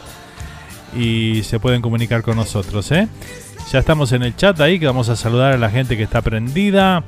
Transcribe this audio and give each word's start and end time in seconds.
y 0.95 1.43
se 1.43 1.59
pueden 1.59 1.81
comunicar 1.81 2.21
con 2.21 2.35
nosotros. 2.35 2.91
¿eh? 2.91 3.07
Ya 3.71 3.79
estamos 3.79 4.11
en 4.11 4.23
el 4.23 4.35
chat 4.35 4.59
ahí 4.61 4.79
que 4.79 4.85
vamos 4.85 5.09
a 5.09 5.15
saludar 5.15 5.53
a 5.53 5.57
la 5.57 5.69
gente 5.69 5.97
que 5.97 6.03
está 6.03 6.21
prendida. 6.21 7.03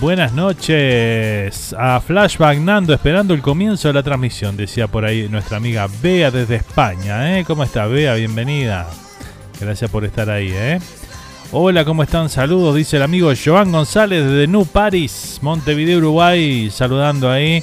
Buenas 0.00 0.32
noches 0.32 1.74
a 1.78 2.00
Flashback 2.00 2.58
Nando, 2.58 2.94
esperando 2.94 3.34
el 3.34 3.42
comienzo 3.42 3.88
de 3.88 3.94
la 3.94 4.02
transmisión, 4.02 4.56
decía 4.56 4.86
por 4.86 5.04
ahí 5.04 5.28
nuestra 5.28 5.58
amiga 5.58 5.86
Bea 6.02 6.30
desde 6.30 6.56
España. 6.56 7.38
¿eh? 7.38 7.44
¿Cómo 7.44 7.62
está 7.62 7.86
Bea? 7.86 8.14
Bienvenida. 8.14 8.88
Gracias 9.60 9.90
por 9.90 10.04
estar 10.04 10.30
ahí. 10.30 10.50
¿eh? 10.50 10.80
Hola, 11.52 11.84
¿cómo 11.84 12.02
están? 12.02 12.30
Saludos, 12.30 12.74
dice 12.74 12.96
el 12.96 13.02
amigo 13.02 13.30
Joan 13.44 13.70
González 13.70 14.24
desde 14.24 14.46
New 14.46 14.64
Paris, 14.64 15.38
Montevideo, 15.42 15.98
Uruguay, 15.98 16.70
saludando 16.70 17.30
ahí. 17.30 17.62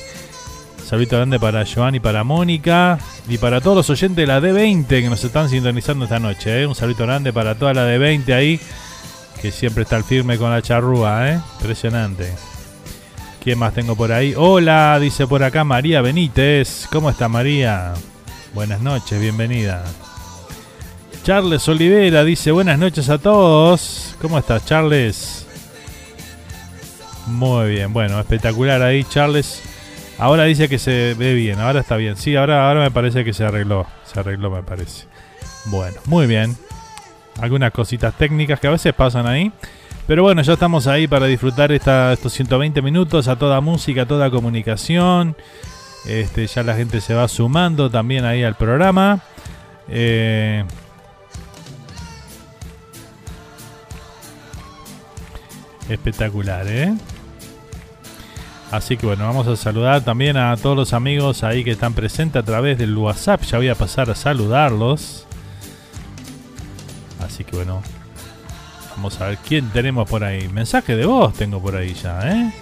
Saludito 0.89 1.17
grande 1.17 1.39
para 1.39 1.63
Joan 1.67 1.93
y 1.93 1.99
para 1.99 2.23
Mónica. 2.23 2.97
Y 3.27 3.37
para 3.37 3.61
todos 3.61 3.77
los 3.77 3.89
oyentes 3.91 4.17
de 4.17 4.25
la 4.25 4.41
D20 4.41 4.87
que 4.87 5.07
nos 5.07 5.23
están 5.23 5.47
sintonizando 5.47 6.05
esta 6.05 6.17
noche. 6.17 6.63
¿eh? 6.63 6.65
Un 6.65 6.73
saludo 6.73 7.05
grande 7.05 7.31
para 7.31 7.53
toda 7.53 7.75
la 7.75 7.87
D20 7.87 8.33
ahí. 8.33 8.59
Que 9.39 9.51
siempre 9.51 9.83
está 9.83 9.97
al 9.97 10.03
firme 10.03 10.39
con 10.39 10.49
la 10.49 10.63
charrúa. 10.63 11.29
¿eh? 11.29 11.39
Impresionante. 11.59 12.33
¿Quién 13.43 13.59
más 13.59 13.75
tengo 13.75 13.95
por 13.95 14.11
ahí? 14.11 14.33
Hola, 14.35 14.97
dice 14.99 15.27
por 15.27 15.43
acá 15.43 15.63
María 15.63 16.01
Benítez. 16.01 16.87
¿Cómo 16.91 17.11
está 17.11 17.29
María? 17.29 17.93
Buenas 18.55 18.81
noches, 18.81 19.21
bienvenida. 19.21 19.83
Charles 21.21 21.67
Olivera 21.67 22.23
dice 22.23 22.49
buenas 22.49 22.79
noches 22.79 23.09
a 23.09 23.19
todos. 23.19 24.15
¿Cómo 24.19 24.39
estás, 24.39 24.65
Charles? 24.65 25.45
Muy 27.27 27.69
bien, 27.69 27.93
bueno, 27.93 28.19
espectacular 28.19 28.81
ahí, 28.81 29.03
Charles. 29.03 29.68
Ahora 30.19 30.43
dice 30.43 30.67
que 30.67 30.79
se 30.79 31.15
ve 31.17 31.33
bien, 31.33 31.59
ahora 31.59 31.79
está 31.79 31.95
bien. 31.95 32.17
Sí, 32.17 32.35
ahora, 32.35 32.67
ahora 32.67 32.81
me 32.81 32.91
parece 32.91 33.23
que 33.23 33.31
se 33.31 33.45
arregló. 33.45 33.87
Se 34.03 34.19
arregló, 34.19 34.51
me 34.51 34.63
parece. 34.63 35.07
Bueno, 35.65 35.97
muy 36.05 36.27
bien. 36.27 36.57
Algunas 37.39 37.71
cositas 37.71 38.13
técnicas 38.17 38.59
que 38.59 38.67
a 38.67 38.71
veces 38.71 38.93
pasan 38.93 39.27
ahí. 39.27 39.51
Pero 40.07 40.23
bueno, 40.23 40.41
ya 40.41 40.53
estamos 40.53 40.87
ahí 40.87 41.07
para 41.07 41.25
disfrutar 41.27 41.71
estos 41.71 42.33
120 42.33 42.81
minutos 42.81 43.29
a 43.29 43.37
toda 43.37 43.61
música, 43.61 44.01
a 44.01 44.05
toda 44.07 44.29
comunicación. 44.29 45.37
Este, 46.05 46.47
ya 46.47 46.63
la 46.63 46.75
gente 46.75 46.99
se 46.99 47.13
va 47.13 47.27
sumando 47.29 47.89
también 47.89 48.25
ahí 48.25 48.43
al 48.43 48.55
programa. 48.55 49.21
Eh, 49.87 50.65
espectacular, 55.87 56.65
¿eh? 56.67 56.93
Así 58.71 58.97
que 58.97 59.07
bueno, 59.07 59.25
vamos 59.25 59.47
a 59.47 59.55
saludar 59.55 60.01
también 60.03 60.37
a 60.37 60.55
todos 60.55 60.75
los 60.75 60.93
amigos 60.93 61.43
ahí 61.43 61.63
que 61.63 61.71
están 61.71 61.93
presentes 61.93 62.41
a 62.41 62.45
través 62.45 62.77
del 62.77 62.95
WhatsApp. 62.95 63.41
Ya 63.43 63.57
voy 63.57 63.69
a 63.69 63.75
pasar 63.75 64.11
a 64.11 64.15
saludarlos. 64.15 65.25
Así 67.25 67.43
que 67.43 67.55
bueno, 67.55 67.81
vamos 68.95 69.19
a 69.19 69.29
ver 69.29 69.37
quién 69.39 69.69
tenemos 69.69 70.07
por 70.07 70.23
ahí. 70.23 70.47
Mensaje 70.49 70.95
de 70.95 71.05
voz 71.05 71.33
tengo 71.33 71.59
por 71.59 71.75
ahí 71.75 71.95
ya, 71.95 72.19
¿eh? 72.31 72.53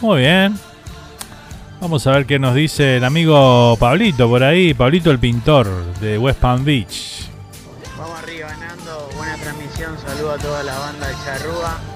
Muy 0.00 0.20
bien. 0.20 0.56
Vamos 1.80 2.06
a 2.06 2.12
ver 2.12 2.26
qué 2.26 2.38
nos 2.38 2.54
dice 2.54 2.98
el 2.98 3.04
amigo 3.04 3.76
Pablito 3.78 4.28
por 4.28 4.44
ahí. 4.44 4.72
Pablito 4.72 5.10
el 5.10 5.18
pintor 5.18 5.66
de 6.00 6.16
West 6.16 6.38
Palm 6.38 6.64
Beach. 6.64 7.28
Vamos 7.98 8.18
arriba, 8.20 8.48
Nando. 8.56 9.10
Buena 9.16 9.36
transmisión. 9.36 9.96
Saludo 9.98 10.32
a 10.32 10.38
toda 10.38 10.62
la 10.62 10.78
banda 10.78 11.08
de 11.08 11.14
Charrúa. 11.24 11.93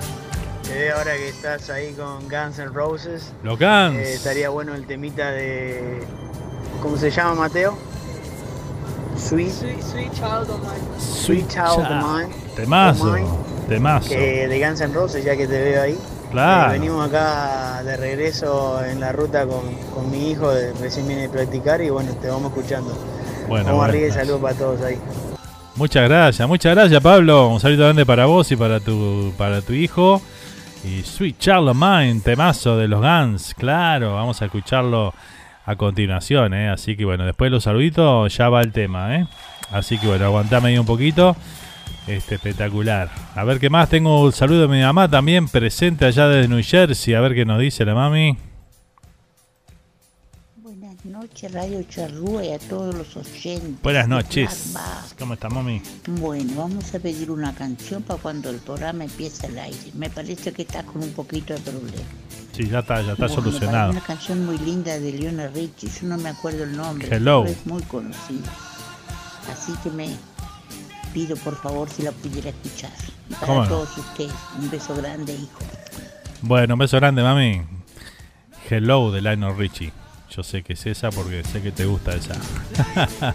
Te 0.69 0.75
veo 0.75 0.97
ahora 0.99 1.17
que 1.17 1.29
estás 1.29 1.71
ahí 1.71 1.93
con 1.95 2.29
Guns 2.29 2.59
N' 2.59 2.69
Roses. 2.73 3.33
Los 3.43 3.59
Guns. 3.59 3.97
Eh, 3.97 4.15
estaría 4.15 4.51
bueno 4.51 4.75
el 4.75 4.87
temita 4.87 5.31
de. 5.31 6.01
¿Cómo 6.83 6.97
se 6.97 7.11
llama, 7.11 7.35
Mateo? 7.35 7.77
Sweet. 9.17 9.51
Sweet, 9.51 10.13
Child 10.13 10.51
of 10.51 10.61
Mine. 10.61 11.01
Sweet 11.01 11.49
Child 11.49 11.79
of 11.81 11.89
Mine. 11.91 12.35
Temazo. 12.55 13.17
Temazo. 13.69 14.09
Que 14.11 14.47
de 14.47 14.67
Guns 14.67 14.81
N' 14.81 14.93
Roses, 14.95 15.25
ya 15.25 15.37
que 15.37 15.47
te 15.47 15.61
veo 15.61 15.83
ahí. 15.83 15.99
Claro. 16.31 16.71
Eh, 16.75 16.79
venimos 16.79 17.09
acá 17.09 17.83
de 17.83 17.97
regreso 17.97 18.85
en 18.85 19.01
la 19.01 19.13
ruta 19.13 19.47
con, 19.47 19.63
con 19.95 20.11
mi 20.11 20.31
hijo, 20.31 20.51
de- 20.53 20.75
recién 20.75 21.09
viene 21.09 21.25
a 21.25 21.31
practicar 21.31 21.81
y 21.81 21.89
bueno, 21.89 22.13
te 22.21 22.29
vamos 22.29 22.53
escuchando. 22.53 22.93
Bueno, 23.49 23.65
vamos 23.71 23.87
arriba 23.87 24.09
y 24.09 24.13
saludos 24.13 24.43
para 24.43 24.55
todos 24.55 24.83
ahí. 24.83 24.99
Muchas 25.75 26.07
gracias, 26.09 26.47
muchas 26.47 26.75
gracias 26.75 27.01
Pablo. 27.03 27.49
Un 27.49 27.61
saludo 27.61 27.85
grande 27.85 28.05
para 28.05 28.27
vos 28.27 28.51
y 28.53 28.57
para 28.57 28.79
tu, 28.79 29.33
para 29.39 29.63
tu 29.63 29.73
hijo. 29.73 30.21
Y 30.85 31.03
Sweet 31.03 31.49
of 31.49 31.77
Mine, 31.77 32.21
temazo 32.21 32.77
de 32.77 32.89
los 32.89 33.01
Guns, 33.01 33.55
claro, 33.55 34.15
vamos 34.15 34.41
a 34.41 34.47
escucharlo 34.47 35.13
a 35.67 35.77
continuación, 35.77 36.55
¿eh? 36.55 36.71
Así 36.71 36.97
que 36.97 37.05
bueno, 37.05 37.27
después 37.27 37.51
de 37.51 37.57
los 37.57 37.65
saluditos 37.65 38.35
ya 38.37 38.49
va 38.49 38.63
el 38.63 38.73
tema, 38.73 39.17
¿eh? 39.17 39.27
Así 39.71 39.99
que 39.99 40.07
bueno, 40.07 40.25
aguantame 40.25 40.69
ahí 40.69 40.79
un 40.79 40.87
poquito. 40.87 41.37
Este, 42.07 42.37
espectacular. 42.37 43.11
A 43.35 43.45
ver 43.45 43.61
qué 43.61 43.69
más. 43.69 43.91
Tengo 43.91 44.23
un 44.25 44.33
saludo 44.33 44.63
de 44.63 44.69
mi 44.69 44.81
mamá 44.81 45.11
también 45.11 45.47
presente 45.47 46.07
allá 46.07 46.27
desde 46.27 46.49
New 46.49 46.63
Jersey. 46.65 47.13
A 47.13 47.21
ver 47.21 47.35
qué 47.35 47.45
nos 47.45 47.61
dice 47.61 47.85
la 47.85 47.95
mami. 47.95 48.48
Noches, 51.39 51.53
Radio 51.53 51.83
Charrúa 51.85 52.45
y 52.45 52.53
a 52.53 52.59
todos 52.59 52.93
los 52.97 53.17
oyentes. 53.17 53.81
Buenas 53.81 54.09
noches. 54.09 54.75
¿Cómo 55.17 55.35
está 55.35 55.49
mami? 55.49 55.81
Bueno, 56.09 56.53
vamos 56.57 56.93
a 56.93 56.99
pedir 56.99 57.31
una 57.31 57.55
canción 57.55 58.03
para 58.03 58.21
cuando 58.21 58.51
el 58.51 58.57
programa 58.57 59.05
empiece 59.05 59.47
al 59.47 59.57
aire. 59.57 59.93
Me 59.95 60.11
parece 60.11 60.53
que 60.53 60.63
está 60.63 60.83
con 60.83 61.01
un 61.01 61.13
poquito 61.13 61.55
de 61.55 61.61
problema. 61.61 62.03
Sí, 62.51 62.69
ya 62.69 62.81
está, 62.81 63.03
ya 63.03 63.13
está 63.13 63.29
Bueno, 63.29 63.35
solucionado. 63.43 63.93
Una 63.93 64.01
canción 64.01 64.45
muy 64.47 64.59
linda 64.59 64.99
de 64.99 65.13
Leona 65.13 65.47
Richie, 65.47 65.89
yo 65.89 66.09
no 66.09 66.19
me 66.19 66.31
acuerdo 66.31 66.65
el 66.65 66.77
nombre. 66.77 67.07
Hello. 67.09 67.45
Es 67.45 67.65
muy 67.67 67.83
conocida. 67.83 68.51
Así 69.53 69.73
que 69.85 69.91
me 69.91 70.09
pido 71.15 71.37
por 71.37 71.55
favor 71.55 71.89
si 71.89 72.03
la 72.03 72.11
pudiera 72.11 72.51
escuchar. 72.51 72.91
Para 73.39 73.69
todos 73.69 73.97
ustedes, 73.97 74.35
un 74.59 74.69
beso 74.71 74.97
grande, 74.97 75.35
hijo. 75.35 75.61
Bueno, 76.43 76.75
un 76.75 76.81
beso 76.81 76.97
grande, 76.97 77.23
mami. 77.23 77.63
Hello 78.69 79.13
de 79.13 79.21
Lionel 79.21 79.57
Richie. 79.57 79.93
Yo 80.35 80.43
sé 80.43 80.63
que 80.63 80.75
es 80.75 80.87
esa 80.87 81.11
porque 81.11 81.43
sé 81.45 81.63
que 81.63 81.73
te 81.73 81.85
gusta 81.87 82.13
esa. 82.13 82.35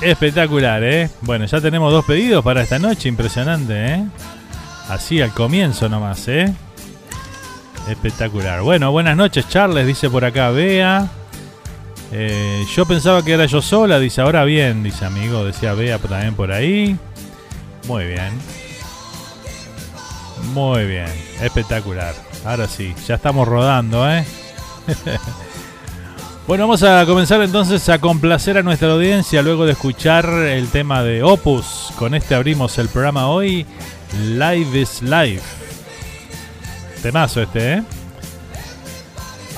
Espectacular, 0.00 0.82
¿eh? 0.82 1.10
Bueno, 1.20 1.44
ya 1.44 1.60
tenemos 1.60 1.92
dos 1.92 2.04
pedidos 2.04 2.42
para 2.42 2.62
esta 2.62 2.78
noche. 2.78 3.08
Impresionante, 3.08 3.94
¿eh? 3.94 4.04
Así 4.88 5.20
al 5.20 5.32
comienzo 5.32 5.88
nomás, 5.88 6.26
¿eh? 6.28 6.52
Espectacular. 7.88 8.62
Bueno, 8.62 8.92
buenas 8.92 9.16
noches, 9.16 9.48
Charles, 9.48 9.86
dice 9.86 10.08
por 10.08 10.24
acá 10.24 10.50
Bea. 10.50 11.08
Eh, 12.12 12.64
yo 12.74 12.86
pensaba 12.86 13.24
que 13.24 13.32
era 13.32 13.46
yo 13.46 13.62
sola, 13.62 13.98
dice 13.98 14.20
ahora 14.20 14.44
bien, 14.44 14.82
dice 14.82 15.04
amigo, 15.04 15.44
decía 15.44 15.74
Bea 15.74 15.98
también 15.98 16.34
por 16.34 16.50
ahí. 16.52 16.96
Muy 17.86 18.06
bien. 18.06 18.32
Muy 20.54 20.86
bien, 20.86 21.08
espectacular. 21.40 22.14
Ahora 22.44 22.66
sí, 22.66 22.94
ya 23.06 23.16
estamos 23.16 23.46
rodando, 23.46 24.10
¿eh? 24.10 24.24
bueno, 26.46 26.64
vamos 26.64 26.82
a 26.82 27.04
comenzar 27.06 27.42
entonces 27.42 27.88
a 27.88 27.98
complacer 27.98 28.58
a 28.58 28.62
nuestra 28.62 28.92
audiencia 28.92 29.42
luego 29.42 29.66
de 29.66 29.72
escuchar 29.72 30.26
el 30.28 30.68
tema 30.68 31.02
de 31.02 31.22
Opus. 31.22 31.92
Con 31.98 32.14
este 32.14 32.34
abrimos 32.34 32.78
el 32.78 32.88
programa 32.88 33.28
hoy, 33.28 33.66
Live 34.24 34.80
is 34.80 35.02
Life. 35.02 35.42
Temazo 37.02 37.42
este, 37.42 37.74
¿eh? 37.74 37.82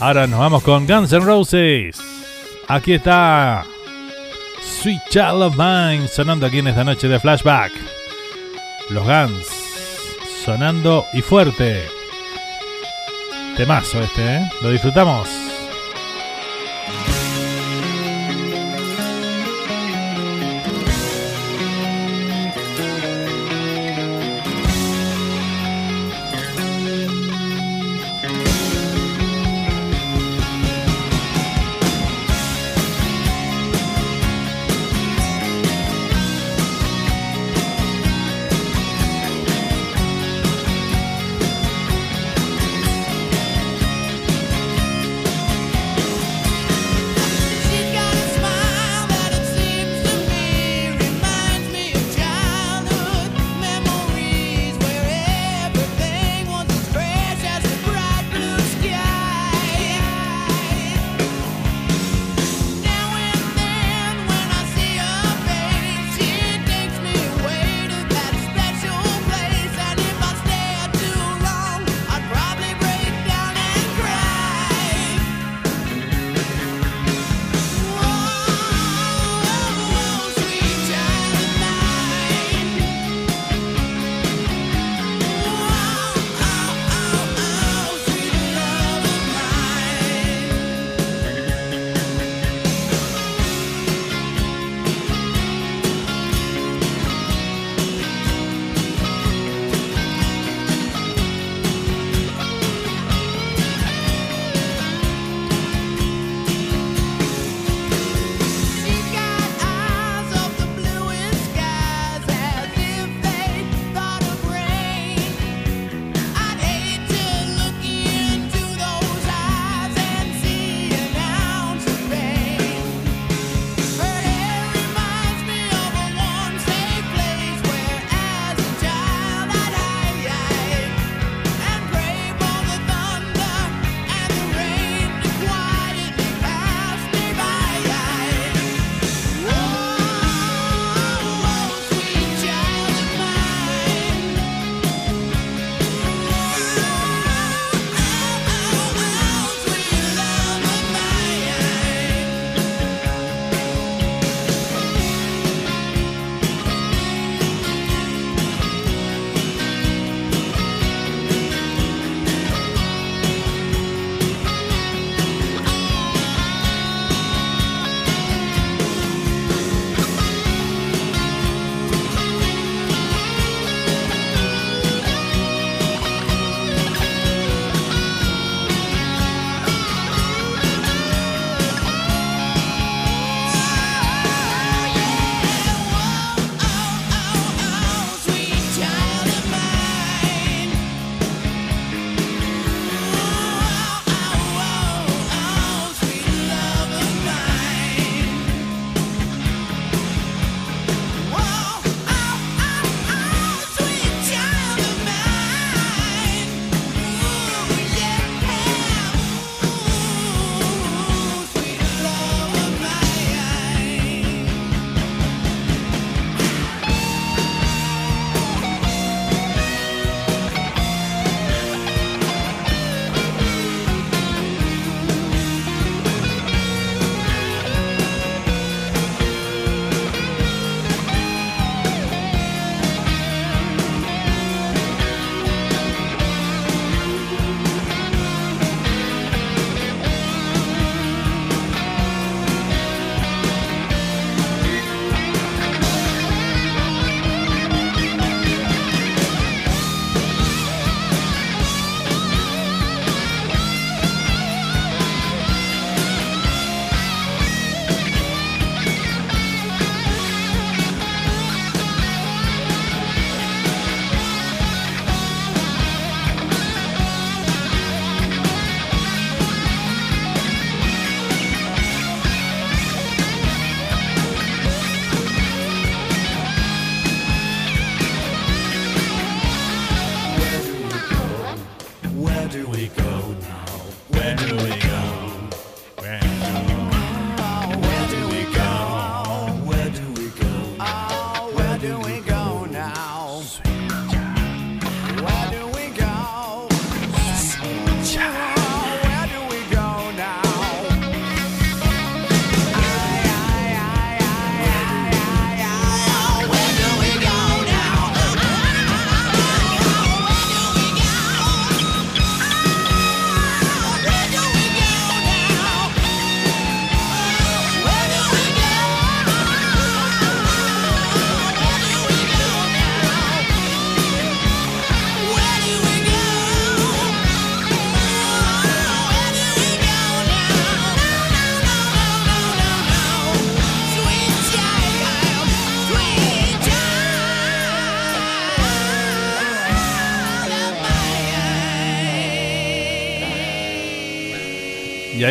Ahora 0.01 0.27
nos 0.27 0.41
vamos 0.41 0.63
con 0.63 0.87
Guns 0.87 1.13
N' 1.13 1.25
Roses. 1.25 1.97
Aquí 2.69 2.95
está 2.95 3.65
Sweet 4.81 5.03
Child 5.11 5.43
of 5.43 5.57
Mine 5.57 6.09
sonando 6.09 6.47
aquí 6.47 6.59
en 6.59 6.69
esta 6.69 6.85
noche 6.85 7.09
de 7.09 7.21
flashback. 7.21 7.73
Los 8.91 9.05
Guns 9.05 9.47
sonando 10.45 11.05
y 11.13 11.23
fuerte. 11.23 12.02
Temazo 13.57 14.03
este, 14.03 14.37
¿eh? 14.37 14.51
Lo 14.63 14.71
disfrutamos. 14.71 15.42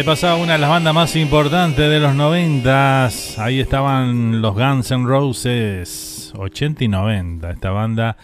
Ahí 0.02 0.06
pasaba 0.06 0.38
una 0.38 0.54
de 0.54 0.58
las 0.58 0.70
bandas 0.72 0.96
más 0.96 1.16
importantes 1.16 1.88
de 1.88 2.00
los 2.00 2.16
noventas. 2.16 3.38
Ahí 3.38 3.60
estaban 3.60 4.42
los 4.42 4.56
Guns 4.56 4.90
N' 4.90 5.06
Roses, 5.06 6.34
80 6.36 6.86
y 6.86 6.88
90. 6.88 7.52
Esta 7.52 7.70
banda 7.70 8.18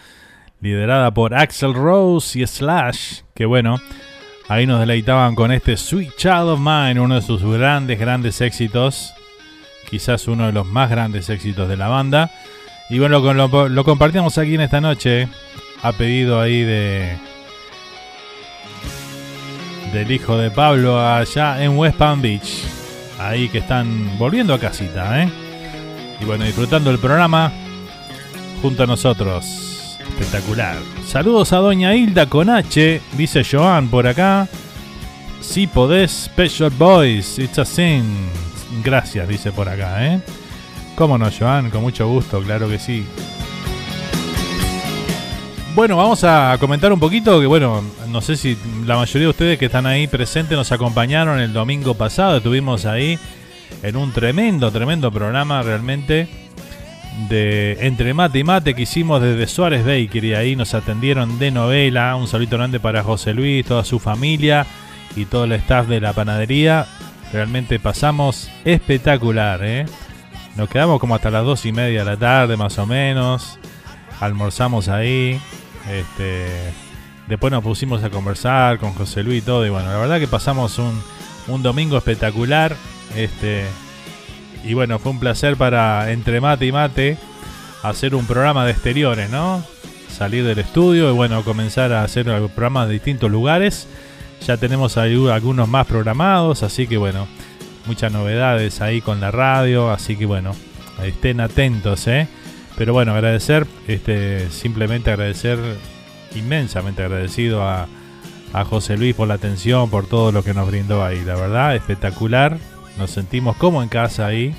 liderada 0.60 1.14
por 1.14 1.36
Axel 1.36 1.74
Rose 1.74 2.40
y 2.40 2.44
Slash. 2.44 3.20
Que 3.32 3.46
bueno, 3.46 3.76
ahí 4.48 4.66
nos 4.66 4.80
deleitaban 4.80 5.36
con 5.36 5.52
este 5.52 5.76
Sweet 5.76 6.16
Child 6.16 6.48
of 6.48 6.58
Mine, 6.58 6.98
uno 6.98 7.14
de 7.14 7.22
sus 7.22 7.44
grandes, 7.44 8.00
grandes 8.00 8.40
éxitos. 8.40 9.14
Quizás 9.88 10.26
uno 10.26 10.46
de 10.46 10.52
los 10.52 10.66
más 10.66 10.90
grandes 10.90 11.30
éxitos 11.30 11.68
de 11.68 11.76
la 11.76 11.86
banda. 11.86 12.32
Y 12.90 12.98
bueno, 12.98 13.20
lo, 13.20 13.68
lo 13.68 13.84
compartimos 13.84 14.36
aquí 14.36 14.56
en 14.56 14.62
esta 14.62 14.80
noche. 14.80 15.28
A 15.82 15.92
pedido 15.92 16.40
ahí 16.40 16.62
de 16.62 17.16
del 19.92 20.10
hijo 20.10 20.36
de 20.36 20.50
Pablo 20.50 21.00
allá 21.00 21.62
en 21.62 21.76
West 21.76 21.96
Palm 21.96 22.20
Beach. 22.20 22.64
Ahí 23.18 23.48
que 23.48 23.58
están 23.58 24.18
volviendo 24.18 24.54
a 24.54 24.58
casita, 24.58 25.22
¿eh? 25.22 25.28
Y 26.20 26.24
bueno, 26.24 26.44
disfrutando 26.44 26.90
el 26.90 26.98
programa 26.98 27.52
junto 28.62 28.84
a 28.84 28.86
nosotros. 28.86 29.98
Espectacular. 30.00 30.76
Saludos 31.06 31.52
a 31.52 31.58
Doña 31.58 31.94
Hilda 31.94 32.26
con 32.26 32.50
H, 32.50 33.00
dice 33.16 33.42
Joan 33.44 33.88
por 33.88 34.06
acá. 34.06 34.48
Si 35.40 35.66
podés, 35.66 36.10
Special 36.10 36.70
Boys, 36.70 37.38
it's 37.38 37.58
a 37.58 37.64
sin. 37.64 38.04
Gracias, 38.82 39.28
dice 39.28 39.52
por 39.52 39.68
acá, 39.68 40.06
¿eh? 40.06 40.20
Cómo 40.96 41.16
no, 41.16 41.30
Joan, 41.30 41.70
con 41.70 41.82
mucho 41.82 42.08
gusto, 42.08 42.40
claro 42.42 42.68
que 42.68 42.78
sí. 42.78 43.06
Bueno, 45.78 45.96
vamos 45.96 46.24
a 46.24 46.56
comentar 46.58 46.92
un 46.92 46.98
poquito 46.98 47.38
que, 47.38 47.46
bueno, 47.46 47.84
no 48.08 48.20
sé 48.20 48.36
si 48.36 48.58
la 48.84 48.96
mayoría 48.96 49.26
de 49.26 49.30
ustedes 49.30 49.58
que 49.60 49.66
están 49.66 49.86
ahí 49.86 50.08
presentes 50.08 50.58
nos 50.58 50.72
acompañaron 50.72 51.38
el 51.38 51.52
domingo 51.52 51.94
pasado. 51.94 52.38
Estuvimos 52.38 52.84
ahí 52.84 53.16
en 53.84 53.94
un 53.94 54.10
tremendo, 54.10 54.72
tremendo 54.72 55.12
programa 55.12 55.62
realmente 55.62 56.28
de 57.28 57.78
Entre 57.82 58.12
Mate 58.12 58.40
y 58.40 58.42
Mate 58.42 58.74
que 58.74 58.82
hicimos 58.82 59.22
desde 59.22 59.46
Suárez 59.46 59.86
Baker 59.86 60.24
y 60.24 60.34
ahí 60.34 60.56
nos 60.56 60.74
atendieron 60.74 61.38
de 61.38 61.52
novela. 61.52 62.16
Un 62.16 62.26
saludo 62.26 62.56
grande 62.56 62.80
para 62.80 63.04
José 63.04 63.32
Luis, 63.32 63.64
toda 63.64 63.84
su 63.84 64.00
familia 64.00 64.66
y 65.14 65.26
todo 65.26 65.44
el 65.44 65.52
staff 65.52 65.86
de 65.86 66.00
la 66.00 66.12
panadería. 66.12 66.88
Realmente 67.32 67.78
pasamos 67.78 68.50
espectacular, 68.64 69.60
¿eh? 69.62 69.86
Nos 70.56 70.68
quedamos 70.68 70.98
como 70.98 71.14
hasta 71.14 71.30
las 71.30 71.44
dos 71.44 71.64
y 71.66 71.70
media 71.70 72.00
de 72.00 72.10
la 72.10 72.16
tarde 72.16 72.56
más 72.56 72.76
o 72.80 72.84
menos. 72.84 73.60
Almorzamos 74.18 74.88
ahí. 74.88 75.40
Este, 75.90 76.46
después 77.26 77.50
nos 77.50 77.62
pusimos 77.62 78.02
a 78.04 78.10
conversar 78.10 78.78
con 78.78 78.92
José 78.92 79.22
Luis 79.22 79.42
y 79.42 79.46
todo. 79.46 79.66
Y 79.66 79.70
bueno, 79.70 79.88
la 79.88 79.98
verdad 79.98 80.18
que 80.18 80.28
pasamos 80.28 80.78
un, 80.78 81.62
domingo 81.62 81.96
espectacular. 81.96 82.76
Este, 83.16 83.64
y 84.64 84.74
bueno, 84.74 84.98
fue 84.98 85.12
un 85.12 85.20
placer 85.20 85.56
para 85.56 86.10
entre 86.12 86.40
mate 86.40 86.66
y 86.66 86.72
mate 86.72 87.18
hacer 87.82 88.14
un 88.14 88.26
programa 88.26 88.64
de 88.64 88.72
exteriores, 88.72 89.30
¿no? 89.30 89.64
Salir 90.08 90.44
del 90.44 90.58
estudio 90.58 91.10
y 91.10 91.14
bueno, 91.14 91.42
comenzar 91.44 91.92
a 91.92 92.02
hacer 92.02 92.24
programas 92.54 92.88
de 92.88 92.94
distintos 92.94 93.30
lugares. 93.30 93.86
Ya 94.46 94.56
tenemos 94.56 94.96
algunos 94.96 95.68
más 95.68 95.86
programados, 95.86 96.62
así 96.62 96.86
que 96.86 96.96
bueno, 96.96 97.26
muchas 97.86 98.12
novedades 98.12 98.80
ahí 98.80 99.00
con 99.00 99.20
la 99.20 99.30
radio, 99.30 99.90
así 99.90 100.16
que 100.16 100.26
bueno, 100.26 100.54
estén 101.02 101.40
atentos, 101.40 102.06
¿eh? 102.06 102.28
Pero 102.78 102.92
bueno, 102.92 103.12
agradecer, 103.12 103.66
este, 103.88 104.48
simplemente 104.50 105.10
agradecer, 105.10 105.58
inmensamente 106.36 107.02
agradecido 107.02 107.64
a, 107.64 107.88
a 108.52 108.64
José 108.64 108.96
Luis 108.96 109.16
por 109.16 109.26
la 109.26 109.34
atención, 109.34 109.90
por 109.90 110.06
todo 110.06 110.30
lo 110.30 110.44
que 110.44 110.54
nos 110.54 110.68
brindó 110.68 111.04
ahí. 111.04 111.24
La 111.24 111.34
verdad, 111.34 111.74
espectacular. 111.74 112.56
Nos 112.96 113.10
sentimos 113.10 113.56
como 113.56 113.82
en 113.82 113.88
casa 113.88 114.26
ahí. 114.26 114.54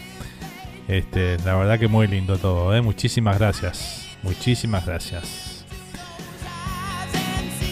Este, 0.90 1.38
la 1.46 1.56
verdad 1.56 1.80
que 1.80 1.88
muy 1.88 2.08
lindo 2.08 2.38
todo. 2.38 2.76
¿eh? 2.76 2.82
Muchísimas 2.82 3.40
gracias. 3.40 4.08
Muchísimas 4.22 4.86
gracias. 4.86 5.66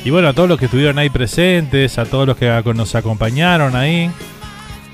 Y 0.06 0.10
bueno, 0.12 0.30
a 0.30 0.34
todos 0.34 0.48
los 0.48 0.58
que 0.58 0.66
estuvieron 0.66 0.98
ahí 0.98 1.10
presentes, 1.10 1.98
a 1.98 2.06
todos 2.06 2.26
los 2.26 2.38
que 2.38 2.48
nos 2.74 2.96
acompañaron 2.96 3.76
ahí 3.76 4.10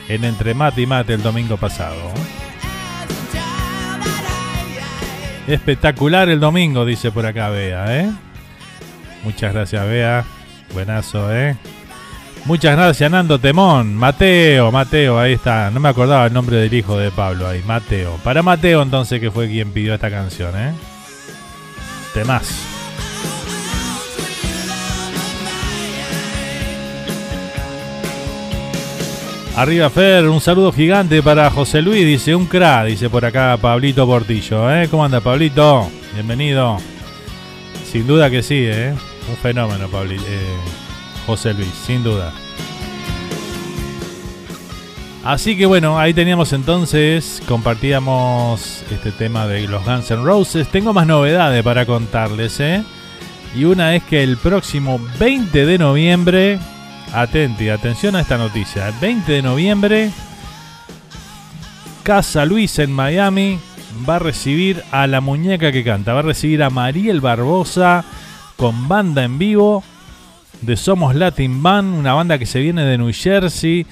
en 0.09 0.25
Entre 0.25 0.55
Mate 0.55 0.81
y 0.81 0.87
Mate 0.87 1.13
el 1.13 1.21
domingo 1.21 1.57
pasado. 1.57 2.11
Espectacular 5.47 6.29
el 6.29 6.39
domingo, 6.39 6.85
dice 6.85 7.11
por 7.11 7.25
acá 7.25 7.49
Bea, 7.49 7.99
¿eh? 7.99 8.11
Muchas 9.23 9.53
gracias, 9.53 9.85
Bea. 9.87 10.23
Buenazo, 10.73 11.33
¿eh? 11.33 11.55
Muchas 12.45 12.75
gracias, 12.75 13.09
Nando 13.09 13.39
Temón. 13.39 13.95
Mateo, 13.95 14.71
Mateo, 14.71 15.17
ahí 15.17 15.33
está. 15.33 15.71
No 15.71 15.79
me 15.79 15.89
acordaba 15.89 16.25
el 16.25 16.33
nombre 16.33 16.57
del 16.57 16.73
hijo 16.73 16.97
de 16.97 17.09
Pablo 17.11 17.47
ahí. 17.47 17.61
Mateo. 17.65 18.17
Para 18.23 18.43
Mateo, 18.43 18.81
entonces, 18.81 19.19
que 19.21 19.31
fue 19.31 19.47
quien 19.47 19.71
pidió 19.71 19.93
esta 19.93 20.09
canción, 20.09 20.51
¿eh? 20.57 20.73
Temás. 22.13 22.72
Arriba 29.55 29.87
Fer, 29.91 30.27
un 30.29 30.41
saludo 30.41 30.71
gigante 30.71 31.21
para 31.21 31.51
José 31.51 31.83
Luis, 31.83 32.03
dice 32.03 32.33
un 32.33 32.47
cra, 32.47 32.83
dice 32.85 33.07
por 33.07 33.23
acá 33.23 33.55
Pablito 33.61 34.07
Portillo, 34.07 34.73
¿eh? 34.73 34.87
¿Cómo 34.89 35.05
anda 35.05 35.21
Pablito? 35.21 35.91
Bienvenido. 36.15 36.79
Sin 37.85 38.07
duda 38.07 38.31
que 38.31 38.41
sí, 38.41 38.63
¿eh? 38.65 38.95
Un 39.29 39.37
fenómeno, 39.37 39.87
Pablito, 39.89 40.23
eh, 40.27 40.57
José 41.27 41.53
Luis, 41.53 41.69
sin 41.85 42.03
duda. 42.03 42.33
Así 45.23 45.55
que 45.55 45.67
bueno, 45.67 45.99
ahí 45.99 46.15
teníamos 46.15 46.51
entonces, 46.51 47.39
compartíamos 47.47 48.83
este 48.89 49.11
tema 49.11 49.45
de 49.45 49.67
los 49.67 49.85
Guns 49.85 50.09
N' 50.09 50.23
Roses. 50.23 50.67
Tengo 50.69 50.93
más 50.93 51.05
novedades 51.05 51.61
para 51.61 51.85
contarles, 51.85 52.59
¿eh? 52.59 52.83
Y 53.55 53.65
una 53.65 53.95
es 53.95 54.01
que 54.01 54.23
el 54.23 54.37
próximo 54.37 54.99
20 55.19 55.67
de 55.67 55.77
noviembre 55.77 56.59
Atenti, 57.13 57.69
atención 57.69 58.15
a 58.15 58.21
esta 58.21 58.39
noticia. 58.39 58.87
El 58.87 58.95
20 58.99 59.31
de 59.31 59.41
noviembre, 59.43 60.11
Casa 62.01 62.43
Luis 62.43 62.79
en 62.79 62.91
Miami 62.91 63.59
va 64.09 64.15
a 64.15 64.19
recibir 64.19 64.83
a 64.91 65.05
la 65.05 65.21
muñeca 65.21 65.71
que 65.71 65.83
canta. 65.83 66.13
Va 66.13 66.19
a 66.19 66.23
recibir 66.23 66.63
a 66.63 66.71
Mariel 66.71 67.21
Barbosa 67.21 68.03
con 68.57 68.87
banda 68.87 69.23
en 69.23 69.37
vivo 69.37 69.83
de 70.61 70.75
Somos 70.75 71.13
Latin 71.13 71.61
Band, 71.61 71.99
una 71.99 72.13
banda 72.13 72.39
que 72.39 72.47
se 72.47 72.59
viene 72.59 72.83
de 72.83 72.97
New 72.97 73.11
Jersey 73.13 73.85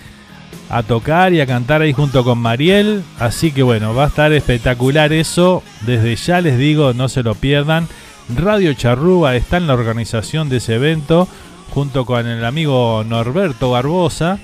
a 0.71 0.81
tocar 0.81 1.31
y 1.31 1.41
a 1.41 1.45
cantar 1.45 1.84
ahí 1.84 1.93
junto 1.93 2.23
con 2.23 2.39
Mariel. 2.39 3.03
Así 3.19 3.51
que 3.51 3.62
bueno, 3.62 3.93
va 3.93 4.05
a 4.05 4.07
estar 4.07 4.34
espectacular 4.34 5.13
eso. 5.13 5.62
Desde 5.81 6.15
ya 6.15 6.41
les 6.41 6.57
digo, 6.57 6.93
no 6.93 7.07
se 7.07 7.21
lo 7.21 7.36
pierdan. 7.36 7.88
Radio 8.36 8.73
Charrúa 8.73 9.36
está 9.36 9.57
en 9.57 9.67
la 9.67 9.75
organización 9.75 10.49
de 10.49 10.57
ese 10.57 10.75
evento 10.75 11.27
junto 11.73 12.05
con 12.05 12.27
el 12.27 12.43
amigo 12.43 13.03
Norberto 13.07 13.71
Barbosa, 13.71 14.39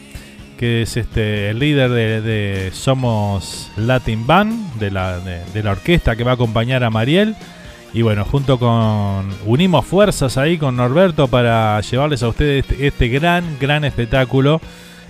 que 0.58 0.82
es 0.84 0.98
este 0.98 1.50
el 1.50 1.60
líder 1.60 1.92
de, 1.92 2.70
Somos 2.74 3.70
Latin 3.76 4.26
Band, 4.26 4.76
de 4.80 4.92
la, 4.92 5.20
de, 5.20 5.64
la 5.64 5.72
orquesta 5.72 6.16
que 6.16 6.24
va 6.24 6.32
a 6.32 6.34
acompañar 6.36 6.84
a 6.84 6.90
Mariel. 6.90 7.36
Y 7.94 8.02
bueno, 8.02 8.26
junto 8.26 8.60
con. 8.60 9.30
Unimos 9.46 9.86
fuerzas 9.86 10.38
ahí 10.38 10.58
con 10.58 10.76
Norberto 10.76 11.28
para 11.28 11.80
llevarles 11.82 12.24
a 12.24 12.30
ustedes 12.30 12.66
este, 12.66 12.88
este 12.88 13.08
gran, 13.08 13.58
gran 13.60 13.84
espectáculo. 13.86 14.62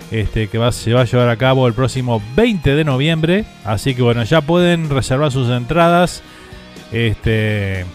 Este, 0.09 0.47
que 0.47 0.57
va, 0.57 0.71
se 0.71 0.93
va 0.93 1.01
a 1.01 1.05
llevar 1.05 1.27
a 1.27 1.35
cabo 1.35 1.67
el 1.67 1.73
próximo 1.73 2.21
20 2.35 2.75
de 2.75 2.83
noviembre. 2.83 3.45
Así 3.65 3.93
que 3.93 4.01
bueno, 4.01 4.23
ya 4.23 4.41
pueden 4.41 4.89
reservar 4.89 5.31
sus 5.31 5.49
entradas. 5.49 6.23
Este, 6.91 7.85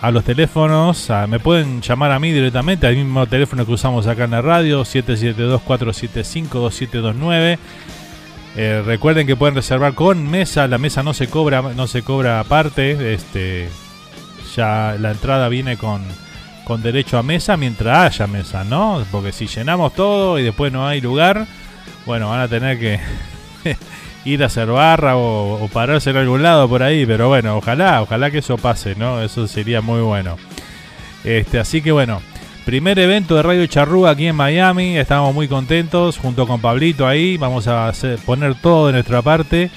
a 0.00 0.10
los 0.10 0.24
teléfonos, 0.24 1.08
me 1.28 1.38
pueden 1.40 1.82
llamar 1.82 2.12
a 2.12 2.20
mí 2.20 2.32
directamente 2.32 2.86
al 2.86 2.96
mismo 2.96 3.26
teléfono 3.26 3.66
que 3.66 3.72
usamos 3.72 4.06
acá 4.06 4.24
en 4.24 4.30
la 4.32 4.42
radio, 4.42 4.84
772-475-2729. 4.84 7.58
Eh, 8.56 8.82
recuerden 8.84 9.26
que 9.26 9.36
pueden 9.36 9.54
reservar 9.54 9.94
con 9.94 10.28
mesa, 10.28 10.68
la 10.68 10.76
mesa 10.78 11.02
no 11.02 11.14
se 11.14 11.28
cobra, 11.28 11.62
no 11.62 11.86
se 11.86 12.02
cobra 12.02 12.40
aparte, 12.40 13.14
este, 13.14 13.68
ya 14.54 14.96
la 14.98 15.12
entrada 15.12 15.48
viene 15.48 15.76
con, 15.76 16.02
con 16.64 16.82
derecho 16.82 17.18
a 17.18 17.22
mesa 17.22 17.56
mientras 17.56 18.14
haya 18.14 18.26
mesa, 18.26 18.64
¿no? 18.64 19.04
Porque 19.10 19.32
si 19.32 19.46
llenamos 19.46 19.94
todo 19.94 20.38
y 20.38 20.42
después 20.42 20.72
no 20.72 20.86
hay 20.86 21.00
lugar, 21.00 21.46
bueno, 22.06 22.30
van 22.30 22.40
a 22.40 22.48
tener 22.48 22.78
que 22.78 23.00
ir 24.24 24.42
a 24.42 24.46
hacer 24.46 24.68
barra 24.68 25.16
o, 25.16 25.68
pararse 25.72 26.10
en 26.10 26.16
algún 26.16 26.42
lado 26.42 26.68
por 26.68 26.82
ahí, 26.82 27.06
pero 27.06 27.28
bueno, 27.28 27.56
ojalá, 27.56 28.02
ojalá 28.02 28.30
que 28.30 28.38
eso 28.38 28.58
pase, 28.58 28.94
¿no? 28.94 29.22
Eso 29.22 29.46
sería 29.46 29.80
muy 29.80 30.00
bueno. 30.00 30.36
Este, 31.24 31.58
así 31.58 31.82
que 31.82 31.92
bueno, 31.92 32.20
primer 32.64 32.98
evento 32.98 33.36
de 33.36 33.42
Radio 33.42 33.66
Charrúa 33.66 34.10
aquí 34.10 34.26
en 34.26 34.36
Miami, 34.36 34.96
estamos 34.98 35.34
muy 35.34 35.48
contentos, 35.48 36.18
junto 36.18 36.46
con 36.46 36.60
Pablito 36.60 37.06
ahí, 37.06 37.36
vamos 37.36 37.66
a 37.68 37.92
poner 38.24 38.54
todo 38.56 38.88
de 38.88 38.94
nuestra 38.94 39.22
parte 39.22 39.70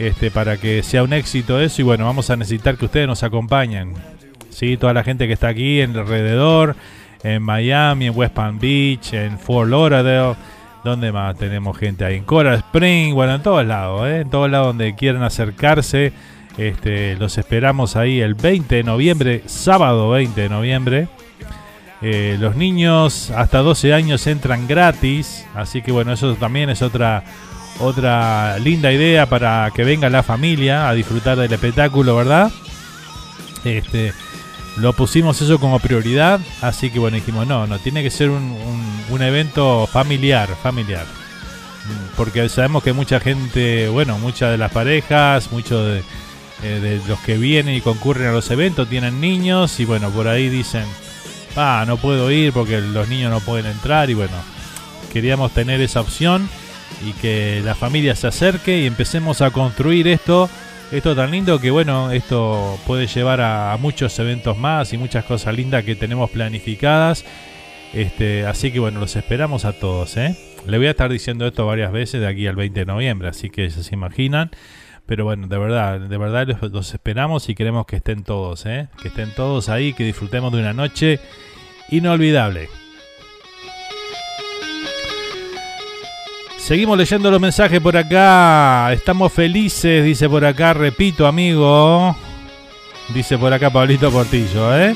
este, 0.00 0.30
para 0.30 0.56
que 0.56 0.82
sea 0.82 1.02
un 1.02 1.12
éxito 1.12 1.60
eso 1.60 1.82
y 1.82 1.84
bueno, 1.84 2.04
vamos 2.06 2.30
a 2.30 2.36
necesitar 2.36 2.76
que 2.76 2.86
ustedes 2.86 3.06
nos 3.06 3.22
acompañen, 3.22 3.94
¿sí? 4.48 4.76
Toda 4.76 4.94
la 4.94 5.04
gente 5.04 5.26
que 5.26 5.34
está 5.34 5.48
aquí 5.48 5.80
en 5.80 5.96
alrededor, 5.96 6.76
en 7.22 7.42
Miami, 7.42 8.06
en 8.06 8.16
West 8.16 8.32
Palm 8.32 8.58
Beach, 8.58 9.12
en 9.12 9.38
Fort 9.38 9.68
Lauderdale 9.68 10.36
¿Dónde 10.82 11.12
más 11.12 11.36
tenemos 11.36 11.76
gente 11.76 12.04
ahí? 12.04 12.16
En 12.16 12.24
Coral 12.24 12.56
Spring, 12.56 13.14
bueno, 13.14 13.34
en 13.34 13.42
todos 13.42 13.66
lados, 13.66 14.08
¿eh? 14.08 14.20
en 14.20 14.30
todos 14.30 14.50
lados 14.50 14.68
donde 14.68 14.94
quieran 14.94 15.22
acercarse. 15.22 16.12
Este, 16.56 17.16
los 17.16 17.38
esperamos 17.38 17.96
ahí 17.96 18.20
el 18.20 18.34
20 18.34 18.76
de 18.76 18.82
noviembre, 18.82 19.42
sábado 19.46 20.10
20 20.10 20.40
de 20.40 20.48
noviembre. 20.48 21.08
Eh, 22.02 22.36
los 22.40 22.56
niños 22.56 23.30
hasta 23.30 23.58
12 23.58 23.92
años 23.92 24.26
entran 24.26 24.66
gratis, 24.66 25.46
así 25.54 25.82
que 25.82 25.92
bueno, 25.92 26.12
eso 26.12 26.34
también 26.34 26.70
es 26.70 26.80
otra 26.80 27.24
otra 27.78 28.58
linda 28.58 28.92
idea 28.92 29.26
para 29.26 29.70
que 29.74 29.84
venga 29.84 30.10
la 30.10 30.22
familia 30.22 30.88
a 30.88 30.94
disfrutar 30.94 31.38
del 31.38 31.52
espectáculo, 31.52 32.16
¿verdad? 32.16 32.50
Este, 33.64 34.12
lo 34.80 34.92
pusimos 34.92 35.40
eso 35.40 35.58
como 35.58 35.78
prioridad, 35.78 36.40
así 36.62 36.90
que 36.90 36.98
bueno, 36.98 37.16
dijimos, 37.16 37.46
no, 37.46 37.66
no, 37.66 37.78
tiene 37.78 38.02
que 38.02 38.10
ser 38.10 38.30
un, 38.30 38.56
un, 39.10 39.22
evento 39.22 39.86
familiar, 39.86 40.48
familiar. 40.62 41.06
Porque 42.16 42.48
sabemos 42.48 42.82
que 42.82 42.92
mucha 42.92 43.20
gente, 43.20 43.88
bueno, 43.88 44.18
muchas 44.18 44.50
de 44.50 44.58
las 44.58 44.70
parejas, 44.70 45.50
muchos 45.50 45.86
de, 45.86 46.02
eh, 46.62 46.80
de 46.80 47.00
los 47.08 47.18
que 47.20 47.38
vienen 47.38 47.74
y 47.74 47.80
concurren 47.80 48.28
a 48.28 48.32
los 48.32 48.50
eventos 48.50 48.86
tienen 48.88 49.18
niños 49.20 49.80
y 49.80 49.86
bueno, 49.86 50.10
por 50.10 50.28
ahí 50.28 50.50
dicen, 50.50 50.84
ah, 51.56 51.84
no 51.86 51.96
puedo 51.96 52.30
ir 52.30 52.52
porque 52.52 52.80
los 52.80 53.08
niños 53.08 53.30
no 53.30 53.40
pueden 53.40 53.66
entrar 53.66 54.10
y 54.10 54.14
bueno, 54.14 54.36
queríamos 55.10 55.52
tener 55.52 55.80
esa 55.80 56.02
opción 56.02 56.48
y 57.02 57.12
que 57.12 57.62
la 57.64 57.74
familia 57.74 58.14
se 58.14 58.26
acerque 58.26 58.80
y 58.80 58.86
empecemos 58.86 59.40
a 59.40 59.50
construir 59.50 60.06
esto, 60.06 60.50
esto 60.92 61.14
tan 61.14 61.30
lindo 61.30 61.60
que 61.60 61.70
bueno, 61.70 62.10
esto 62.10 62.78
puede 62.86 63.06
llevar 63.06 63.40
a, 63.40 63.76
muchos 63.80 64.18
eventos 64.18 64.58
más 64.58 64.92
y 64.92 64.98
muchas 64.98 65.24
cosas 65.24 65.54
lindas 65.54 65.84
que 65.84 65.94
tenemos 65.94 66.30
planificadas. 66.30 67.24
Este, 67.92 68.46
así 68.46 68.72
que 68.72 68.80
bueno, 68.80 69.00
los 69.00 69.14
esperamos 69.16 69.64
a 69.64 69.72
todos, 69.72 70.16
¿eh? 70.16 70.36
Le 70.66 70.78
voy 70.78 70.88
a 70.88 70.90
estar 70.90 71.10
diciendo 71.10 71.46
esto 71.46 71.66
varias 71.66 71.92
veces 71.92 72.20
de 72.20 72.26
aquí 72.26 72.46
al 72.46 72.56
20 72.56 72.80
de 72.80 72.86
noviembre, 72.86 73.28
así 73.28 73.50
que 73.50 73.70
se 73.70 73.94
imaginan. 73.94 74.50
Pero 75.06 75.24
bueno, 75.24 75.48
de 75.48 75.58
verdad, 75.58 76.00
de 76.00 76.18
verdad 76.18 76.46
los, 76.72 76.94
esperamos 76.94 77.48
y 77.48 77.54
queremos 77.54 77.86
que 77.86 77.96
estén 77.96 78.22
todos, 78.22 78.66
¿eh? 78.66 78.88
Que 79.00 79.08
estén 79.08 79.34
todos 79.34 79.68
ahí, 79.68 79.92
que 79.92 80.04
disfrutemos 80.04 80.52
de 80.52 80.60
una 80.60 80.72
noche 80.72 81.20
inolvidable. 81.90 82.68
Seguimos 86.60 86.98
leyendo 86.98 87.30
los 87.30 87.40
mensajes 87.40 87.80
por 87.80 87.96
acá. 87.96 88.92
Estamos 88.92 89.32
felices, 89.32 90.04
dice 90.04 90.28
por 90.28 90.44
acá, 90.44 90.74
repito, 90.74 91.26
amigo. 91.26 92.14
Dice 93.14 93.38
por 93.38 93.52
acá 93.52 93.70
Pablito 93.70 94.10
Portillo, 94.12 94.78
¿eh? 94.78 94.94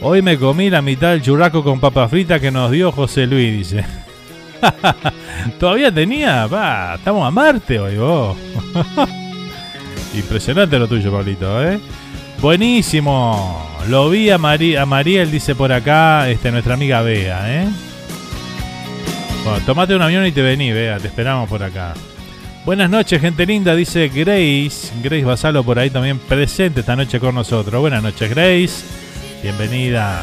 Hoy 0.00 0.20
me 0.22 0.36
comí 0.36 0.68
la 0.68 0.82
mitad 0.82 1.10
del 1.10 1.22
churrasco 1.22 1.62
con 1.62 1.78
papa 1.78 2.08
frita 2.08 2.40
que 2.40 2.50
nos 2.50 2.72
dio 2.72 2.90
José 2.90 3.26
Luis, 3.26 3.52
dice. 3.52 3.84
Todavía 5.60 5.92
tenía, 5.92 6.46
va, 6.46 6.94
estamos 6.96 7.28
a 7.28 7.30
Marte 7.30 7.78
hoy, 7.78 7.96
vos. 7.98 8.36
Impresionante 10.14 10.78
lo 10.78 10.88
tuyo, 10.88 11.12
Pablito, 11.12 11.62
¿eh? 11.62 11.78
Buenísimo. 12.40 13.70
Lo 13.88 14.10
vi 14.10 14.30
a, 14.30 14.38
María, 14.38 14.82
a 14.82 14.86
Mariel, 14.86 15.30
dice 15.30 15.54
por 15.54 15.72
acá, 15.72 16.28
este, 16.30 16.50
nuestra 16.50 16.74
amiga 16.74 17.02
Bea, 17.02 17.62
¿eh? 17.62 17.68
Bueno, 19.44 19.58
tomate 19.66 19.94
un 19.96 20.02
avión 20.02 20.24
y 20.26 20.32
te 20.32 20.40
vení, 20.40 20.70
vea, 20.72 20.98
te 20.98 21.08
esperamos 21.08 21.48
por 21.48 21.62
acá. 21.62 21.94
Buenas 22.64 22.88
noches, 22.88 23.20
gente 23.20 23.44
linda, 23.44 23.74
dice 23.74 24.08
Grace. 24.08 24.92
Grace 25.02 25.24
Basalo 25.24 25.64
por 25.64 25.80
ahí 25.80 25.90
también 25.90 26.18
presente 26.20 26.80
esta 26.80 26.94
noche 26.94 27.18
con 27.18 27.34
nosotros. 27.34 27.80
Buenas 27.80 28.04
noches, 28.04 28.30
Grace. 28.30 28.84
Bienvenida. 29.42 30.22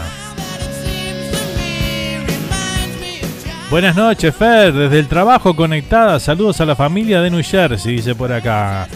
Buenas 3.69 3.95
noches, 3.95 4.33
Fer. 4.33 4.71
Desde 4.71 4.99
el 4.99 5.07
trabajo 5.07 5.53
conectada. 5.53 6.19
Saludos 6.21 6.61
a 6.61 6.65
la 6.65 6.77
familia 6.77 7.21
de 7.21 7.29
New 7.29 7.43
Jersey, 7.43 7.97
dice 7.97 8.15
por 8.15 8.31
acá. 8.31 8.87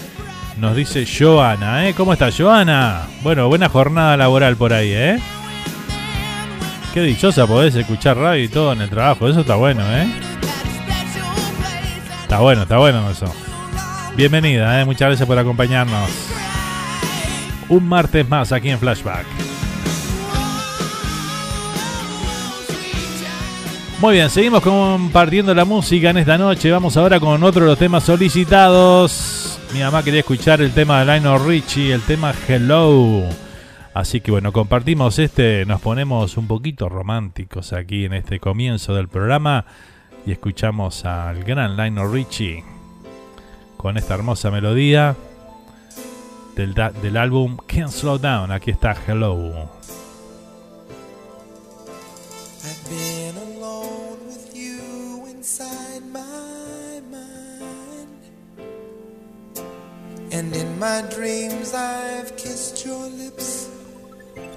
Nos 0.57 0.75
dice 0.75 1.05
Joana, 1.05 1.89
¿eh? 1.89 1.93
¿Cómo 1.93 2.13
estás, 2.13 2.35
Joana? 2.37 3.01
Bueno, 3.23 3.49
buena 3.49 3.67
jornada 3.67 4.15
laboral 4.15 4.55
por 4.55 4.71
ahí, 4.71 4.91
¿eh? 4.93 5.19
Qué 6.93 7.01
dichosa 7.01 7.47
podés 7.47 7.73
escuchar 7.73 8.17
radio 8.17 8.43
y 8.43 8.47
todo 8.47 8.71
en 8.71 8.81
el 8.81 8.89
trabajo. 8.89 9.27
Eso 9.27 9.39
está 9.39 9.55
bueno, 9.55 9.81
¿eh? 9.83 10.07
Está 12.21 12.39
bueno, 12.39 12.61
está 12.61 12.77
bueno 12.77 13.09
eso. 13.09 13.25
Bienvenida, 14.15 14.79
¿eh? 14.79 14.85
Muchas 14.85 15.07
gracias 15.07 15.27
por 15.27 15.39
acompañarnos. 15.39 16.07
Un 17.67 17.89
martes 17.89 18.29
más 18.29 18.51
aquí 18.51 18.69
en 18.69 18.77
Flashback. 18.77 19.25
Muy 23.99 24.13
bien, 24.13 24.29
seguimos 24.29 24.61
compartiendo 24.61 25.55
la 25.55 25.65
música 25.65 26.11
en 26.11 26.17
esta 26.17 26.37
noche. 26.37 26.69
Vamos 26.69 26.95
ahora 26.95 27.19
con 27.19 27.43
otro 27.43 27.63
de 27.63 27.71
los 27.71 27.79
temas 27.79 28.03
solicitados. 28.03 29.57
Mi 29.73 29.79
mamá 29.79 30.03
quería 30.03 30.19
escuchar 30.19 30.61
el 30.61 30.71
tema 30.71 31.03
de 31.03 31.05
Lionel 31.05 31.43
Richie, 31.43 31.91
el 31.91 32.01
tema 32.01 32.35
Hello. 32.47 33.23
Así 33.93 34.21
que 34.21 34.31
bueno, 34.31 34.51
compartimos 34.51 35.19
este, 35.19 35.65
nos 35.67 35.79
ponemos 35.79 36.37
un 36.37 36.47
poquito 36.47 36.89
románticos 36.89 37.73
aquí 37.73 38.05
en 38.05 38.13
este 38.13 38.39
comienzo 38.39 38.95
del 38.95 39.07
programa 39.07 39.65
y 40.25 40.31
escuchamos 40.31 41.05
al 41.05 41.43
gran 41.43 41.77
Lionel 41.77 42.11
Richie 42.11 42.63
con 43.77 43.97
esta 43.97 44.15
hermosa 44.15 44.49
melodía 44.49 45.15
del, 46.55 46.73
del 46.73 47.17
álbum 47.17 47.57
Can't 47.67 47.91
Slow 47.91 48.17
Down. 48.17 48.51
Aquí 48.51 48.71
está 48.71 48.95
Hello. 49.07 49.69
And 60.31 60.55
in 60.55 60.79
my 60.79 61.03
dreams 61.13 61.75
I've 61.75 62.35
kissed 62.37 62.83
your 62.83 63.07
lips 63.07 63.69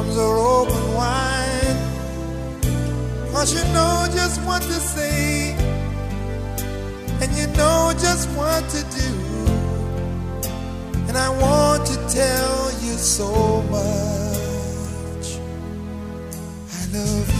arms 0.00 0.16
are 0.16 0.38
open 0.38 0.94
wide. 0.94 1.78
Cause 3.32 3.52
you 3.52 3.64
know 3.74 4.06
just 4.12 4.40
what 4.46 4.62
to 4.62 4.78
say, 4.94 5.52
and 7.20 7.30
you 7.36 7.46
know 7.58 7.92
just 8.06 8.28
what 8.30 8.62
to 8.70 8.80
do. 8.98 9.10
And 11.08 11.16
I 11.18 11.28
want 11.42 11.86
to 11.86 11.96
tell 12.08 12.70
you 12.84 12.94
so 12.96 13.62
much. 13.74 15.26
I 16.78 16.96
love 16.96 17.34
you. 17.34 17.39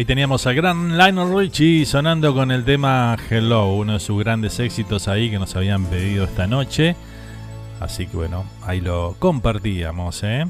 Ahí 0.00 0.06
teníamos 0.06 0.46
al 0.46 0.54
gran 0.54 0.96
Lionel 0.96 1.36
Richie 1.36 1.84
sonando 1.84 2.32
con 2.32 2.50
el 2.50 2.64
tema 2.64 3.18
Hello, 3.28 3.74
uno 3.74 3.92
de 3.92 4.00
sus 4.00 4.18
grandes 4.18 4.58
éxitos 4.58 5.08
ahí 5.08 5.30
que 5.30 5.38
nos 5.38 5.54
habían 5.56 5.84
pedido 5.84 6.24
esta 6.24 6.46
noche. 6.46 6.96
Así 7.80 8.06
que 8.06 8.16
bueno, 8.16 8.46
ahí 8.62 8.80
lo 8.80 9.16
compartíamos. 9.18 10.22
¿eh? 10.22 10.46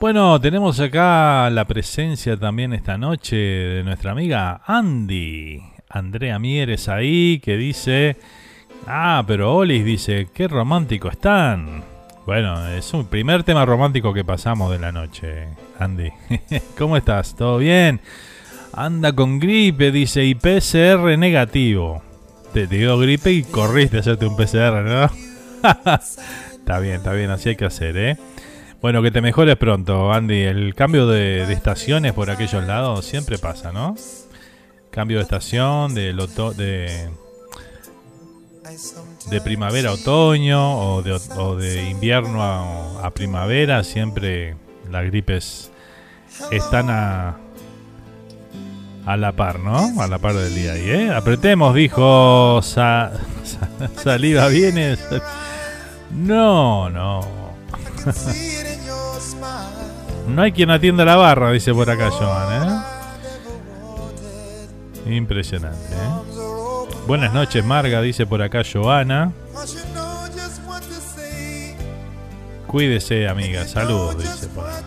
Bueno, 0.00 0.40
tenemos 0.40 0.80
acá 0.80 1.48
la 1.50 1.64
presencia 1.64 2.36
también 2.36 2.72
esta 2.72 2.98
noche 2.98 3.36
de 3.36 3.84
nuestra 3.84 4.10
amiga 4.10 4.62
Andy. 4.66 5.62
Andrea 5.88 6.40
Mieres 6.40 6.88
ahí 6.88 7.38
que 7.38 7.56
dice... 7.56 8.16
Ah, 8.88 9.22
pero 9.28 9.54
Olis 9.54 9.84
dice, 9.84 10.26
qué 10.34 10.48
romántico 10.48 11.08
están. 11.08 11.84
Bueno, 12.26 12.66
es 12.66 12.92
un 12.92 13.06
primer 13.06 13.44
tema 13.44 13.64
romántico 13.64 14.12
que 14.12 14.24
pasamos 14.24 14.72
de 14.72 14.80
la 14.80 14.90
noche, 14.90 15.46
Andy. 15.78 16.10
¿Cómo 16.76 16.96
estás? 16.96 17.36
¿Todo 17.36 17.58
bien? 17.58 18.00
Anda 18.74 19.12
con 19.12 19.38
gripe, 19.38 19.92
dice, 19.92 20.24
y 20.24 20.34
PCR 20.34 21.18
negativo. 21.18 22.02
Te, 22.54 22.66
dio 22.66 22.98
gripe 22.98 23.30
y 23.30 23.42
corriste 23.42 23.98
a 23.98 24.00
hacerte 24.00 24.26
un 24.26 24.36
PCR, 24.36 24.82
¿no? 24.82 25.10
está 26.52 26.78
bien, 26.78 26.96
está 26.96 27.12
bien, 27.12 27.30
así 27.30 27.50
hay 27.50 27.56
que 27.56 27.66
hacer, 27.66 27.96
¿eh? 27.96 28.16
Bueno, 28.80 29.02
que 29.02 29.10
te 29.10 29.20
mejores 29.20 29.56
pronto, 29.56 30.12
Andy. 30.12 30.42
El 30.42 30.74
cambio 30.74 31.06
de, 31.06 31.42
estaciones 31.52 32.14
por 32.14 32.30
aquellos 32.30 32.64
lados 32.64 33.04
siempre 33.04 33.38
pasa, 33.38 33.72
¿no? 33.72 33.94
Cambio 34.90 35.18
de 35.18 35.22
estación, 35.22 35.94
de, 35.94 36.12
de, 39.30 39.40
primavera 39.42 39.90
a 39.90 39.92
otoño 39.92 40.78
o 40.78 41.02
de, 41.02 41.12
o 41.12 41.56
de 41.56 41.90
invierno 41.90 42.42
a, 42.42 43.06
a 43.06 43.10
primavera, 43.10 43.84
siempre 43.84 44.56
las 44.90 45.04
gripes 45.04 45.70
están 46.50 46.90
a, 46.90 47.36
a 49.06 49.16
la 49.16 49.32
par, 49.32 49.58
¿no? 49.58 50.00
A 50.00 50.06
la 50.06 50.18
par 50.18 50.34
del 50.34 50.54
día 50.54 50.72
ahí, 50.72 50.90
¿eh? 50.90 51.10
Apretemos, 51.14 51.74
dijo 51.74 52.60
Saliva 52.62 54.48
Vienes. 54.48 55.00
No, 56.10 56.90
no. 56.90 57.20
no 60.28 60.42
hay 60.42 60.52
quien 60.52 60.70
atienda 60.70 61.04
la 61.04 61.16
barra, 61.16 61.50
dice 61.52 61.72
por 61.72 61.88
acá 61.90 62.10
Joan, 62.10 62.68
¿eh? 65.06 65.16
Impresionante, 65.16 65.94
¿eh? 65.94 66.32
Buenas 67.06 67.32
noches, 67.34 67.64
Marga, 67.64 68.00
dice 68.00 68.26
por 68.26 68.42
acá 68.42 68.62
Joana. 68.70 69.32
Cuídese, 72.68 73.28
amiga. 73.28 73.66
Saludos, 73.66 74.18
dice 74.18 74.46
por 74.48 74.66
acá. 74.66 74.86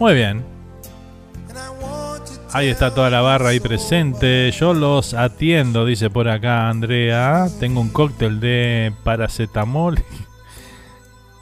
Muy 0.00 0.14
bien. 0.14 0.51
Ahí 2.54 2.68
está 2.68 2.94
toda 2.94 3.08
la 3.08 3.22
barra 3.22 3.48
ahí 3.48 3.60
presente. 3.60 4.50
Yo 4.52 4.74
los 4.74 5.14
atiendo, 5.14 5.86
dice 5.86 6.10
por 6.10 6.28
acá 6.28 6.68
Andrea. 6.68 7.48
Tengo 7.58 7.80
un 7.80 7.88
cóctel 7.88 8.40
de 8.40 8.92
paracetamol 9.04 10.02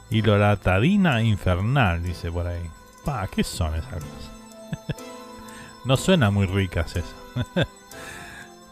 y 0.09 0.21
loratadina 0.21 1.21
infernal, 1.21 2.01
dice 2.01 2.31
por 2.31 2.47
ahí. 2.47 2.63
Pa, 3.03 3.27
¿qué 3.27 3.43
son 3.43 3.75
esas 3.75 3.93
cosas? 3.95 4.95
no 5.85 5.97
suenan 5.97 6.33
muy 6.33 6.45
ricas 6.45 6.95
esas. 6.95 7.13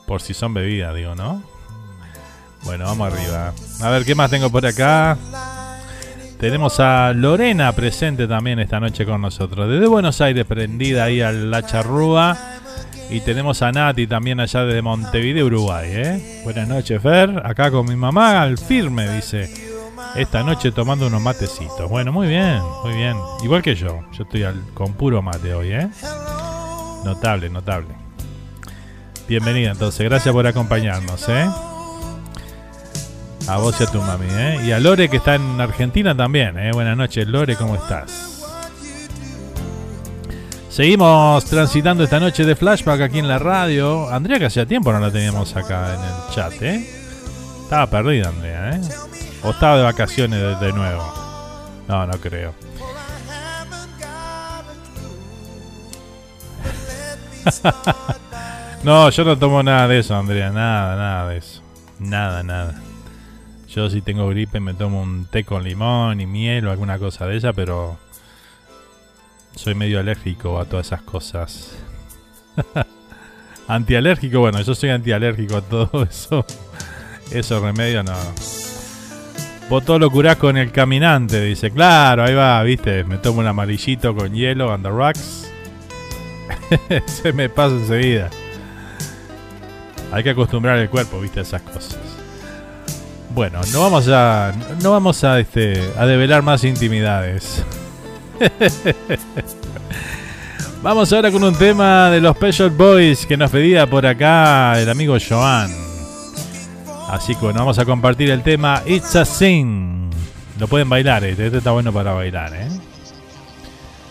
por 0.08 0.22
si 0.22 0.34
son 0.34 0.54
bebidas, 0.54 0.96
digo, 0.96 1.16
¿no? 1.16 1.44
Bueno, 2.64 2.86
vamos 2.86 3.14
arriba. 3.14 3.54
A 3.82 3.90
ver, 3.90 4.06
¿qué 4.06 4.16
más 4.16 4.32
tengo 4.32 4.50
por 4.50 4.66
acá? 4.66 5.18
Tenemos 6.40 6.80
a 6.80 7.12
Lorena 7.12 7.74
presente 7.74 8.26
también 8.26 8.60
esta 8.60 8.80
noche 8.80 9.06
con 9.06 9.20
nosotros. 9.22 9.70
Desde 9.70 9.88
Buenos 9.88 10.22
Aires, 10.22 10.46
prendida 10.46 11.04
ahí 11.04 11.20
a 11.20 11.34
la 11.34 11.66
charrúa. 11.66 12.38
Y 13.10 13.20
tenemos 13.20 13.62
a 13.62 13.74
Nati 13.74 14.08
también 14.08 14.40
allá 14.40 14.64
desde 14.64 14.82
Montevideo, 14.82 15.48
Uruguay. 15.48 15.90
¿eh? 15.92 16.42
Buenas 16.46 16.70
noches, 16.70 17.02
Fer. 17.02 17.42
Acá 17.44 17.70
con 17.70 17.86
mi 17.86 17.98
mamá 17.98 18.42
al 18.42 18.58
firme, 18.58 19.10
dice. 19.14 19.54
Esta 20.16 20.42
noche 20.42 20.72
tomando 20.72 21.08
unos 21.08 21.22
matecitos. 21.22 21.90
Bueno, 21.90 22.14
muy 22.14 22.30
bien, 22.30 22.62
muy 22.86 22.94
bien. 22.94 23.18
Igual 23.44 23.62
que 23.62 23.76
yo. 23.76 24.00
Yo 24.14 24.24
estoy 24.24 24.46
con 24.74 24.94
puro 24.94 25.22
mate 25.22 25.54
hoy, 25.54 25.74
¿eh? 25.74 25.90
Notable, 27.04 27.50
notable. 27.50 27.90
Bienvenida 29.28 29.72
entonces. 29.72 30.08
Gracias 30.08 30.34
por 30.34 30.48
acompañarnos, 30.48 31.28
¿eh? 31.28 31.50
A 33.50 33.58
vos 33.58 33.76
y 33.82 33.84
a 33.84 33.88
tu 33.88 34.00
mami, 34.00 34.28
¿eh? 34.30 34.62
Y 34.64 34.72
a 34.72 34.80
Lore 34.80 35.10
que 35.10 35.18
está 35.18 35.34
en 35.34 35.60
Argentina 35.60 36.16
también, 36.16 36.56
¿eh? 36.60 36.70
Buenas 36.72 36.96
noches, 36.96 37.28
Lore, 37.28 37.56
¿cómo 37.56 37.74
estás? 37.74 38.46
Seguimos 40.70 41.46
transitando 41.46 42.04
esta 42.04 42.20
noche 42.20 42.46
de 42.46 42.56
flashback 42.56 43.02
aquí 43.02 43.18
en 43.18 43.28
la 43.28 43.40
radio. 43.40 44.08
Andrea, 44.08 44.38
que 44.38 44.46
hacía 44.46 44.68
tiempo 44.68 44.94
no 44.94 45.00
la 45.00 45.10
teníamos 45.10 45.56
acá 45.56 45.96
en 45.96 46.00
el 46.00 46.36
chat, 46.36 46.62
¿eh? 46.62 46.88
Estaba 47.64 47.88
perdida, 47.88 48.30
Andrea, 48.30 48.76
¿eh? 48.76 48.82
O 49.42 49.50
estaba 49.50 49.78
de 49.78 49.84
vacaciones 49.84 50.40
de, 50.40 50.56
de 50.68 50.72
nuevo. 50.72 51.12
No, 51.88 52.06
no 52.06 52.14
creo. 52.20 52.54
no, 58.84 59.10
yo 59.10 59.24
no 59.24 59.40
tomo 59.40 59.64
nada 59.64 59.88
de 59.88 59.98
eso, 59.98 60.16
Andrea. 60.16 60.52
Nada, 60.52 60.96
nada 60.96 61.30
de 61.30 61.38
eso. 61.38 61.64
Nada, 61.98 62.44
nada. 62.44 62.80
Yo 63.74 63.88
si 63.90 64.02
tengo 64.02 64.28
gripe 64.30 64.60
me 64.60 64.74
tomo 64.74 65.02
un 65.02 65.26
té 65.26 65.44
con 65.44 65.64
limón 65.64 66.20
y 66.20 66.26
miel 66.26 66.66
o 66.66 66.72
alguna 66.72 66.98
cosa 66.98 67.28
de 67.28 67.36
ella, 67.36 67.54
pero 67.54 68.00
soy 69.56 69.76
medio 69.76 70.00
alérgico 70.00 70.60
a 70.60 70.66
todas 70.66 70.88
esas 70.88 71.04
cosas. 71.04 71.76
antialérgico, 73.68 74.40
bueno, 74.40 74.60
yo 74.62 74.74
soy 74.74 74.90
antialérgico 74.90 75.58
a 75.58 75.62
todo 75.62 76.04
eso. 76.10 76.46
Eso 77.32 77.60
remedio 77.60 78.02
no. 78.02 78.18
Vos 79.70 79.86
todo 79.86 80.00
lo 80.00 80.10
curás 80.10 80.38
con 80.38 80.58
el 80.58 80.72
caminante, 80.72 81.40
dice. 81.42 81.70
Claro, 81.70 82.24
ahí 82.24 82.34
va, 82.34 82.64
viste. 82.64 83.04
Me 83.04 83.20
tomo 83.20 83.42
un 83.42 83.46
amarillito 83.46 84.16
con 84.16 84.34
hielo 84.34 84.74
on 84.74 84.82
the 84.82 84.90
rocks. 84.90 85.52
Se 87.06 87.32
me 87.34 87.50
pasa 87.50 87.76
enseguida. 87.76 88.32
Hay 90.12 90.24
que 90.24 90.32
acostumbrar 90.32 90.80
el 90.80 90.90
cuerpo, 90.90 91.22
viste, 91.22 91.42
a 91.42 91.44
esas 91.44 91.62
cosas. 91.62 92.09
Bueno, 93.30 93.62
no 93.72 93.82
vamos 93.82 94.08
a. 94.08 94.54
No 94.82 94.92
vamos 94.92 95.24
a 95.24 95.40
este. 95.40 95.92
a 95.98 96.06
develar 96.06 96.42
más 96.42 96.64
intimidades. 96.64 97.64
vamos 100.82 101.12
ahora 101.12 101.32
con 101.32 101.44
un 101.44 101.56
tema 101.56 102.10
de 102.10 102.22
los 102.22 102.36
Special 102.36 102.70
Boys 102.70 103.26
que 103.26 103.38
nos 103.38 103.52
pedía 103.52 103.88
por 103.88 104.06
acá 104.06 104.80
el 104.80 104.90
amigo 104.90 105.18
Joan. 105.20 105.70
Así 107.10 107.36
que 107.36 107.42
bueno, 107.42 107.60
vamos 107.60 107.80
a 107.80 107.86
compartir 107.86 108.30
el 108.30 108.44
tema 108.44 108.82
It's 108.86 109.16
a 109.16 109.26
Sin. 109.26 110.10
Lo 110.60 110.68
pueden 110.68 110.90
bailar, 110.90 111.24
este, 111.24 111.46
este 111.46 111.60
está 111.60 111.72
bueno 111.72 111.92
para 111.92 112.14
bailar, 112.14 112.54
¿eh? 112.54 112.68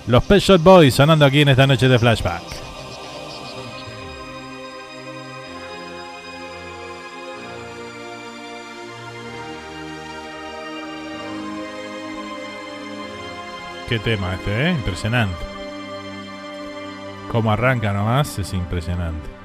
Los 0.06 0.26
Shop 0.26 0.62
Boys 0.62 0.94
sonando 0.94 1.26
aquí 1.26 1.42
en 1.42 1.50
esta 1.50 1.66
noche 1.66 1.86
de 1.86 1.98
flashback. 1.98 2.67
Qué 13.88 13.98
tema 13.98 14.34
este, 14.34 14.68
¿eh? 14.68 14.70
Impresionante. 14.72 15.34
Cómo 17.32 17.50
arranca 17.50 17.90
nomás 17.94 18.38
es 18.38 18.52
impresionante. 18.52 19.37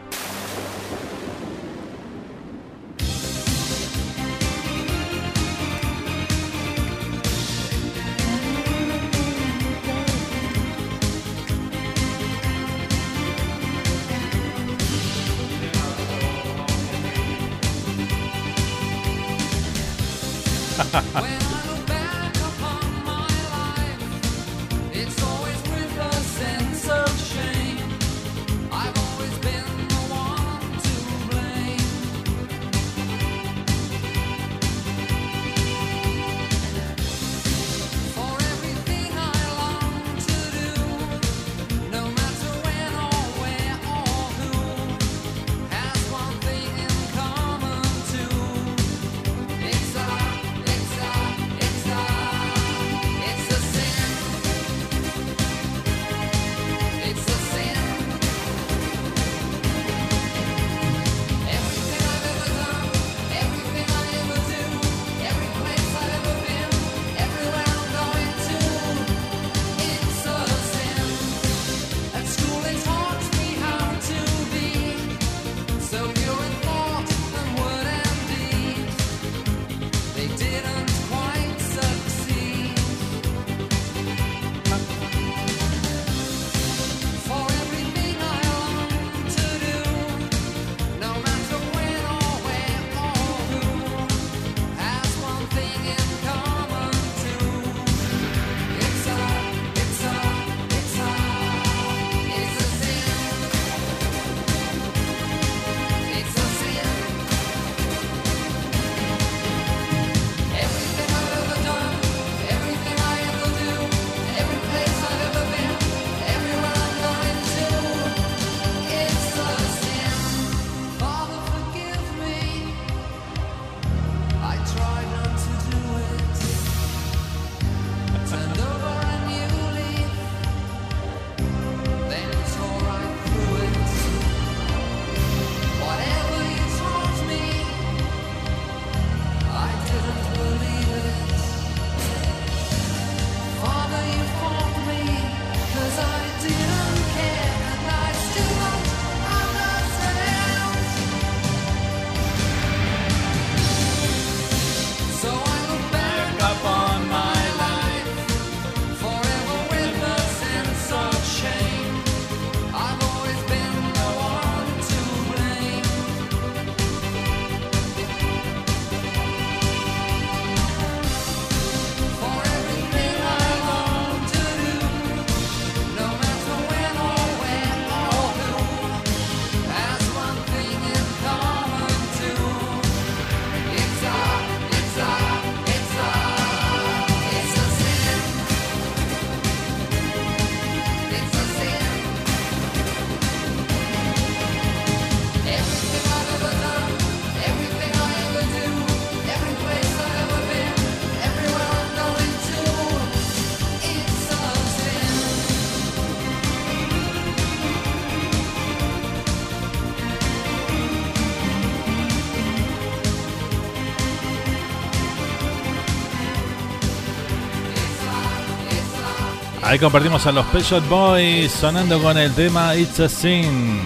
Ahí 219.74 219.80
compartimos 219.80 220.24
a 220.28 220.32
los 220.32 220.46
Pet 220.46 220.88
Boys 220.88 221.52
sonando 221.52 222.00
con 222.00 222.16
el 222.16 222.32
tema 222.36 222.76
It's 222.76 223.00
a 223.00 223.10
Sin. 223.10 223.82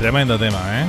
Tremendo 0.00 0.36
tema, 0.36 0.58
¿eh? 0.72 0.86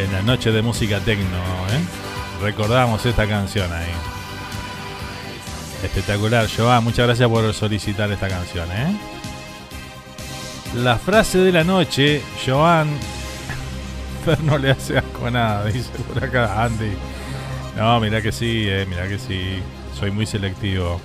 En 0.00 0.12
la 0.12 0.22
noche 0.22 0.50
de 0.50 0.60
música 0.60 0.98
tecno, 0.98 1.38
¿eh? 1.70 2.42
Recordamos 2.42 3.06
esta 3.06 3.28
canción 3.28 3.72
ahí. 3.72 3.92
Espectacular, 5.84 6.48
Joan. 6.50 6.82
Muchas 6.82 7.06
gracias 7.06 7.28
por 7.28 7.54
solicitar 7.54 8.10
esta 8.10 8.28
canción, 8.28 8.68
¿eh? 8.72 8.96
La 10.74 10.98
frase 10.98 11.38
de 11.38 11.52
la 11.52 11.62
noche, 11.62 12.22
Joan 12.44 12.88
no 14.42 14.58
le 14.58 14.70
hace 14.70 14.98
asco 14.98 15.30
nada, 15.30 15.64
dice 15.66 15.90
por 16.12 16.22
acá 16.22 16.64
Andy. 16.64 16.92
No, 17.76 18.00
mira 18.00 18.22
que 18.22 18.32
sí, 18.32 18.66
eh, 18.68 18.86
mira 18.88 19.08
que 19.08 19.18
sí. 19.18 19.62
Soy 19.98 20.10
muy 20.10 20.26
selectivo. 20.26 21.00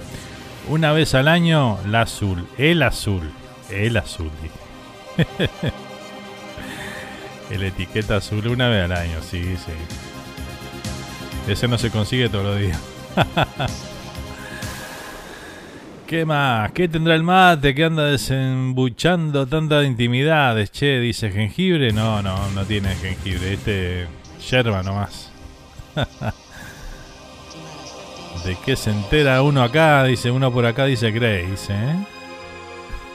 Una 0.68 0.92
vez 0.94 1.16
al 1.16 1.28
año, 1.28 1.80
la 1.88 2.02
azul. 2.02 2.48
El 2.58 2.84
azul. 2.84 3.32
El 3.70 3.98
azul. 3.98 4.32
El 7.52 7.64
etiqueta 7.64 8.18
azul 8.18 8.48
una 8.48 8.70
vez 8.70 8.86
al 8.86 8.94
año, 8.94 9.20
sí, 9.22 9.44
sí. 9.58 9.74
Ese 11.52 11.68
no 11.68 11.78
se 11.78 11.90
consigue 11.90 12.30
todos 12.30 12.46
los 12.46 12.60
días. 12.60 12.80
¿Qué 16.12 16.26
más? 16.26 16.74
¿Qué 16.74 16.89
tendrá 16.89 17.16
el 17.16 17.24
mate 17.24 17.74
que 17.74 17.86
anda 17.86 18.03
desembuchando 18.03 19.47
tanta 19.47 19.82
intimidades? 19.82 20.70
Che, 20.70 20.99
dice 20.99 21.32
jengibre. 21.32 21.93
No, 21.93 22.22
no, 22.22 22.51
no 22.51 22.66
tiene 22.66 22.93
jengibre. 22.95 23.53
Este 23.53 24.07
yerba 24.49 24.84
nomás. 24.84 25.32
¿De 28.45 28.57
qué 28.66 28.76
se 28.76 28.91
entera 28.91 29.41
uno 29.41 29.64
acá? 29.64 30.03
Dice 30.03 30.32
uno 30.32 30.51
por 30.51 30.66
acá, 30.66 30.84
dice 30.84 31.12
Grace. 31.12 31.74
¿eh? 31.74 32.05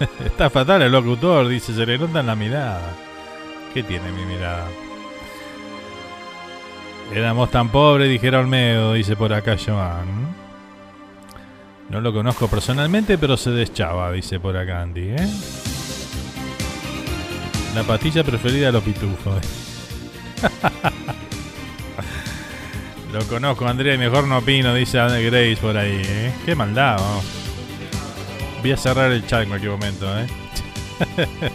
Está 0.25 0.49
fatal 0.49 0.81
el 0.81 0.93
locutor, 0.93 1.49
dice, 1.49 1.75
se 1.75 1.85
le 1.85 1.99
nota 1.99 2.23
la 2.23 2.35
mirada. 2.35 2.95
¿Qué 3.75 3.83
tiene 3.83 4.11
mi 4.11 4.25
mirada? 4.25 4.69
Éramos 7.13 7.51
tan 7.51 7.69
pobres, 7.69 8.09
dijera 8.09 8.41
Olmedo, 8.41 8.95
dice 8.95 9.17
por 9.17 9.35
acá 9.35 9.55
Joan. 9.63 10.46
No 11.91 12.01
lo 12.01 12.13
conozco 12.13 12.49
personalmente, 12.49 13.17
pero 13.17 13.37
se 13.37 13.51
deschaba, 13.51 14.11
dice 14.13 14.41
por 14.41 14.57
acá 14.57 14.83
Andy, 14.83 15.11
¿eh? 15.11 15.29
La 17.75 17.85
pastilla 17.85 18.25
preferida 18.25 18.67
de 18.67 18.73
los 18.73 18.83
pitufos. 18.83 19.37
lo 23.13 23.25
conozco, 23.27 23.67
Andrea, 23.67 23.95
y 23.95 23.99
mejor 23.99 24.27
no 24.27 24.39
opino, 24.39 24.75
dice 24.75 24.99
Grace 24.99 25.59
por 25.61 25.77
ahí, 25.77 26.03
¿eh? 26.05 26.33
Qué 26.45 26.55
maldad, 26.55 26.99
Voy 28.63 28.73
a 28.73 28.77
cerrar 28.77 29.13
el 29.13 29.25
chat 29.27 29.43
en 29.43 29.49
cualquier 29.49 29.73
momento, 29.73 30.07
¿eh? 30.19 30.27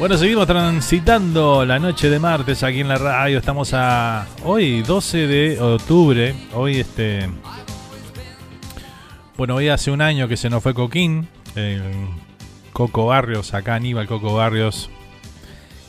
Bueno, 0.00 0.16
seguimos 0.16 0.46
transitando 0.46 1.66
la 1.66 1.78
noche 1.78 2.08
de 2.08 2.18
martes 2.18 2.62
aquí 2.62 2.80
en 2.80 2.88
la 2.88 2.96
radio. 2.96 3.36
Estamos 3.36 3.74
a 3.74 4.26
hoy, 4.44 4.80
12 4.80 5.26
de 5.26 5.60
octubre. 5.60 6.34
Hoy, 6.54 6.80
este, 6.80 7.28
bueno, 9.40 9.54
hoy 9.54 9.70
hace 9.70 9.90
un 9.90 10.02
año 10.02 10.28
que 10.28 10.36
se 10.36 10.50
nos 10.50 10.62
fue 10.62 10.74
Coquín, 10.74 11.26
el 11.54 11.80
Coco 12.74 13.06
Barrios, 13.06 13.54
acá 13.54 13.76
Aníbal 13.76 14.06
Coco 14.06 14.34
Barrios, 14.34 14.90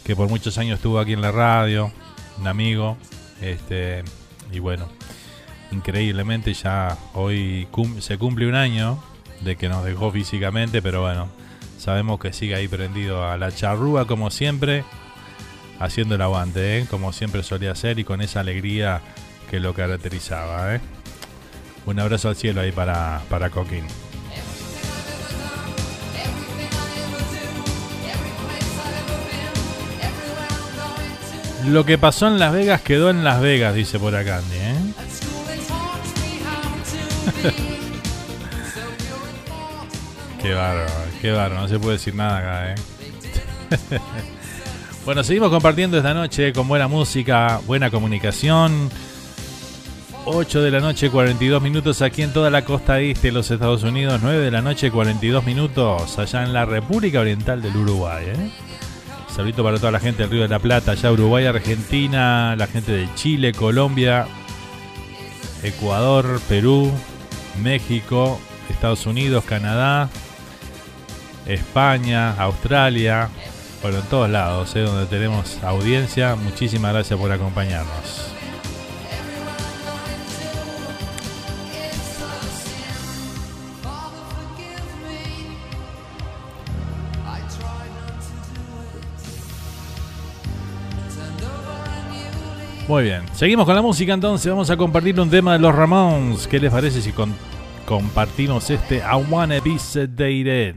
que 0.05 0.15
por 0.15 0.29
muchos 0.29 0.57
años 0.57 0.77
estuvo 0.77 0.99
aquí 0.99 1.11
en 1.11 1.19
la 1.19 1.33
radio, 1.33 1.91
un 2.39 2.47
amigo, 2.47 2.95
este, 3.41 4.05
y 4.53 4.59
bueno, 4.59 4.87
increíblemente 5.69 6.53
ya 6.53 6.97
hoy 7.13 7.67
se 7.99 8.17
cumple 8.17 8.47
un 8.47 8.55
año 8.55 9.03
de 9.41 9.57
que 9.57 9.67
nos 9.67 9.83
dejó 9.83 10.13
físicamente, 10.13 10.81
pero 10.81 11.01
bueno, 11.01 11.27
sabemos 11.77 12.21
que 12.21 12.31
sigue 12.31 12.55
ahí 12.55 12.69
prendido 12.69 13.29
a 13.29 13.35
la 13.37 13.53
charrúa 13.53 14.07
como 14.07 14.31
siempre, 14.31 14.85
haciendo 15.77 16.15
el 16.15 16.21
aguante, 16.21 16.79
¿eh? 16.79 16.87
como 16.89 17.11
siempre 17.11 17.43
solía 17.43 17.73
hacer 17.73 17.99
y 17.99 18.05
con 18.05 18.21
esa 18.21 18.39
alegría 18.39 19.01
que 19.49 19.59
lo 19.59 19.73
caracterizaba. 19.73 20.75
¿eh? 20.75 20.79
Un 21.85 21.99
abrazo 21.99 22.29
al 22.29 22.35
cielo 22.35 22.61
ahí 22.61 22.71
para, 22.71 23.21
para 23.29 23.49
Coquín. 23.49 23.85
Lo 31.67 31.85
que 31.85 31.97
pasó 31.97 32.27
en 32.27 32.39
Las 32.39 32.53
Vegas 32.53 32.81
quedó 32.81 33.09
en 33.09 33.23
Las 33.23 33.39
Vegas, 33.39 33.75
dice 33.75 33.99
por 33.99 34.15
acá 34.15 34.37
Andy, 34.37 34.55
¿eh? 34.55 34.75
qué 40.41 40.53
bárbaro, 40.55 40.91
qué 41.21 41.31
bárbaro, 41.31 41.61
no 41.61 41.67
se 41.67 41.77
puede 41.77 41.97
decir 41.97 42.15
nada 42.15 42.39
acá, 42.39 42.71
¿eh? 42.71 42.75
bueno, 45.05 45.23
seguimos 45.23 45.51
compartiendo 45.51 45.97
esta 45.97 46.15
noche 46.15 46.51
con 46.51 46.67
buena 46.67 46.87
música, 46.87 47.61
buena 47.67 47.91
comunicación 47.91 48.89
8 50.25 50.61
de 50.61 50.69
la 50.69 50.79
noche, 50.79 51.09
42 51.09 51.61
minutos 51.63 52.01
aquí 52.03 52.21
en 52.21 52.31
toda 52.31 52.51
la 52.51 52.63
costa 52.63 52.99
este 52.99 53.27
de 53.27 53.31
los 53.33 53.49
Estados 53.49 53.83
Unidos. 53.83 54.19
9 54.21 54.43
de 54.43 54.51
la 54.51 54.61
noche, 54.61 54.91
42 54.91 55.43
minutos 55.43 56.19
allá 56.19 56.43
en 56.43 56.53
la 56.53 56.65
República 56.65 57.21
Oriental 57.21 57.61
del 57.61 57.75
Uruguay. 57.75 58.25
¿eh? 58.27 58.51
Saludito 59.27 59.63
para 59.63 59.77
toda 59.77 59.91
la 59.91 59.99
gente 59.99 60.21
del 60.21 60.31
Río 60.31 60.41
de 60.43 60.47
la 60.47 60.59
Plata, 60.59 60.91
allá 60.91 61.11
Uruguay, 61.11 61.45
Argentina, 61.45 62.55
la 62.55 62.67
gente 62.67 62.91
de 62.91 63.09
Chile, 63.15 63.51
Colombia, 63.51 64.27
Ecuador, 65.63 66.39
Perú, 66.47 66.91
México, 67.63 68.39
Estados 68.69 69.07
Unidos, 69.07 69.43
Canadá, 69.45 70.07
España, 71.47 72.33
Australia. 72.33 73.29
Bueno, 73.81 73.97
en 73.97 74.05
todos 74.05 74.29
lados, 74.29 74.75
¿eh? 74.75 74.81
donde 74.81 75.07
tenemos 75.07 75.57
audiencia. 75.63 76.35
Muchísimas 76.35 76.93
gracias 76.93 77.19
por 77.19 77.31
acompañarnos. 77.31 78.30
Muy 92.91 93.03
bien, 93.03 93.23
seguimos 93.31 93.65
con 93.65 93.73
la 93.73 93.81
música 93.81 94.13
entonces, 94.13 94.51
vamos 94.51 94.69
a 94.69 94.75
compartir 94.75 95.17
un 95.17 95.29
tema 95.29 95.53
de 95.53 95.59
los 95.59 95.73
Ramones. 95.73 96.45
¿Qué 96.45 96.59
les 96.59 96.73
parece 96.73 97.01
si 97.01 97.13
compartimos 97.85 98.69
este 98.69 98.97
I 98.97 99.15
Wanna 99.29 99.61
Be 99.61 99.79
Sedated? 99.79 100.75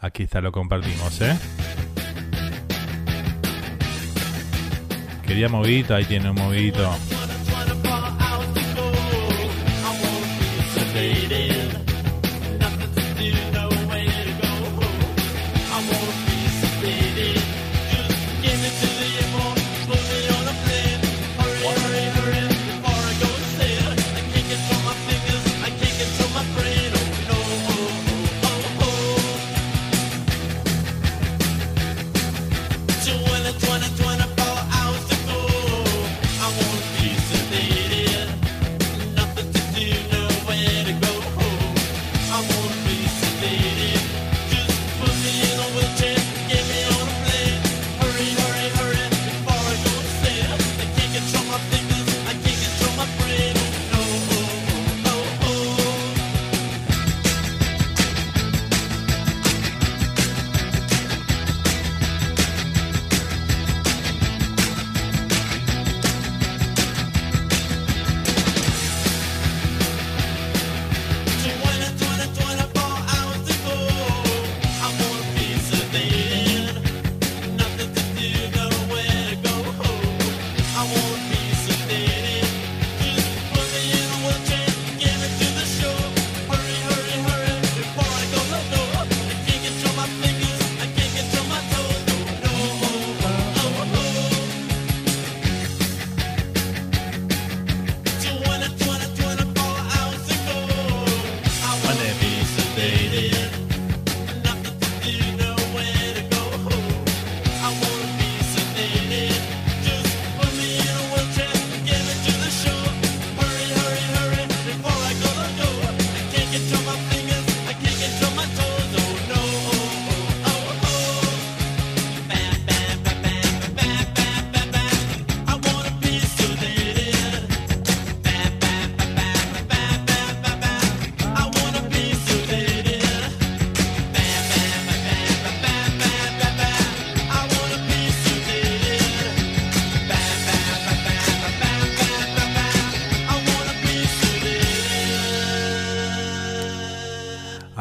Aquí 0.00 0.24
está, 0.24 0.40
lo 0.40 0.50
compartimos, 0.50 1.20
¿eh? 1.20 1.38
Quería 5.24 5.48
movidito, 5.48 5.94
ahí 5.94 6.04
tiene 6.04 6.30
un 6.30 6.36
movidito. 6.36 6.90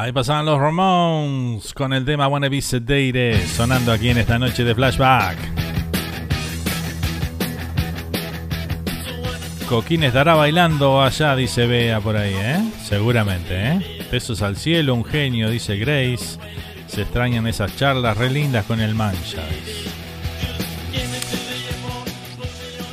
Ahí 0.07 0.13
pasaban 0.13 0.45
los 0.45 0.57
Ramones 0.57 1.73
con 1.73 1.91
el 1.91 2.05
tema 2.05 2.29
Wanna 2.29 2.47
Be 2.47 2.61
Sedated 2.61 3.45
sonando 3.45 3.91
aquí 3.91 4.07
en 4.07 4.17
esta 4.17 4.39
noche 4.39 4.63
de 4.63 4.73
flashback. 4.73 5.37
Coquín 9.67 10.03
estará 10.03 10.35
bailando 10.35 11.03
allá, 11.03 11.35
dice 11.35 11.67
Bea 11.67 11.99
por 11.99 12.15
ahí, 12.15 12.33
¿eh? 12.33 12.71
Seguramente, 12.85 13.53
¿eh? 13.53 14.07
Besos 14.09 14.41
al 14.41 14.55
cielo, 14.55 14.95
un 14.95 15.03
genio, 15.03 15.49
dice 15.49 15.75
Grace. 15.75 16.39
Se 16.87 17.01
extrañan 17.01 17.45
esas 17.45 17.75
charlas 17.75 18.17
re 18.17 18.29
lindas 18.29 18.63
con 18.63 18.79
el 18.79 18.95
mancha. 18.95 19.43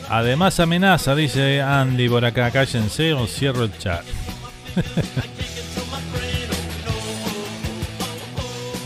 Además 0.08 0.58
amenaza, 0.58 1.14
dice 1.14 1.62
Andy 1.62 2.08
por 2.08 2.24
acá, 2.24 2.50
cállense 2.50 3.12
o 3.12 3.28
cierro 3.28 3.62
el 3.62 3.78
chat. 3.78 4.02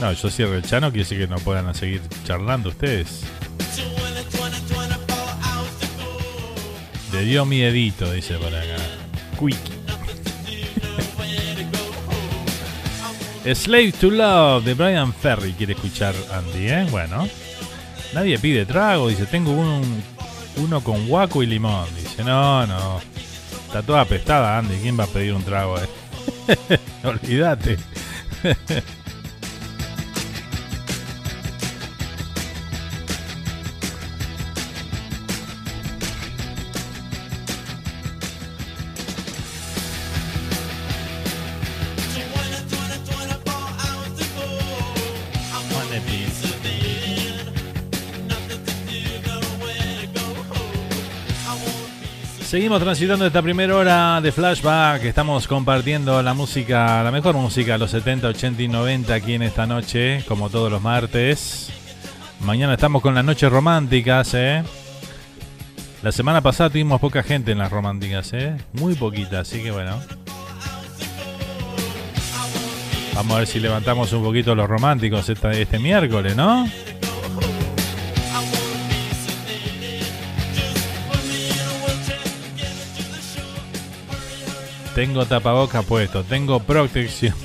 no, 0.01 0.13
yo 0.13 0.31
cierro 0.31 0.55
el 0.55 0.63
chat, 0.63 0.81
no 0.81 0.91
quiere 0.91 1.05
decir 1.05 1.19
que 1.19 1.27
no 1.27 1.37
puedan 1.39 1.75
seguir 1.75 2.01
charlando 2.25 2.69
ustedes. 2.69 3.23
Le 7.13 7.23
dio 7.23 7.45
miedito, 7.45 8.13
dice 8.13 8.35
por 8.35 8.55
acá. 8.55 8.77
Quickie. 9.39 9.79
Slave 13.55 13.93
to 13.93 14.11
Love 14.11 14.65
de 14.65 14.75
Brian 14.75 15.13
Ferry 15.13 15.53
quiere 15.53 15.73
escuchar 15.73 16.15
Andy, 16.33 16.69
¿eh? 16.69 16.87
Bueno. 16.91 17.27
Nadie 18.13 18.39
pide 18.39 18.67
trago, 18.67 19.09
dice, 19.09 19.27
tengo 19.27 19.53
un, 19.53 20.03
uno 20.57 20.83
con 20.83 21.09
guaco 21.09 21.43
y 21.43 21.47
limón. 21.47 21.87
Dice, 21.97 22.25
no, 22.25 22.67
no. 22.67 23.01
Está 23.67 23.83
toda 23.83 24.03
apestada, 24.03 24.59
Andy. 24.59 24.77
¿Quién 24.77 24.99
va 24.99 25.05
a 25.05 25.09
pedir 25.09 25.35
un 25.35 25.43
trago? 25.43 25.77
Eh? 25.79 26.79
Olvídate. 27.05 27.79
Seguimos 52.59 52.83
transitando 52.83 53.25
esta 53.25 53.41
primera 53.41 53.77
hora 53.77 54.21
de 54.21 54.33
flashback. 54.33 55.05
Estamos 55.05 55.47
compartiendo 55.47 56.21
la 56.25 56.35
música, 56.35 57.05
la 57.05 57.13
mejor 57.13 57.37
música 57.37 57.79
los 57.79 57.93
70, 57.93 58.27
80 58.27 58.61
y 58.61 58.67
90 58.67 59.15
aquí 59.15 59.35
en 59.35 59.43
esta 59.43 59.65
noche, 59.65 60.25
como 60.27 60.51
todos 60.51 60.69
los 60.69 60.83
martes. 60.83 61.71
Mañana 62.41 62.75
estamos 62.75 63.01
con 63.01 63.15
las 63.15 63.25
noches 63.25 63.49
románticas, 63.49 64.35
¿eh? 64.35 64.65
La 66.03 66.11
semana 66.11 66.41
pasada 66.41 66.69
tuvimos 66.69 67.01
poca 67.01 67.23
gente 67.23 67.53
en 67.53 67.59
las 67.59 67.71
románticas, 67.71 68.33
¿eh? 68.33 68.57
Muy 68.73 68.97
poquita, 68.97 69.39
así 69.39 69.63
que 69.63 69.71
bueno. 69.71 70.01
Vamos 73.15 73.37
a 73.37 73.39
ver 73.39 73.47
si 73.47 73.61
levantamos 73.61 74.13
un 74.13 74.25
poquito 74.25 74.57
los 74.57 74.69
románticos 74.69 75.29
este 75.29 75.79
miércoles, 75.79 76.35
¿no? 76.35 76.69
Tengo 84.99 85.27
tapaboca 85.27 85.83
puesto, 85.83 86.25
tengo 86.25 86.59
protección. 86.59 87.33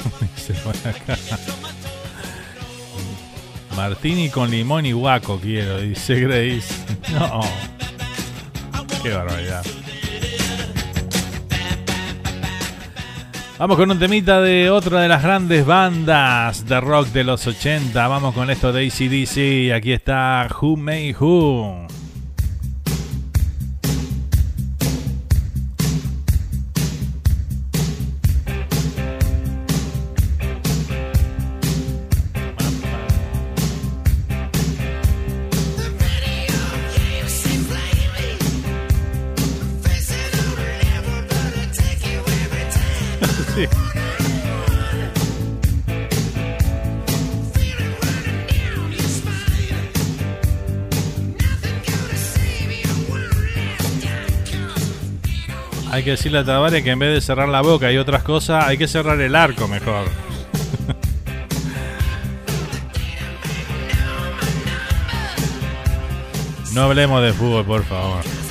Martini 3.78 4.32
con 4.32 4.49
limón 4.49 4.88
y 4.88 4.91
guaco 4.91 5.39
quiero, 5.39 5.80
dice 5.80 6.20
Grace. 6.20 6.74
No. 7.14 7.41
Qué 9.04 9.12
barbaridad. 9.12 9.64
Vamos 13.60 13.78
con 13.78 13.91
un 13.91 13.99
temita 13.99 14.41
de 14.41 14.72
otra 14.72 15.01
de 15.01 15.08
las 15.08 15.22
grandes 15.22 15.64
bandas 15.64 16.66
de 16.66 16.82
rock 16.82 17.10
de 17.10 17.24
los 17.24 17.45
80. 17.45 18.08
Vamos 18.08 18.34
con 18.34 18.49
esto 18.49 18.74
de 18.74 18.88
ACDC. 18.88 19.78
Aquí 19.78 19.91
está 19.91 20.47
Who 20.60 20.76
May 20.76 21.14
Who. 21.14 21.93
Hay 56.04 56.06
que 56.06 56.12
decirle 56.12 56.39
a 56.39 56.43
Tavares 56.43 56.84
que 56.84 56.89
en 56.89 56.99
vez 56.99 57.14
de 57.14 57.22
cerrar 57.22 57.47
la 57.47 57.62
boca 57.62 57.89
y 57.89 57.97
otras 57.97 58.24
cosas, 58.24 58.66
hay 58.66 58.78
que 58.78 58.89
cerrar 58.89 59.22
el 59.22 59.38
arco 59.38 59.70
mejor. 59.70 60.04
no 66.74 66.82
hablemos 66.82 67.24
de 67.24 67.32
fútbol, 67.32 67.64
por 67.64 67.86
favor. 67.86 68.43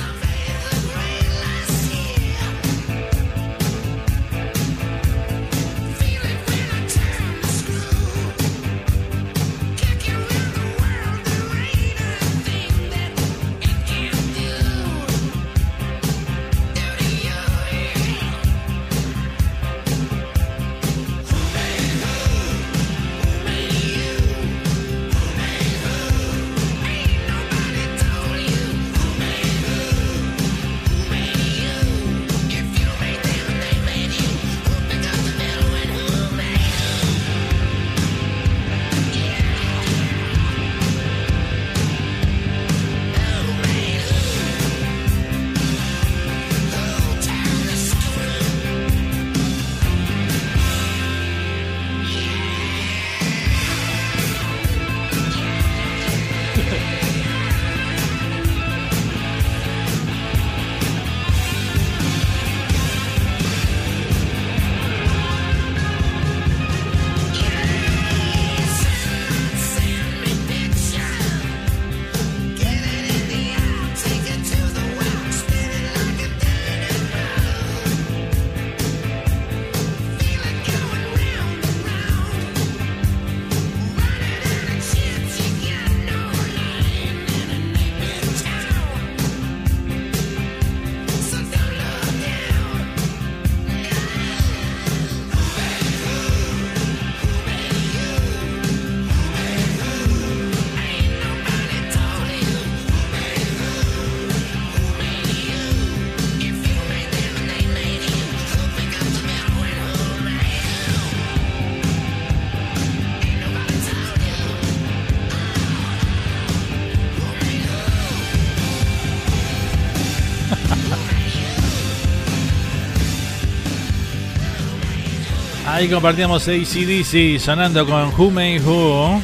Ahí 125.83 125.89
compartíamos 125.89 126.47
ACDC 126.47 127.41
sonando 127.41 127.85
con 127.85 128.07
Who 128.17 128.31
Made 128.31 128.61
Who. 128.61 129.21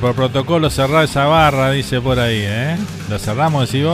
Por 0.00 0.14
protocolo 0.14 0.70
cerrar 0.70 1.06
esa 1.06 1.24
barra, 1.24 1.72
dice 1.72 2.00
por 2.00 2.20
ahí, 2.20 2.44
¿eh? 2.46 2.76
¿Lo 3.08 3.18
cerramos, 3.18 3.68
decís? 3.68 3.88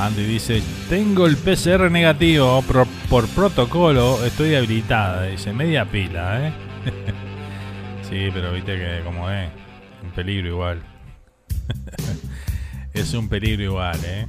Andy 0.00 0.24
dice, 0.24 0.64
tengo 0.88 1.26
el 1.26 1.36
PCR 1.36 1.88
negativo, 1.88 2.62
por, 2.62 2.88
por 3.08 3.28
protocolo 3.28 4.24
estoy 4.24 4.56
habilitada, 4.56 5.26
dice, 5.26 5.52
media 5.52 5.84
pila, 5.84 6.48
¿eh? 6.48 6.52
sí, 8.10 8.30
pero 8.34 8.52
viste 8.52 8.74
que 8.74 9.02
como 9.04 9.30
es, 9.30 9.48
un 10.02 10.10
peligro 10.10 10.48
igual. 10.48 10.95
Es 13.06 13.14
un 13.14 13.28
peligro 13.28 13.62
igual, 13.62 14.00
¿eh? 14.04 14.26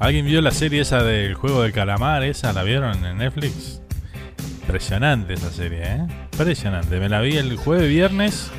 ¿Alguien 0.00 0.26
vio 0.26 0.42
la 0.42 0.50
serie 0.50 0.80
esa 0.80 1.04
del 1.04 1.34
juego 1.34 1.62
del 1.62 1.72
calamar? 1.72 2.24
¿Esa 2.24 2.52
la 2.52 2.64
vieron 2.64 3.04
en 3.04 3.18
Netflix? 3.18 3.80
Impresionante 4.62 5.34
esa 5.34 5.52
serie, 5.52 5.82
¿eh? 5.84 6.06
Impresionante. 6.32 6.98
Me 6.98 7.08
la 7.08 7.20
vi 7.20 7.36
el 7.36 7.56
jueves, 7.56 7.88
viernes. 7.88 8.50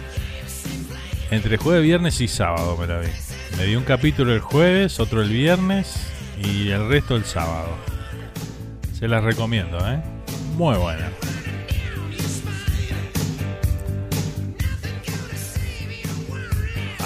Entre 1.32 1.58
jueves, 1.58 1.84
viernes 1.84 2.22
y 2.22 2.30
sábado 2.30 2.78
me 2.78 2.88
la 2.88 3.00
vi. 3.00 3.10
Me 3.58 3.66
vi 3.66 3.76
un 3.76 3.84
capítulo 3.84 4.34
el 4.34 4.40
jueves, 4.40 5.02
otro 5.02 5.22
el 5.22 5.30
viernes 5.30 5.98
y 6.42 6.70
el 6.70 6.88
resto 6.88 7.18
el 7.18 7.26
sábado. 7.26 7.76
Se 8.98 9.10
las 9.10 9.22
recomiendo, 9.22 9.78
¿eh? 9.86 10.02
Muy 10.56 10.78
buena. 10.78 11.10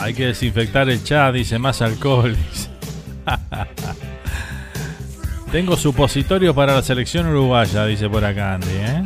Hay 0.03 0.13
que 0.13 0.25
desinfectar 0.25 0.89
el 0.89 1.01
chat, 1.01 1.33
dice 1.33 1.57
más 1.57 1.81
alcohol. 1.81 2.35
Tengo 5.53 5.77
supositorio 5.77 6.53
para 6.53 6.73
la 6.73 6.81
selección 6.81 7.27
uruguaya, 7.27 7.85
dice 7.85 8.09
por 8.09 8.25
acá 8.25 8.55
Andy, 8.55 8.67
¿eh? 8.67 9.05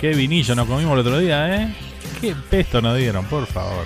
Qué 0.00 0.14
vinillo 0.14 0.54
nos 0.54 0.66
comimos 0.66 0.94
el 0.94 1.00
otro 1.00 1.18
día, 1.18 1.56
¿eh? 1.56 1.74
Qué 2.22 2.34
pesto 2.48 2.80
nos 2.80 2.96
dieron, 2.96 3.26
por 3.26 3.44
favor. 3.46 3.84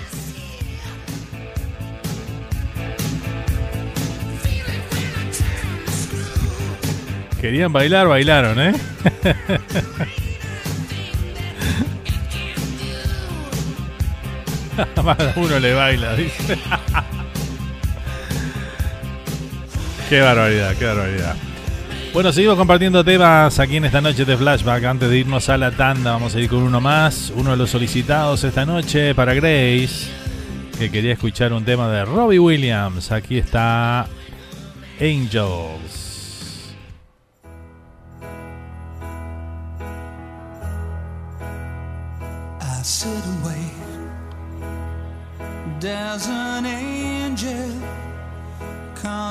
Querían 7.41 7.73
bailar, 7.73 8.07
bailaron, 8.07 8.61
¿eh? 8.61 8.73
uno 15.35 15.59
le 15.59 15.73
baila, 15.73 16.15
dice. 16.15 16.57
qué 20.09 20.21
barbaridad, 20.21 20.75
qué 20.75 20.85
barbaridad. 20.85 21.35
Bueno, 22.13 22.31
seguimos 22.31 22.57
compartiendo 22.57 23.03
temas 23.03 23.59
aquí 23.59 23.77
en 23.77 23.85
esta 23.85 23.99
noche 23.99 24.23
de 24.23 24.37
flashback. 24.37 24.83
Antes 24.83 25.09
de 25.09 25.17
irnos 25.17 25.49
a 25.49 25.57
la 25.57 25.71
tanda, 25.71 26.11
vamos 26.11 26.35
a 26.35 26.39
ir 26.39 26.47
con 26.47 26.61
uno 26.61 26.79
más. 26.79 27.33
Uno 27.35 27.51
de 27.51 27.57
los 27.57 27.71
solicitados 27.71 28.43
esta 28.43 28.65
noche 28.65 29.15
para 29.15 29.33
Grace, 29.33 30.11
que 30.77 30.91
quería 30.91 31.13
escuchar 31.13 31.53
un 31.53 31.65
tema 31.65 31.89
de 31.89 32.05
Robbie 32.05 32.37
Williams. 32.37 33.11
Aquí 33.11 33.39
está 33.39 34.07
Angels. 35.01 36.02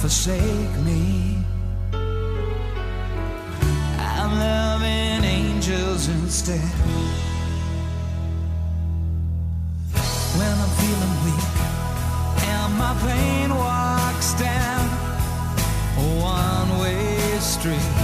Forsake 0.00 0.76
me. 0.86 1.36
I'm 3.98 4.32
loving 4.38 5.24
angels 5.24 6.08
instead. 6.08 6.58
When 10.38 10.54
I'm 10.64 10.72
feeling 10.80 11.16
weak 11.26 11.50
and 12.48 12.78
my 12.78 12.94
pain 13.04 13.54
walks 13.54 14.32
down 14.40 14.88
a 15.98 16.06
one 16.22 16.80
way 16.80 17.38
street, 17.40 17.99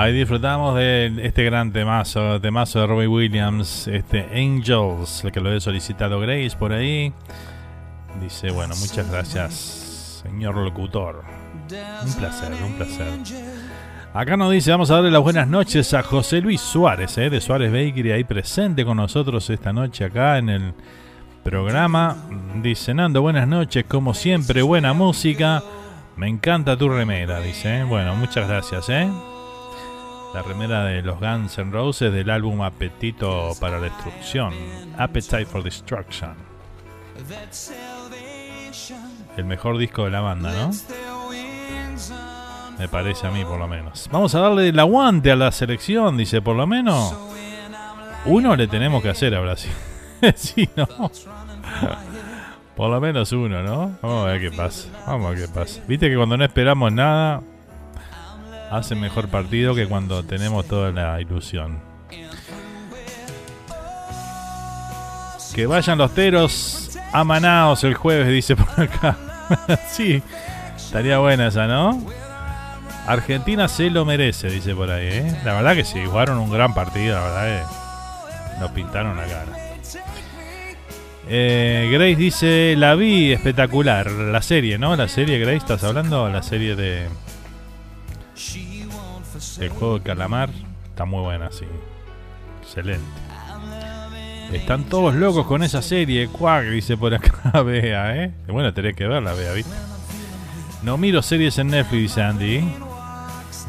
Ahí 0.00 0.14
disfrutamos 0.14 0.76
de 0.76 1.12
este 1.24 1.44
gran 1.44 1.72
temazo, 1.72 2.40
temazo 2.40 2.80
de 2.80 2.86
Robbie 2.86 3.06
Williams, 3.06 3.86
este 3.86 4.26
Angels, 4.32 5.22
el 5.24 5.30
que 5.30 5.40
lo 5.40 5.52
he 5.52 5.60
solicitado 5.60 6.18
Grace 6.20 6.56
por 6.58 6.72
ahí. 6.72 7.12
Dice, 8.18 8.50
bueno, 8.50 8.74
muchas 8.80 9.10
gracias, 9.10 10.22
señor 10.22 10.56
locutor. 10.56 11.22
Un 12.02 12.14
placer, 12.14 12.50
un 12.64 12.72
placer. 12.76 13.08
Acá 14.14 14.38
nos 14.38 14.50
dice, 14.50 14.70
vamos 14.70 14.90
a 14.90 14.94
darle 14.94 15.10
las 15.10 15.20
buenas 15.20 15.46
noches 15.46 15.92
a 15.92 16.02
José 16.02 16.40
Luis 16.40 16.62
Suárez, 16.62 17.18
eh, 17.18 17.28
de 17.28 17.38
Suárez 17.38 17.70
Bakery, 17.70 18.12
ahí 18.12 18.24
presente 18.24 18.86
con 18.86 18.96
nosotros 18.96 19.50
esta 19.50 19.70
noche 19.70 20.06
acá 20.06 20.38
en 20.38 20.48
el 20.48 20.74
programa. 21.44 22.16
Dice, 22.62 22.94
Nando, 22.94 23.20
buenas 23.20 23.46
noches, 23.46 23.84
como 23.86 24.14
siempre, 24.14 24.62
buena 24.62 24.94
música. 24.94 25.62
Me 26.16 26.26
encanta 26.26 26.74
tu 26.78 26.88
remera, 26.88 27.40
dice. 27.40 27.84
Bueno, 27.84 28.16
muchas 28.16 28.48
gracias, 28.48 28.88
¿eh? 28.88 29.06
La 30.32 30.42
remera 30.42 30.84
de 30.84 31.02
los 31.02 31.18
Guns 31.18 31.58
N' 31.58 31.72
Roses 31.72 32.12
del 32.12 32.30
álbum 32.30 32.62
Apetito 32.62 33.50
para 33.60 33.80
la 33.80 33.84
Destrucción. 33.84 34.54
Appetite 34.96 35.44
for 35.44 35.62
Destruction. 35.62 36.34
El 39.36 39.44
mejor 39.44 39.76
disco 39.76 40.04
de 40.04 40.10
la 40.10 40.20
banda, 40.20 40.52
¿no? 40.52 40.70
Me 42.78 42.88
parece 42.88 43.26
a 43.26 43.30
mí, 43.30 43.44
por 43.44 43.58
lo 43.58 43.66
menos. 43.66 44.08
Vamos 44.12 44.34
a 44.36 44.40
darle 44.40 44.68
el 44.68 44.78
aguante 44.78 45.32
a 45.32 45.36
la 45.36 45.50
selección, 45.50 46.16
dice, 46.16 46.40
por 46.40 46.54
lo 46.54 46.66
menos. 46.66 47.12
Uno 48.24 48.54
le 48.54 48.68
tenemos 48.68 49.02
que 49.02 49.08
hacer 49.08 49.34
a 49.34 49.40
Brasil. 49.40 49.72
sí, 50.36 50.68
¿no? 50.76 50.86
por 52.76 52.90
lo 52.90 53.00
menos 53.00 53.32
uno, 53.32 53.62
¿no? 53.62 53.98
Vamos 54.00 54.26
a 54.26 54.32
ver 54.32 54.40
qué 54.40 54.50
pasa. 54.50 54.88
Vamos 55.06 55.26
a 55.26 55.30
ver 55.30 55.40
qué 55.40 55.48
pasa. 55.52 55.82
Viste 55.88 56.08
que 56.08 56.16
cuando 56.16 56.36
no 56.36 56.44
esperamos 56.44 56.92
nada, 56.92 57.42
hace 58.70 58.94
mejor 58.94 59.28
partido 59.28 59.74
que 59.74 59.86
cuando 59.86 60.22
tenemos 60.22 60.66
toda 60.66 60.92
la 60.92 61.20
ilusión. 61.20 61.80
Que 65.54 65.66
vayan 65.66 65.98
los 65.98 66.14
teros 66.14 66.98
a 67.12 67.76
el 67.82 67.94
jueves, 67.94 68.28
dice 68.28 68.54
por 68.56 68.80
acá. 68.80 69.16
sí, 69.88 70.22
estaría 70.76 71.18
buena 71.18 71.48
esa, 71.48 71.66
¿no? 71.66 72.00
Argentina 73.06 73.66
se 73.66 73.90
lo 73.90 74.04
merece, 74.04 74.48
dice 74.48 74.74
por 74.74 74.90
ahí. 74.90 75.08
¿eh? 75.08 75.40
La 75.44 75.54
verdad 75.54 75.74
que 75.74 75.84
sí, 75.84 75.98
jugaron 76.04 76.38
un 76.38 76.50
gran 76.50 76.72
partido, 76.72 77.16
la 77.16 77.24
verdad 77.24 77.66
que 78.54 78.60
nos 78.60 78.70
pintaron 78.70 79.16
la 79.16 79.24
cara. 79.24 79.60
Eh, 81.28 81.88
Grace 81.92 82.16
dice, 82.16 82.74
la 82.76 82.94
vi 82.94 83.32
espectacular, 83.32 84.10
la 84.10 84.42
serie, 84.42 84.78
¿no? 84.78 84.94
La 84.96 85.08
serie 85.08 85.38
Grace, 85.38 85.58
¿estás 85.58 85.82
hablando? 85.84 86.28
La 86.28 86.42
serie 86.42 86.76
de... 86.76 87.08
El 89.60 89.68
juego 89.68 89.98
de 89.98 90.04
calamar 90.04 90.48
está 90.88 91.04
muy 91.04 91.20
buena, 91.20 91.52
sí. 91.52 91.66
Excelente. 92.62 93.04
Están 94.52 94.84
todos 94.84 95.14
locos 95.14 95.46
con 95.46 95.62
esa 95.62 95.80
serie, 95.82 96.28
Quack, 96.28 96.64
dice 96.70 96.96
por 96.96 97.14
acá, 97.14 97.62
vea, 97.62 98.16
¿eh? 98.16 98.32
Bueno, 98.48 98.74
tenés 98.74 98.96
que 98.96 99.06
verla, 99.06 99.32
vea, 99.34 99.52
¿viste? 99.52 99.74
No 100.82 100.96
miro 100.96 101.22
series 101.22 101.58
en 101.58 101.68
Netflix, 101.68 102.02
dice 102.02 102.22
Andy. 102.22 102.64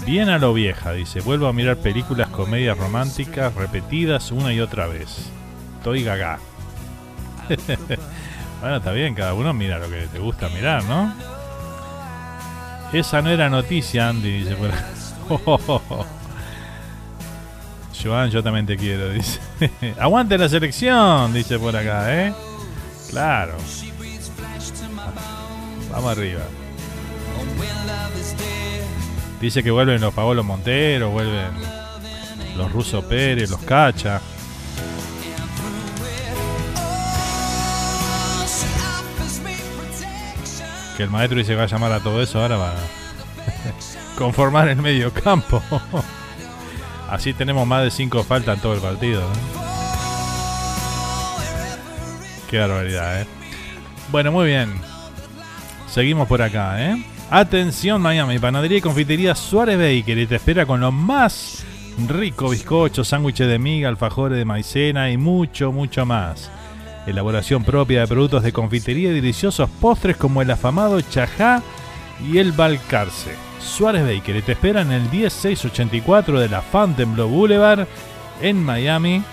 Bien 0.05 0.29
a 0.29 0.39
lo 0.39 0.53
vieja, 0.53 0.93
dice. 0.93 1.19
Vuelvo 1.19 1.47
a 1.47 1.53
mirar 1.53 1.77
películas, 1.77 2.29
comedias 2.29 2.77
románticas 2.77 3.53
repetidas 3.53 4.31
una 4.31 4.53
y 4.53 4.61
otra 4.61 4.87
vez. 4.87 5.29
Estoy 5.77 6.03
gaga. 6.03 6.39
bueno, 8.61 8.77
está 8.77 8.91
bien, 8.93 9.13
cada 9.13 9.33
uno 9.33 9.53
mira 9.53 9.77
lo 9.77 9.89
que 9.89 10.07
te 10.07 10.19
gusta 10.19 10.49
mirar, 10.49 10.83
¿no? 10.85 11.13
Esa 12.93 13.21
no 13.21 13.29
era 13.29 13.49
noticia, 13.49 14.09
Andy, 14.09 14.39
dice 14.39 14.55
por 14.55 14.69
acá. 14.69 15.00
Joan, 18.03 18.31
yo 18.31 18.41
también 18.41 18.65
te 18.65 18.75
quiero, 18.77 19.09
dice. 19.09 19.39
Aguante 19.99 20.37
la 20.37 20.49
selección, 20.49 21.33
dice 21.33 21.59
por 21.59 21.75
acá, 21.75 22.27
¿eh? 22.27 22.33
Claro. 23.09 23.55
Vamos 25.91 26.11
arriba. 26.11 26.41
Dice 29.39 29.63
que 29.63 29.71
vuelven 29.71 29.99
los 30.01 30.13
Paolo 30.13 30.43
Montero, 30.43 31.09
vuelven 31.09 31.51
los 32.55 32.71
Russo 32.71 33.07
Pérez, 33.07 33.49
los 33.49 33.59
Cacha. 33.61 34.21
Que 40.95 41.03
el 41.03 41.09
maestro 41.09 41.37
dice 41.39 41.51
que 41.51 41.55
va 41.55 41.63
a 41.63 41.67
llamar 41.67 41.91
a 41.91 41.99
todo 41.99 42.21
eso 42.21 42.39
ahora 42.39 42.57
para 42.57 42.75
conformar 44.21 44.69
el 44.69 44.77
medio 44.77 45.11
campo. 45.11 45.63
Así 47.09 47.33
tenemos 47.33 47.65
más 47.65 47.83
de 47.83 47.89
5 47.89 48.23
faltas 48.23 48.55
en 48.55 48.61
todo 48.61 48.75
el 48.75 48.79
partido. 48.79 49.23
Qué 52.47 52.59
barbaridad, 52.59 53.21
¿eh? 53.21 53.25
Bueno, 54.11 54.31
muy 54.31 54.45
bien. 54.45 54.73
Seguimos 55.87 56.27
por 56.27 56.41
acá, 56.41 56.81
¿eh? 56.83 57.03
Atención 57.31 58.01
Miami, 58.01 58.37
panadería 58.37 58.77
y 58.77 58.81
confitería 58.81 59.33
Suárez 59.33 59.77
Baker 59.77 60.17
y 60.17 60.27
te 60.27 60.35
espera 60.35 60.65
con 60.67 60.81
los 60.81 60.93
más 60.93 61.65
rico 62.07 62.49
bizcocho, 62.49 63.03
sándwiches 63.03 63.47
de 63.47 63.57
miga, 63.57 63.89
alfajores 63.89 64.37
de 64.37 64.45
maicena 64.45 65.09
y 65.09 65.17
mucho, 65.17 65.71
mucho 65.71 66.05
más. 66.05 66.51
Elaboración 67.07 67.63
propia 67.63 68.01
de 68.01 68.07
productos 68.07 68.43
de 68.43 68.53
confitería 68.53 69.09
y 69.09 69.15
deliciosos 69.15 69.69
postres 69.81 70.17
como 70.17 70.43
el 70.43 70.51
afamado 70.51 71.01
chajá 71.01 71.63
y 72.31 72.37
el 72.37 72.51
balcarce. 72.51 73.50
Suárez 73.61 74.03
Baker 74.03 74.35
y 74.35 74.41
te 74.41 74.53
espera 74.53 74.81
en 74.81 74.91
el 74.91 75.09
10684 75.09 76.39
de 76.39 76.49
la 76.49 76.61
Fontainebleau 76.61 77.29
Boulevard 77.29 77.87
en 78.41 78.63
Miami. 78.63 79.23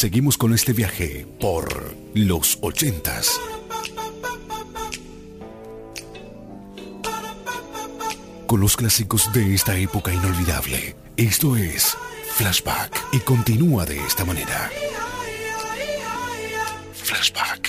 Seguimos 0.00 0.38
con 0.38 0.54
este 0.54 0.72
viaje 0.72 1.26
por 1.38 1.94
los 2.14 2.56
ochentas. 2.62 3.38
Con 8.46 8.60
los 8.60 8.78
clásicos 8.78 9.30
de 9.34 9.54
esta 9.54 9.76
época 9.76 10.10
inolvidable. 10.10 10.96
Esto 11.18 11.54
es 11.54 11.94
Flashback 12.32 13.08
y 13.12 13.18
continúa 13.18 13.84
de 13.84 13.98
esta 13.98 14.24
manera. 14.24 14.70
Flashback. 16.94 17.59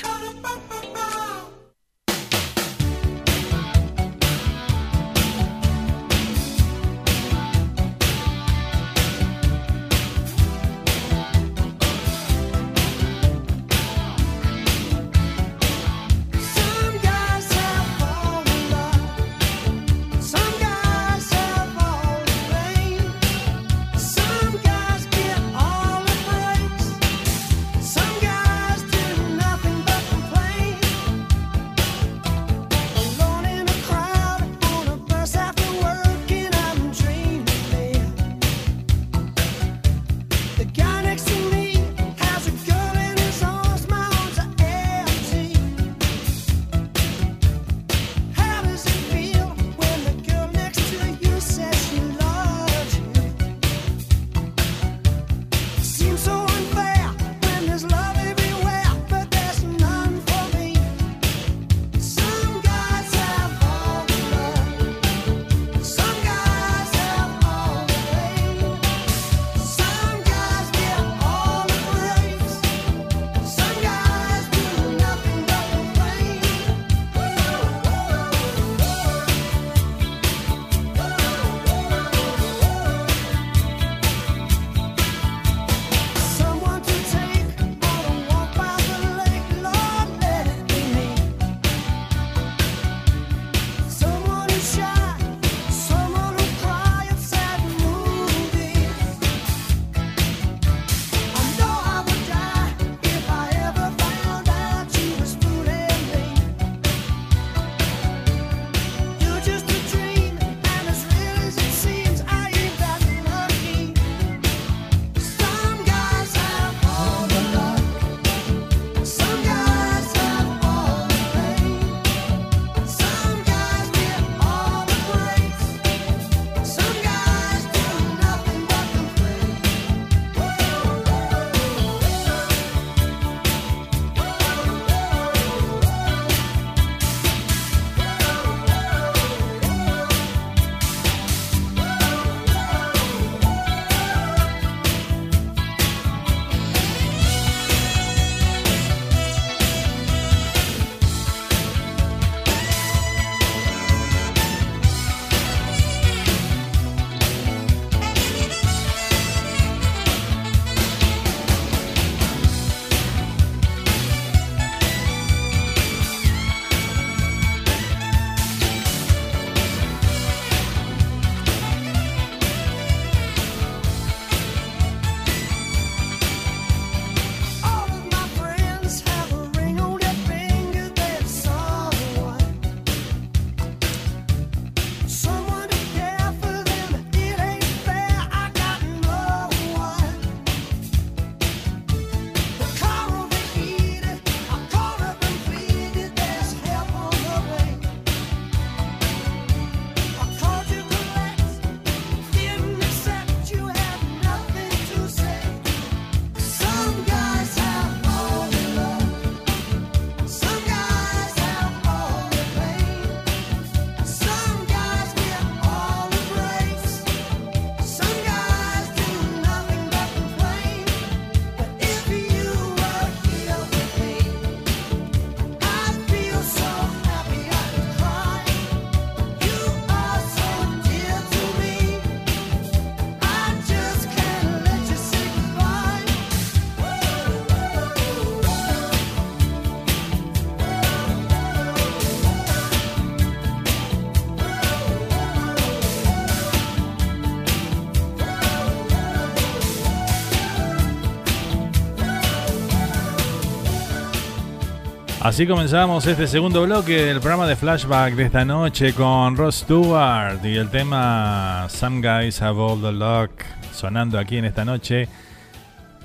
Así 255.31 255.47
comenzamos 255.47 256.05
este 256.07 256.27
segundo 256.27 256.63
bloque 256.63 257.05
del 257.05 257.21
programa 257.21 257.47
de 257.47 257.55
flashback 257.55 258.15
de 258.15 258.23
esta 258.23 258.43
noche 258.43 258.91
con 258.91 259.37
Ross 259.37 259.59
Stewart 259.59 260.43
y 260.43 260.57
el 260.57 260.69
tema 260.69 261.67
Some 261.69 262.01
Guys 262.01 262.41
Have 262.41 262.59
All 262.59 262.81
the 262.81 262.91
Luck 262.91 263.31
sonando 263.73 264.19
aquí 264.19 264.35
en 264.35 264.43
esta 264.43 264.65
noche. 264.65 265.07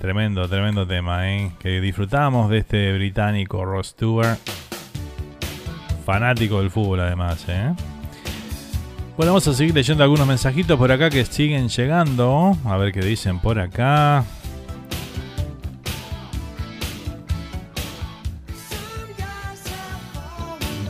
Tremendo, 0.01 0.49
tremendo 0.49 0.87
tema, 0.87 1.29
¿eh? 1.29 1.51
Que 1.59 1.81
disfrutamos 1.81 2.49
de 2.51 2.59
este 2.59 2.93
británico 2.93 3.65
Ross 3.65 3.89
Stewart. 3.89 4.39
Fanático 6.05 6.61
del 6.61 6.71
fútbol 6.71 7.01
además, 7.01 7.45
¿eh? 7.49 7.75
Bueno, 9.17 9.33
vamos 9.33 9.49
a 9.49 9.55
seguir 9.55 9.75
leyendo 9.75 10.05
algunos 10.05 10.29
mensajitos 10.29 10.79
por 10.79 10.93
acá 10.93 11.11
que 11.11 11.25
siguen 11.25 11.69
llegando. 11.69 12.57
A 12.65 12.77
ver 12.77 12.93
qué 12.93 13.01
dicen 13.01 13.41
por 13.41 13.59
acá. 13.59 14.25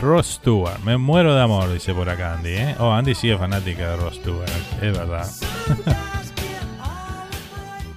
Ross 0.07 0.35
Stewart. 0.35 0.79
Me 0.85 0.97
muero 0.97 1.35
de 1.35 1.43
amor, 1.43 1.73
dice 1.73 1.93
por 1.93 2.09
acá 2.09 2.35
Andy. 2.35 2.51
¿eh? 2.51 2.77
Oh, 2.79 2.93
Andy 2.93 3.17
sí 3.17 3.29
es 3.29 3.39
fanática 3.39 3.91
de 3.91 3.97
Ross 3.97 4.15
Stewart, 4.15 4.49
es 4.81 4.97
verdad. 4.97 5.27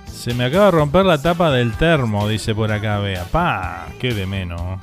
Se 0.07 0.34
me 0.34 0.45
acaba 0.45 0.66
de 0.66 0.72
romper 0.72 1.05
la 1.05 1.22
tapa 1.22 1.51
del 1.51 1.74
termo, 1.74 2.28
dice 2.28 2.55
por 2.55 2.72
acá, 2.72 2.97
vea. 2.97 3.26
Pa, 3.26 3.89
qué 3.99 4.14
de 4.14 4.26
menos. 4.26 4.80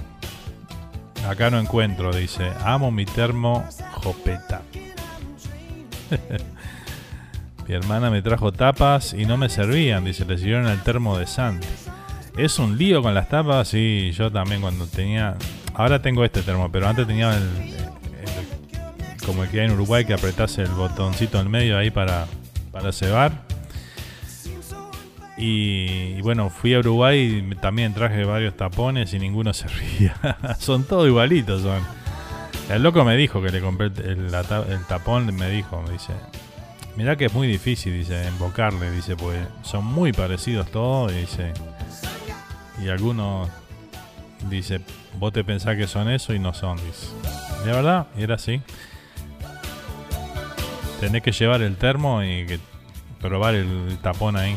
Acá 1.28 1.50
no 1.50 1.58
encuentro, 1.58 2.14
dice. 2.14 2.52
Amo 2.64 2.92
mi 2.92 3.04
termo 3.04 3.66
jopeta. 3.92 4.62
mi 7.68 7.74
hermana 7.74 8.08
me 8.08 8.22
trajo 8.22 8.52
tapas 8.52 9.12
y 9.14 9.26
no 9.26 9.36
me 9.36 9.48
servían, 9.48 10.04
dice. 10.04 10.24
Le 10.24 10.38
sirvieron 10.38 10.68
el 10.68 10.80
termo 10.82 11.18
de 11.18 11.26
Sandy. 11.26 11.66
Es 12.38 12.60
un 12.60 12.78
lío 12.78 13.02
con 13.02 13.14
las 13.14 13.28
tapas, 13.28 13.66
sí, 13.68 14.12
yo 14.12 14.30
también 14.30 14.60
cuando 14.60 14.86
tenía 14.86 15.36
Ahora 15.78 16.00
tengo 16.00 16.24
este 16.24 16.40
termo, 16.40 16.72
pero 16.72 16.88
antes 16.88 17.06
tenía 17.06 17.36
el, 17.36 17.50
como 19.26 19.44
el 19.44 19.50
que 19.50 19.60
hay 19.60 19.66
en 19.66 19.72
Uruguay 19.72 20.06
que 20.06 20.14
apretase 20.14 20.62
el 20.62 20.70
botoncito 20.70 21.38
en 21.38 21.50
medio 21.50 21.76
ahí 21.76 21.90
para, 21.90 22.26
para 22.72 22.92
cebar. 22.92 23.44
Y, 25.36 26.18
bueno, 26.22 26.48
fui 26.48 26.72
a 26.72 26.78
Uruguay 26.78 27.46
y 27.50 27.54
también 27.56 27.92
traje 27.92 28.24
varios 28.24 28.56
tapones 28.56 29.12
y 29.12 29.18
ninguno 29.18 29.52
servía. 29.54 30.16
son 30.58 30.84
todos 30.84 31.06
igualitos, 31.06 31.60
son. 31.60 31.82
El 32.70 32.82
loco 32.82 33.04
me 33.04 33.14
dijo 33.14 33.42
que 33.42 33.50
le 33.50 33.60
compré 33.60 33.88
el, 33.88 34.32
tapón, 34.88 35.26
me 35.36 35.50
dijo, 35.50 35.82
me 35.82 35.92
dice, 35.92 36.14
mirá 36.96 37.16
que 37.16 37.26
es 37.26 37.34
muy 37.34 37.46
difícil, 37.46 37.92
dice, 37.92 38.26
invocarle, 38.26 38.90
dice, 38.90 39.14
pues 39.14 39.46
son 39.62 39.84
muy 39.84 40.12
parecidos 40.12 40.70
todos, 40.70 41.12
y 41.12 41.16
dice, 41.16 41.52
y 42.82 42.88
algunos, 42.88 43.48
dice, 44.48 44.80
Vos 45.18 45.32
te 45.32 45.44
pensás 45.44 45.76
que 45.76 45.86
son 45.86 46.10
eso 46.10 46.34
y 46.34 46.38
no 46.38 46.52
son, 46.52 46.76
dice. 46.76 47.08
De 47.64 47.72
verdad, 47.72 48.06
era 48.18 48.34
así. 48.34 48.60
Tenés 51.00 51.22
que 51.22 51.32
llevar 51.32 51.62
el 51.62 51.76
termo 51.76 52.22
y 52.22 52.46
que 52.46 52.60
probar 53.20 53.54
el 53.54 53.98
tapón 54.02 54.36
ahí. 54.36 54.56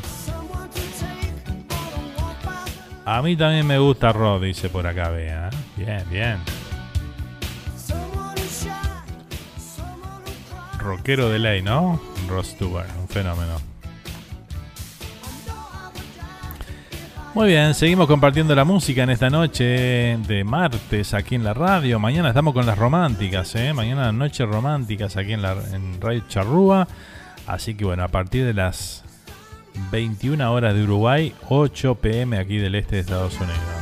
A 3.05 3.21
mí 3.21 3.35
también 3.35 3.65
me 3.65 3.79
gusta 3.79 4.11
Rod, 4.11 4.43
dice 4.43 4.69
por 4.69 4.85
acá, 4.85 5.09
vea. 5.09 5.49
Bien, 5.77 6.03
bien. 6.09 6.39
Rockero 10.77 11.29
de 11.29 11.39
ley, 11.39 11.61
¿no? 11.61 12.01
Rod 12.27 12.43
Stewart, 12.43 12.87
un 12.99 13.07
fenómeno. 13.07 13.59
Muy 17.35 17.49
bien, 17.49 17.75
seguimos 17.75 18.07
compartiendo 18.07 18.55
la 18.55 18.65
música 18.65 19.03
en 19.03 19.11
esta 19.11 19.29
noche 19.29 20.17
de 20.27 20.43
martes 20.43 21.13
aquí 21.13 21.35
en 21.35 21.43
la 21.43 21.53
radio. 21.53 21.99
Mañana 21.99 22.29
estamos 22.29 22.55
con 22.55 22.65
las 22.65 22.77
románticas, 22.77 23.53
¿eh? 23.55 23.71
Mañana 23.71 24.11
noche 24.11 24.45
románticas 24.45 25.15
aquí 25.15 25.33
en, 25.33 25.43
la, 25.43 25.55
en 25.71 26.01
Radio 26.01 26.23
Charrúa. 26.27 26.87
Así 27.45 27.75
que 27.75 27.85
bueno, 27.85 28.03
a 28.03 28.07
partir 28.07 28.45
de 28.45 28.55
las 28.55 29.03
21 29.91 30.51
horas 30.51 30.73
de 30.73 30.83
Uruguay, 30.83 31.33
8 31.49 31.95
pm 31.95 32.37
aquí 32.39 32.57
del 32.57 32.73
este 32.73 32.95
de 32.95 33.01
Estados 33.01 33.35
Unidos. 33.39 33.78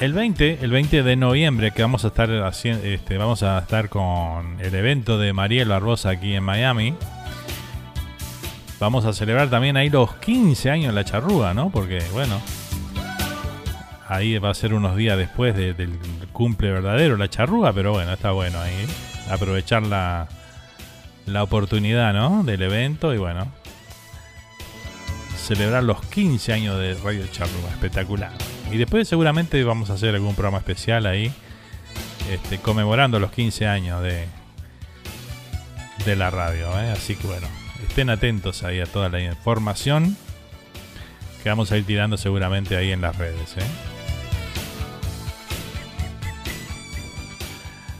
El 0.00 0.14
20, 0.14 0.60
el 0.62 0.70
20 0.70 1.02
de 1.02 1.14
noviembre 1.14 1.72
que 1.72 1.82
vamos 1.82 2.06
a 2.06 2.08
estar 2.08 2.30
haciendo, 2.44 2.82
este, 2.84 3.18
vamos 3.18 3.42
a 3.42 3.58
estar 3.58 3.90
con 3.90 4.58
el 4.58 4.74
evento 4.74 5.18
de 5.18 5.34
Mariel 5.34 5.68
Barbosa 5.68 6.08
aquí 6.08 6.32
en 6.32 6.42
Miami. 6.42 6.94
Vamos 8.78 9.04
a 9.04 9.12
celebrar 9.12 9.50
también 9.50 9.76
ahí 9.76 9.90
los 9.90 10.14
15 10.14 10.70
años 10.70 10.86
de 10.86 10.92
la 10.94 11.04
charrúa, 11.04 11.52
¿no? 11.52 11.68
Porque, 11.68 12.02
bueno, 12.14 12.40
ahí 14.08 14.38
va 14.38 14.48
a 14.48 14.54
ser 14.54 14.72
unos 14.72 14.96
días 14.96 15.18
después 15.18 15.54
del 15.54 15.98
cumple 16.32 16.70
verdadero 16.70 17.18
la 17.18 17.28
charrúa, 17.28 17.74
pero 17.74 17.92
bueno, 17.92 18.10
está 18.14 18.30
bueno 18.30 18.58
ahí. 18.58 18.86
Aprovechar 19.30 19.82
la, 19.82 20.28
la 21.26 21.42
oportunidad, 21.42 22.14
¿no? 22.14 22.42
Del 22.42 22.62
evento 22.62 23.12
y 23.12 23.18
bueno, 23.18 23.48
celebrar 25.36 25.82
los 25.82 26.00
15 26.06 26.54
años 26.54 26.78
de 26.78 26.94
Radio 26.94 27.26
Charrúa, 27.30 27.68
espectacular. 27.68 28.32
Y 28.72 28.78
después 28.78 29.08
seguramente 29.08 29.62
vamos 29.64 29.90
a 29.90 29.94
hacer 29.94 30.14
algún 30.14 30.34
programa 30.34 30.58
especial 30.58 31.06
ahí, 31.06 31.32
este, 32.30 32.58
conmemorando 32.58 33.18
los 33.18 33.32
15 33.32 33.66
años 33.66 34.02
de, 34.02 34.26
de 36.04 36.16
la 36.16 36.30
radio. 36.30 36.68
¿eh? 36.80 36.90
Así 36.90 37.16
que 37.16 37.26
bueno, 37.26 37.48
estén 37.88 38.10
atentos 38.10 38.62
ahí 38.62 38.80
a 38.80 38.86
toda 38.86 39.08
la 39.08 39.20
información 39.20 40.16
que 41.42 41.48
vamos 41.48 41.72
a 41.72 41.78
ir 41.78 41.84
tirando 41.84 42.16
seguramente 42.16 42.76
ahí 42.76 42.92
en 42.92 43.00
las 43.00 43.16
redes. 43.16 43.56
¿eh? 43.56 43.62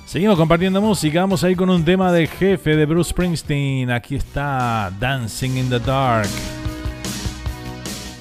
Seguimos 0.07 0.37
compartiendo 0.37 0.81
música, 0.81 1.21
vamos 1.21 1.43
a 1.43 1.51
ir 1.51 1.57
con 1.57 1.71
un 1.71 1.85
tema 1.85 2.13
del 2.13 2.29
jefe 2.29 2.77
de 2.77 2.87
Bruce 2.87 3.11
Springsteen. 3.11 3.91
Aquí 3.91 4.17
está 4.17 4.93
Dancing 5.01 5.57
in 5.57 5.69
the 5.69 5.81
Dark 5.81 6.29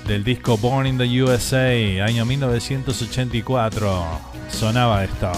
del 0.10 0.24
disco 0.24 0.58
Born 0.58 0.88
in 0.88 0.98
the 0.98 1.22
USA, 1.22 2.02
año 2.02 2.26
1984. 2.26 4.20
Sonaba 4.50 5.04
esto. 5.04 5.32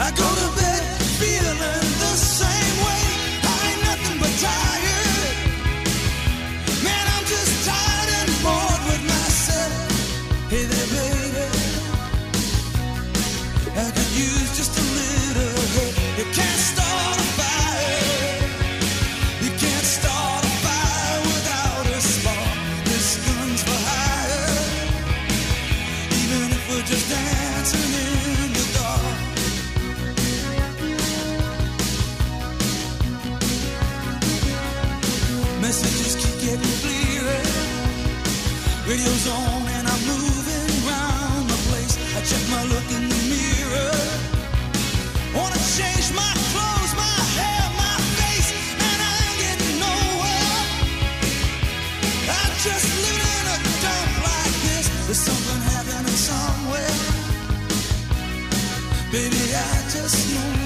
I 0.00 0.10
go 0.12 0.22
to 0.22 0.48
bed 0.54 1.02
feeling 1.18 1.58
the 1.98 2.16
same 2.16 2.78
way. 2.86 3.02
I 3.42 3.72
ain't 3.72 3.82
nothing 3.82 4.20
but 4.20 4.30
tired. 4.40 4.87
Radio's 38.88 39.28
on 39.28 39.68
and 39.68 39.86
I'm 39.86 40.02
moving 40.08 40.68
around 40.80 41.44
the 41.46 41.60
place. 41.68 41.92
I 42.16 42.24
check 42.24 42.40
my 42.48 42.64
look 42.72 42.88
in 42.96 43.04
the 43.12 43.20
mirror. 43.28 43.92
Wanna 45.36 45.60
change 45.76 46.08
my 46.16 46.32
clothes, 46.48 46.92
my 46.96 47.16
hair, 47.36 47.64
my 47.76 47.96
face, 48.16 48.48
and 48.80 48.98
I 49.04 49.14
ain't 49.28 49.38
getting 49.44 49.76
nowhere. 49.84 50.56
I 52.32 52.44
just 52.64 52.88
live 53.04 53.24
in 53.36 53.44
a 53.52 53.58
dump 53.84 54.12
like 54.24 54.56
this. 54.64 54.86
There's 55.04 55.20
something 55.20 55.60
happening 55.68 56.18
somewhere. 56.30 56.96
Baby, 59.12 59.42
I 59.52 59.84
just 59.92 60.32
know 60.32 60.57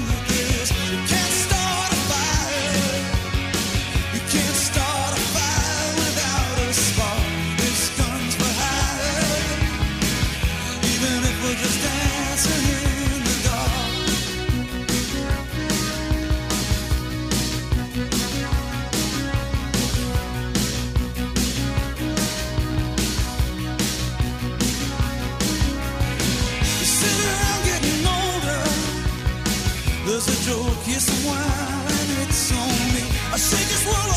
I 33.85 34.12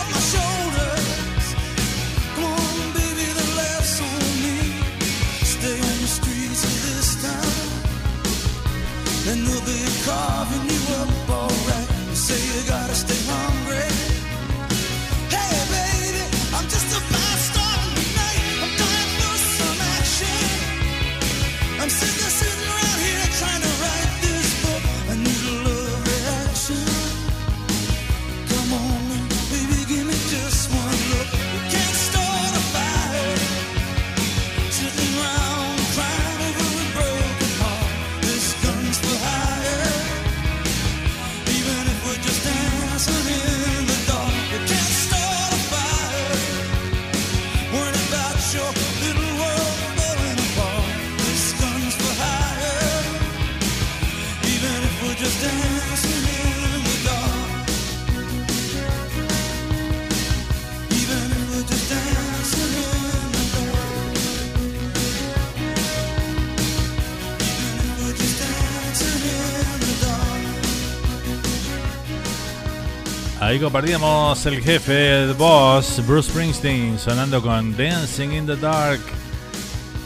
Ahí 73.57 74.45
el 74.45 74.63
jefe, 74.63 75.25
el 75.25 75.33
boss, 75.33 76.07
Bruce 76.07 76.31
Springsteen, 76.31 76.99
sonando 76.99 77.41
con 77.41 77.75
Dancing 77.75 78.33
in 78.33 78.45
the 78.45 78.55
Dark. 78.55 79.01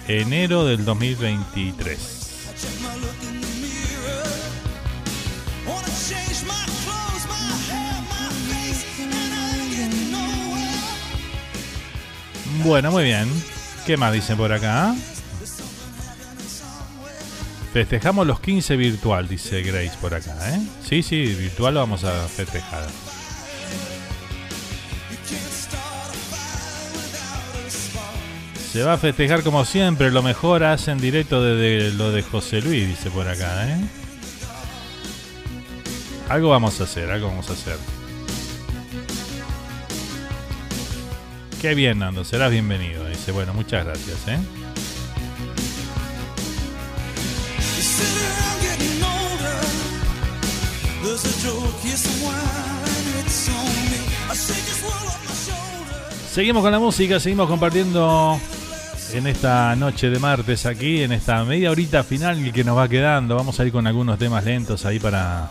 enero 0.07 0.67
del 0.67 0.85
2023. 0.85 2.14
Bueno, 12.65 12.91
muy 12.91 13.05
bien. 13.05 13.29
¿Qué 13.85 13.99
más 13.99 14.11
dicen 14.11 14.39
por 14.39 14.51
acá? 14.51 14.95
Festejamos 17.75 18.27
los 18.27 18.41
15 18.41 18.77
virtual, 18.77 19.29
dice 19.29 19.63
Grace 19.63 19.93
por 20.01 20.15
acá, 20.15 20.35
¿eh? 20.49 20.61
Sí, 20.83 21.03
sí, 21.03 21.27
virtual 21.27 21.75
lo 21.75 21.81
vamos 21.81 22.05
a 22.05 22.27
festejar. 22.27 22.87
Se 28.73 28.83
va 28.83 28.95
a 28.95 28.99
festejar 28.99 29.43
como 29.43 29.67
siempre, 29.67 30.11
lo 30.11 30.23
mejor 30.23 30.65
hacen 30.65 30.99
directo 30.99 31.43
desde 31.43 31.95
lo 31.95 32.13
de 32.13 32.23
José 32.23 32.63
Luis, 32.63 32.89
dice 32.89 33.11
por 33.11 33.29
acá, 33.29 33.69
¿eh? 33.69 33.77
Algo 36.31 36.49
vamos 36.49 36.81
a 36.81 36.85
hacer, 36.85 37.11
algo 37.11 37.29
vamos 37.29 37.51
a 37.51 37.53
hacer. 37.53 37.77
Qué 41.65 41.75
bien, 41.75 42.01
Nando, 42.01 42.25
serás 42.27 42.51
bienvenido. 42.51 43.09
Dice, 43.09 43.33
bueno, 43.33 43.55
muchas 43.55 43.87
gracias, 43.87 44.29
¿eh? 44.29 44.39
Seguimos 56.31 56.63
con 56.63 56.71
la 56.71 56.79
música, 56.79 57.19
seguimos 57.19 57.49
compartiendo 57.49 58.39
en 59.15 59.27
esta 59.27 59.75
noche 59.75 60.11
de 60.11 60.19
martes 60.19 60.67
aquí, 60.67 61.03
en 61.03 61.13
esta 61.13 61.47
media 61.47 61.71
horita 61.71 62.05
final 62.05 62.53
que 62.53 62.63
nos 62.63 62.77
va 62.77 62.91
quedando. 62.91 63.37
Vamos 63.37 63.59
a 63.59 63.65
ir 63.65 63.73
con 63.73 63.87
algunos 63.87 64.19
temas 64.19 64.45
lentos 64.45 64.85
ahí 64.85 64.99
para 64.99 65.49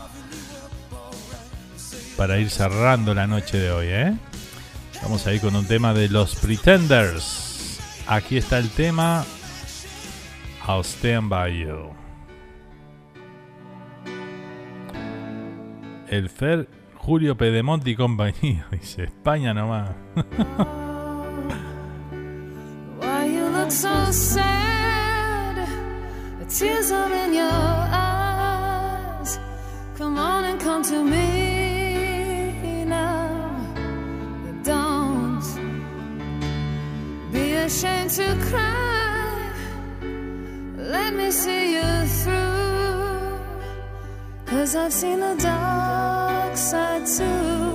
para 2.15 2.37
ir 2.37 2.51
cerrando 2.51 3.15
la 3.15 3.25
noche 3.25 3.57
de 3.57 3.71
hoy, 3.71 3.87
¿eh? 3.89 4.13
Vamos 5.03 5.27
a 5.27 5.33
ir 5.33 5.41
con 5.41 5.55
un 5.55 5.65
tema 5.65 5.93
de 5.93 6.09
los 6.09 6.35
Pretenders. 6.35 7.79
Aquí 8.07 8.37
está 8.37 8.57
el 8.57 8.69
tema 8.69 9.25
I'll 10.65 10.83
Stand 10.83 11.29
By 11.29 11.59
You. 11.59 11.91
El 16.07 16.29
Fer 16.29 16.69
Julio 16.95 17.35
Pedemonte 17.35 17.89
y 17.89 17.95
compañía. 17.95 18.65
Dice 18.71 19.03
España 19.03 19.53
nomás. 19.53 19.91
Why 22.99 23.35
you 23.35 23.49
look 23.49 23.71
so 23.71 24.11
sad? 24.11 25.67
Tears 26.47 26.91
are 26.91 27.11
in 27.25 27.33
your 27.33 27.51
eyes. 27.91 29.39
Come 29.97 30.17
on 30.17 30.45
and 30.45 30.61
come 30.61 30.83
to 30.83 31.03
me 31.03 32.85
now. 32.85 33.22
Ashamed 37.63 38.09
to 38.09 38.35
cry. 38.49 39.53
Let 40.77 41.13
me 41.15 41.31
see 41.31 41.75
you 41.75 42.07
through. 42.21 43.39
Cause 44.45 44.75
I've 44.75 44.91
seen 44.91 45.19
the 45.21 45.35
dark 45.35 46.57
side 46.57 47.07
too. 47.07 47.72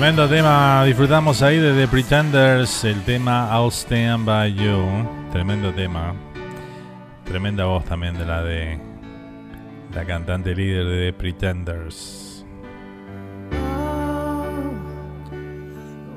Tremendo 0.00 0.26
tema, 0.30 0.82
disfrutamos 0.86 1.42
ahí 1.42 1.58
de 1.58 1.74
The 1.74 1.86
Pretenders, 1.86 2.84
el 2.84 3.02
tema 3.02 3.50
I'll 3.52 3.70
Stand 3.70 4.24
By 4.24 4.54
You. 4.54 4.82
Tremendo 5.30 5.74
tema. 5.74 6.14
Tremenda 7.26 7.66
voz 7.66 7.84
también 7.84 8.16
de 8.16 8.24
la 8.24 8.42
de 8.42 8.80
la 9.94 10.06
cantante 10.06 10.54
líder 10.54 10.86
de 10.86 11.12
The 11.12 11.18
Pretenders. 11.18 12.46
Oh, 13.52 14.72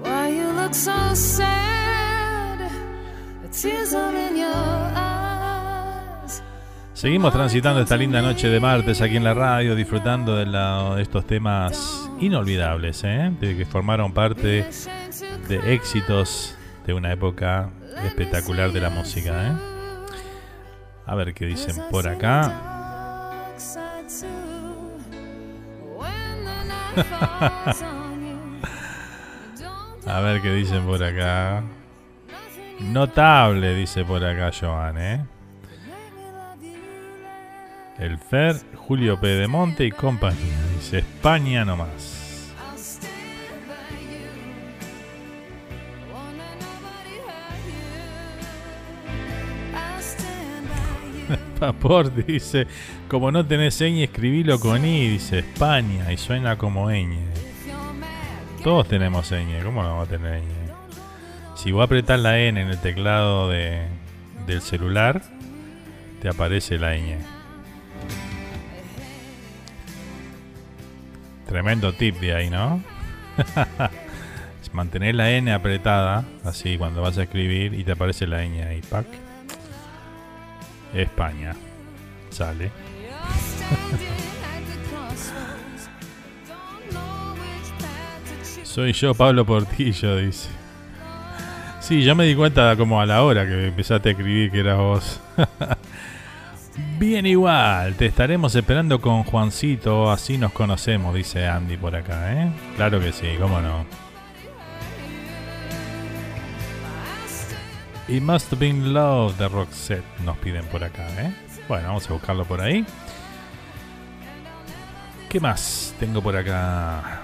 why 0.05 0.33
you 0.33 0.49
look 0.53 0.73
so 0.73 0.93
sad? 1.13 2.59
The 3.41 3.49
tears 3.49 3.93
are 3.93 4.15
in 4.17 4.37
your 4.37 4.93
eyes. 4.95 6.41
Seguimos 6.93 7.33
transitando 7.33 7.81
esta 7.81 7.97
linda 7.97 8.21
noche 8.21 8.47
de 8.47 8.61
martes 8.61 9.01
aquí 9.01 9.17
en 9.17 9.25
la 9.25 9.33
radio, 9.33 9.75
disfrutando 9.75 10.37
de, 10.37 10.45
la- 10.45 10.95
de 10.95 11.01
estos 11.01 11.27
temas 11.27 12.02
inolvidables, 12.19 13.03
¿eh? 13.03 13.31
de 13.39 13.57
que 13.57 13.65
formaron 13.65 14.13
parte 14.13 14.65
de 15.47 15.73
éxitos 15.73 16.55
de 16.85 16.93
una 16.93 17.11
época 17.11 17.69
espectacular 18.05 18.71
de 18.71 18.81
la 18.81 18.89
música. 18.89 19.47
¿eh? 19.47 19.51
A 21.05 21.15
ver 21.15 21.33
qué 21.33 21.45
dicen 21.45 21.75
por 21.89 22.07
acá. 22.07 22.51
A 30.05 30.19
ver 30.19 30.41
qué 30.41 30.51
dicen 30.51 30.85
por 30.85 31.01
acá. 31.01 31.63
Notable, 32.79 33.73
dice 33.75 34.03
por 34.03 34.23
acá 34.23 34.51
Joan, 34.57 34.97
¿eh? 34.97 35.25
El 37.97 38.17
Fer, 38.17 38.57
Julio 38.87 39.17
Pedemonte 39.19 39.85
y 39.85 39.91
compañía. 39.91 40.57
Dice 40.75 40.99
España 40.99 41.63
nomás. 41.63 42.51
I'll 42.59 42.77
stand 42.77 43.09
by 43.67 43.95
you. 43.97 44.29
Won't 46.13 46.37
let 46.37 46.59
nobody 46.59 47.15
hurt 47.25 47.63
you. 47.65 47.83
I'll 49.73 50.01
stand 50.01 50.67
by 50.67 51.37
you. 51.37 51.59
Papor 51.59 52.13
dice, 52.25 52.67
como 53.07 53.31
no 53.31 53.45
tenés 53.45 53.79
ñ, 53.79 54.03
escribilo 54.03 54.59
con 54.59 54.85
I, 54.85 55.07
dice 55.07 55.39
España, 55.39 56.11
y 56.11 56.17
suena 56.17 56.57
como 56.57 56.91
ñ. 56.91 57.15
Todos 58.63 58.89
tenemos 58.89 59.31
ñ, 59.31 59.63
¿cómo 59.63 59.81
no 59.81 59.89
vamos 59.89 60.07
a 60.07 60.11
tener 60.11 60.41
ñ? 60.41 60.45
Si 61.55 61.71
vos 61.71 61.85
apretás 61.85 62.19
la 62.19 62.37
N 62.39 62.61
en 62.61 62.67
el 62.67 62.79
teclado 62.79 63.49
de, 63.49 63.87
del 64.45 64.61
celular, 64.61 65.21
te 66.21 66.27
aparece 66.27 66.77
la 66.77 66.97
ñ. 66.97 67.32
Tremendo 71.47 71.93
tip 71.93 72.19
de 72.19 72.33
ahí, 72.33 72.49
¿no? 72.49 72.81
Mantener 74.73 75.13
la 75.13 75.29
N 75.29 75.53
apretada, 75.53 76.25
así 76.43 76.79
cuando 76.79 77.03
vas 77.03 77.19
a 77.19 77.23
escribir 77.23 77.75
y 77.75 77.83
te 77.83 77.91
aparece 77.91 78.25
la 78.25 78.43
ñ 78.43 78.63
ahí, 78.63 78.81
pack. 78.81 79.05
España. 80.95 81.55
Sale. 82.31 82.71
Soy 88.63 88.93
yo, 88.93 89.13
Pablo 89.13 89.45
Portillo, 89.45 90.17
dice. 90.17 90.49
Sí, 91.79 92.03
yo 92.03 92.15
me 92.15 92.25
di 92.25 92.33
cuenta 92.33 92.75
como 92.75 92.99
a 92.99 93.05
la 93.05 93.21
hora 93.21 93.45
que 93.45 93.67
empezaste 93.67 94.09
a 94.09 94.11
escribir 94.13 94.49
que 94.49 94.61
eras 94.61 94.77
vos. 94.79 95.21
Bien 96.75 97.25
igual, 97.25 97.95
te 97.95 98.07
estaremos 98.07 98.55
esperando 98.55 98.99
con 98.99 99.23
Juancito, 99.23 100.09
así 100.09 100.39
nos 100.39 100.53
conocemos, 100.53 101.13
dice 101.13 101.45
Andy 101.45 101.77
por 101.77 101.95
acá, 101.95 102.33
¿eh? 102.33 102.51
Claro 102.75 102.99
que 102.99 103.11
sí, 103.11 103.27
cómo 103.39 103.61
no. 103.61 103.85
It 108.07 108.21
Must 108.23 108.51
Have 108.53 108.59
Been 108.59 108.93
Love 108.93 109.37
de 109.37 109.47
Roxette 109.47 110.19
nos 110.25 110.37
piden 110.39 110.65
por 110.65 110.83
acá, 110.83 111.07
¿eh? 111.19 111.33
Bueno, 111.67 111.89
vamos 111.89 112.09
a 112.09 112.13
buscarlo 112.13 112.43
por 112.43 112.59
ahí. 112.59 112.85
¿Qué 115.29 115.39
más 115.39 115.93
tengo 115.99 116.21
por 116.21 116.35
acá? 116.35 117.21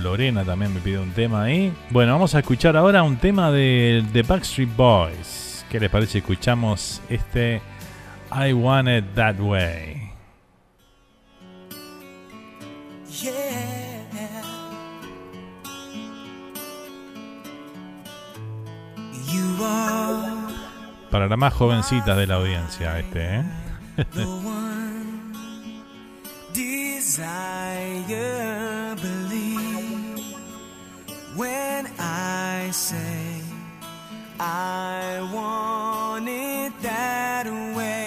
Lorena 0.00 0.44
también 0.44 0.72
me 0.72 0.80
pide 0.80 0.98
un 0.98 1.10
tema 1.10 1.44
ahí. 1.44 1.72
Bueno, 1.90 2.12
vamos 2.12 2.34
a 2.34 2.38
escuchar 2.38 2.76
ahora 2.76 3.02
un 3.02 3.16
tema 3.16 3.50
de 3.50 4.04
The 4.12 4.22
Backstreet 4.22 4.74
Boys. 4.76 5.43
¿Qué 5.74 5.80
les 5.80 5.90
parece? 5.90 6.18
Escuchamos 6.18 7.02
este 7.08 7.60
I 8.30 8.52
Want 8.52 8.88
It 8.88 9.04
That 9.16 9.40
Way. 9.40 10.12
Yeah. 13.20 13.40
You 19.26 19.64
are 19.64 20.54
Para 21.10 21.26
las 21.26 21.38
más 21.38 21.52
jovencitas 21.52 22.16
de 22.18 22.28
la 22.28 22.36
audiencia, 22.36 22.96
este, 23.00 23.38
¿eh? 23.38 23.42
the 24.12 24.26
one 24.26 25.32
desire. 26.52 27.24
Believe 29.02 30.22
when 31.34 31.88
I 31.98 32.70
say 32.70 33.33
I 34.40 35.20
want 35.32 36.28
it 36.28 36.72
that 36.82 37.46
way. 37.76 38.03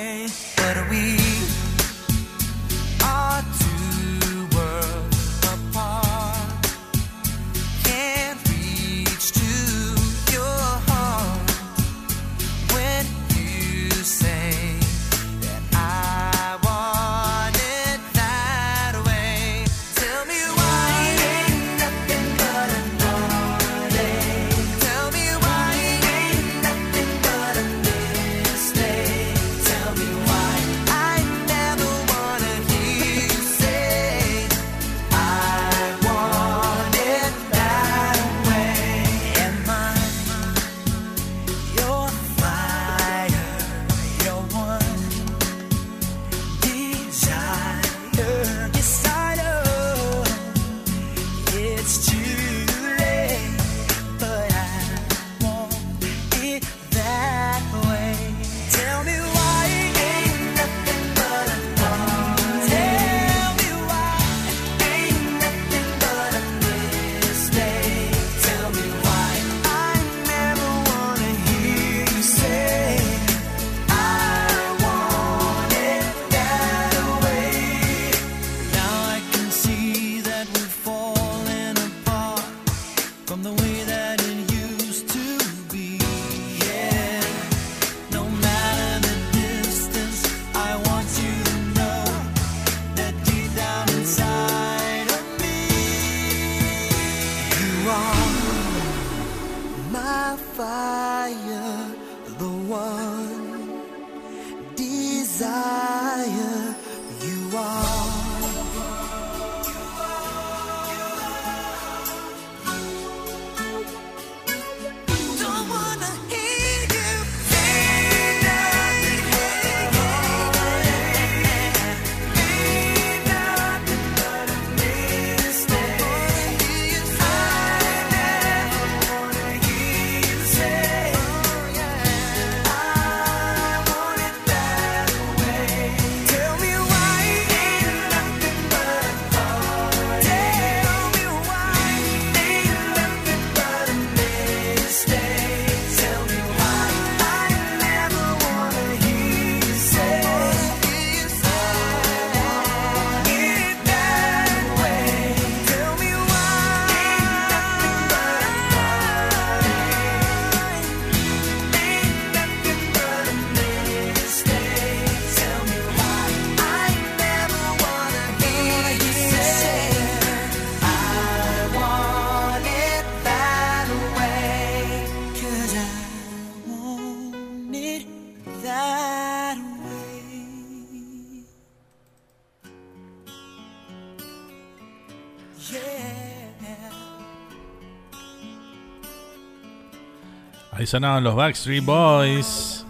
Sonaban 190.88 191.22
los 191.22 191.36
Backstreet 191.36 191.84
Boys. 191.84 192.86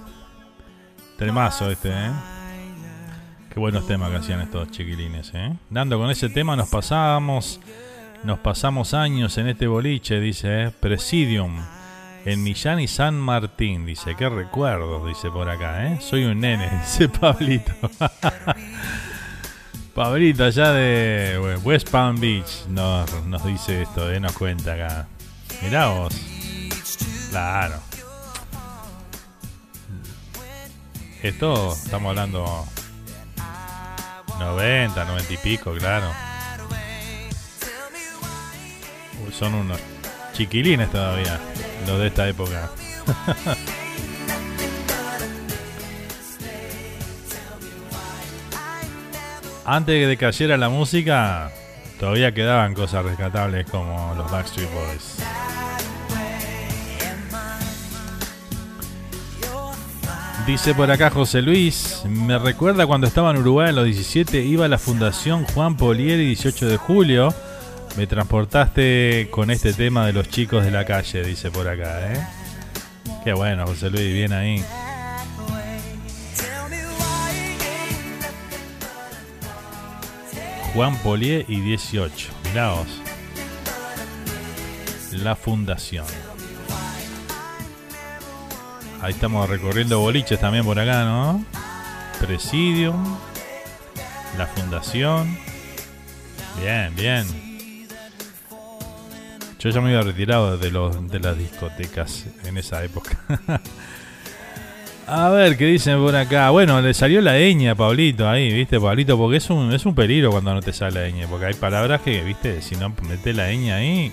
Tremazo 1.18 1.72
este, 1.72 1.90
¿eh? 1.90 2.12
Qué 3.52 3.60
buenos 3.60 3.88
temas 3.88 4.12
que 4.12 4.18
hacían 4.18 4.40
estos 4.40 4.70
chiquilines, 4.70 5.32
¿eh? 5.34 5.58
Dando 5.72 5.98
con 5.98 6.12
ese 6.12 6.30
tema 6.30 6.56
nos 6.56 6.70
pasábamos, 6.70 7.60
nos 8.24 8.38
pasamos 8.38 8.94
años 8.94 9.36
en 9.40 9.48
este 9.48 9.66
boliche, 9.66 10.20
dice, 10.20 10.66
¿eh? 10.66 10.72
Presidium, 10.80 11.60
en 12.24 12.44
Millán 12.44 12.80
y 12.82 12.88
San 12.88 13.16
Martín, 13.16 13.88
dice, 13.88 14.14
qué 14.16 14.30
recuerdos, 14.30 15.08
dice 15.08 15.32
por 15.32 15.50
acá, 15.50 15.88
¿eh? 15.88 15.98
Soy 16.00 16.26
un 16.26 16.40
nene, 16.40 16.70
dice 16.82 17.10
Pablito. 17.10 17.72
Pablito, 19.96 20.44
allá 20.44 20.72
de 20.72 21.60
West 21.64 21.90
Palm 21.90 22.20
Beach, 22.20 22.68
nos, 22.70 23.26
nos 23.26 23.44
dice 23.44 23.82
esto, 23.82 24.12
¿eh? 24.12 24.20
Nos 24.20 24.34
cuenta 24.34 24.74
acá. 24.76 25.08
Mirá 25.64 25.88
vos. 25.88 26.14
Claro. 27.32 27.87
Esto 31.28 31.74
estamos 31.74 32.10
hablando 32.12 32.66
90, 34.40 35.04
90 35.04 35.34
y 35.34 35.38
pico, 35.38 35.74
claro. 35.74 36.10
Son 39.38 39.54
unos 39.54 39.78
chiquilines 40.32 40.90
todavía, 40.90 41.38
los 41.86 42.00
de 42.00 42.08
esta 42.08 42.30
época. 42.30 42.72
Antes 49.66 50.08
de 50.08 50.16
que 50.16 50.18
cayera 50.18 50.56
la 50.56 50.70
música, 50.70 51.52
todavía 52.00 52.34
quedaban 52.34 52.74
cosas 52.74 53.04
rescatables 53.04 53.70
como 53.70 54.16
los 54.16 54.32
Backstreet 54.32 54.72
Boys. 54.72 55.17
Dice 60.48 60.74
por 60.74 60.90
acá 60.90 61.10
José 61.10 61.42
Luis, 61.42 62.04
me 62.08 62.40
recuerda 62.40 62.88
cuando 62.88 63.06
estaba 63.06 63.32
en 63.32 63.38
Uruguay 63.40 63.70
en 63.70 63.76
los 63.76 63.84
17, 63.84 64.46
iba 64.46 64.64
a 64.64 64.70
la 64.70 64.78
Fundación 64.78 65.44
Juan 65.44 65.76
Polieri 65.76 66.26
18 66.26 66.70
de 66.70 66.78
julio. 66.78 67.34
Me 67.98 68.08
transportaste 68.08 69.28
con 69.30 69.52
este 69.52 69.74
tema 69.74 70.06
de 70.06 70.14
los 70.14 70.30
chicos 70.30 70.64
de 70.64 70.72
la 70.72 70.86
calle, 70.86 71.22
dice 71.26 71.52
por 71.52 71.68
acá, 71.68 72.14
¿eh? 72.14 72.26
Qué 73.26 73.34
bueno, 73.34 73.68
José 73.68 73.90
Luis, 73.90 74.14
bien 74.14 74.32
ahí. 74.32 74.64
Juan 80.74 80.96
Polié 81.00 81.44
y 81.50 81.60
18. 81.60 82.30
Mirá 82.46 82.72
vos. 82.72 82.88
La 85.12 85.36
Fundación. 85.36 86.06
Ahí 89.02 89.14
estamos 89.14 89.48
recorriendo 89.48 90.00
boliches 90.00 90.40
también 90.40 90.66
por 90.66 90.80
acá, 90.80 91.04
¿no? 91.06 91.46
Presidium. 92.20 93.18
La 94.38 94.48
Fundación. 94.48 95.38
Bien, 96.60 96.96
bien. 96.96 97.26
Yo 99.60 99.70
ya 99.70 99.82
me 99.82 99.90
había 99.90 100.02
retirado 100.02 100.58
de, 100.58 100.72
los, 100.72 101.10
de 101.10 101.20
las 101.20 101.38
discotecas 101.38 102.26
en 102.46 102.58
esa 102.58 102.84
época. 102.84 103.18
A 105.08 105.30
ver, 105.30 105.58
¿qué 105.58 105.66
dicen 105.66 106.00
por 106.00 106.16
acá? 106.16 106.50
Bueno, 106.50 106.82
le 106.82 106.94
salió 106.94 107.22
la 107.22 107.38
ñ 107.38 107.70
a 107.70 107.76
Pablito 107.76 108.28
ahí, 108.28 108.52
¿viste, 108.52 108.78
Pablito? 108.78 109.18
Porque 109.18 109.38
es 109.38 109.50
un, 109.50 109.72
es 109.72 109.86
un 109.86 109.96
peligro 109.96 110.32
cuando 110.32 110.54
no 110.54 110.62
te 110.62 110.74
sale 110.74 111.10
la 111.10 111.18
ñ. 111.18 111.28
Porque 111.30 111.46
hay 111.46 111.54
palabras 111.54 112.02
que, 112.02 112.22
¿viste? 112.24 112.62
Si 112.62 112.76
no 112.76 112.94
metes 113.08 113.34
la 113.34 113.50
ñ 113.54 113.72
ahí, 113.72 114.12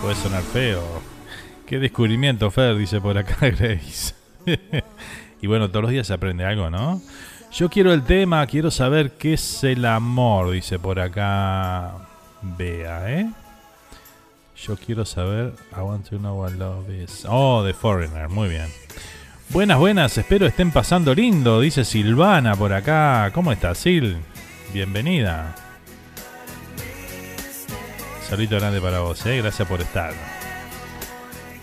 puede 0.00 0.14
sonar 0.14 0.42
feo. 0.44 1.11
Qué 1.72 1.78
descubrimiento, 1.78 2.50
Fer, 2.50 2.76
dice 2.76 3.00
por 3.00 3.16
acá 3.16 3.34
Grace. 3.48 4.14
y 5.40 5.46
bueno, 5.46 5.70
todos 5.70 5.84
los 5.84 5.90
días 5.90 6.06
se 6.06 6.12
aprende 6.12 6.44
algo, 6.44 6.68
¿no? 6.68 7.00
Yo 7.50 7.70
quiero 7.70 7.94
el 7.94 8.02
tema, 8.02 8.46
quiero 8.46 8.70
saber 8.70 9.12
qué 9.12 9.32
es 9.32 9.64
el 9.64 9.86
amor, 9.86 10.50
dice 10.50 10.78
por 10.78 11.00
acá 11.00 11.92
Bea, 12.42 13.10
¿eh? 13.10 13.30
Yo 14.62 14.76
quiero 14.76 15.06
saber, 15.06 15.54
I 15.74 15.80
want 15.80 16.06
to 16.10 16.18
know 16.18 16.42
what 16.42 16.52
love 16.58 16.90
is. 16.90 17.24
Oh, 17.26 17.64
The 17.64 17.72
Foreigner, 17.72 18.28
muy 18.28 18.50
bien. 18.50 18.66
Buenas, 19.48 19.78
buenas, 19.78 20.18
espero 20.18 20.44
estén 20.44 20.72
pasando 20.72 21.14
lindo, 21.14 21.58
dice 21.58 21.86
Silvana 21.86 22.54
por 22.54 22.74
acá. 22.74 23.30
¿Cómo 23.32 23.50
estás, 23.50 23.78
Sil? 23.80 24.20
Bienvenida. 24.74 25.54
Saludito 28.28 28.56
grande 28.56 28.78
para 28.78 29.00
vos, 29.00 29.24
¿eh? 29.24 29.38
Gracias 29.38 29.66
por 29.66 29.80
estar. 29.80 30.31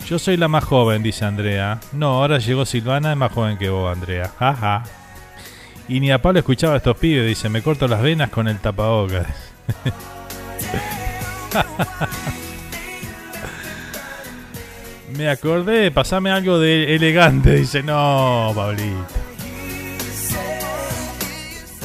Yo 0.06 0.18
soy 0.18 0.36
la 0.36 0.48
más 0.48 0.64
joven, 0.64 1.02
dice 1.04 1.24
Andrea. 1.24 1.78
No, 1.92 2.20
ahora 2.20 2.38
llegó 2.38 2.66
Silvana, 2.66 3.12
es 3.12 3.16
más 3.16 3.30
joven 3.32 3.56
que 3.58 3.70
vos, 3.70 3.90
Andrea. 3.92 4.30
Jaja. 4.38 4.82
Y 5.88 6.00
ni 6.00 6.10
a 6.10 6.20
Pablo 6.20 6.40
escuchaba 6.40 6.76
estos 6.76 6.96
pibes, 6.96 7.26
dice, 7.26 7.48
me 7.48 7.62
corto 7.62 7.86
las 7.88 8.02
venas 8.02 8.30
con 8.30 8.48
el 8.48 8.58
tapabocas. 8.58 9.26
me 15.16 15.28
acordé, 15.28 15.90
pasame 15.90 16.30
algo 16.30 16.58
de 16.58 16.94
elegante, 16.94 17.54
dice, 17.56 17.82
no, 17.82 18.52
Pablito. 18.54 19.06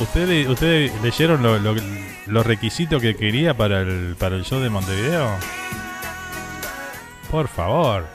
¿Ustedes, 0.02 0.48
¿ustedes 0.48 0.92
leyeron 1.02 1.42
lo- 1.42 1.58
lo- 1.58 1.76
los 2.28 2.46
requisitos 2.46 3.02
que 3.02 3.16
quería 3.16 3.56
para 3.56 3.82
el, 3.82 4.16
para 4.20 4.36
el 4.36 4.44
show 4.44 4.60
de 4.60 4.70
Montevideo? 4.70 5.30
Por 7.30 7.48
favor. 7.48 8.06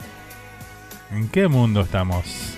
¿En 1.11 1.29
qué 1.29 1.47
mundo 1.47 1.81
estamos? 1.81 2.57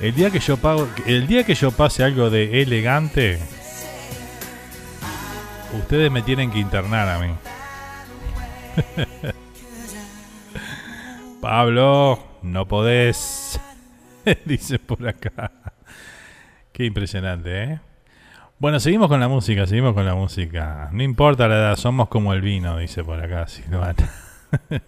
El 0.00 0.14
día 0.14 0.30
que 0.30 0.40
yo 0.40 0.58
el 1.06 1.26
día 1.26 1.44
que 1.44 1.54
yo 1.54 1.70
pase 1.70 2.02
algo 2.02 2.28
de 2.28 2.62
elegante, 2.62 3.38
ustedes 5.78 6.10
me 6.10 6.22
tienen 6.22 6.50
que 6.50 6.58
internar 6.58 7.08
a 7.08 7.18
mí. 7.20 7.34
Pablo, 11.40 12.18
no 12.42 12.66
podés. 12.66 13.60
Dice 14.44 14.78
por 14.78 15.06
acá. 15.06 15.52
Qué 16.72 16.84
impresionante, 16.84 17.62
¿eh? 17.62 17.80
Bueno, 18.62 18.78
seguimos 18.78 19.08
con 19.08 19.18
la 19.18 19.26
música, 19.26 19.66
seguimos 19.66 19.92
con 19.92 20.06
la 20.06 20.14
música. 20.14 20.88
No 20.92 21.02
importa 21.02 21.48
la 21.48 21.56
edad, 21.56 21.76
somos 21.76 22.06
como 22.06 22.32
el 22.32 22.42
vino, 22.42 22.78
dice 22.78 23.02
por 23.02 23.18
acá 23.18 23.48
Silvana. 23.48 24.08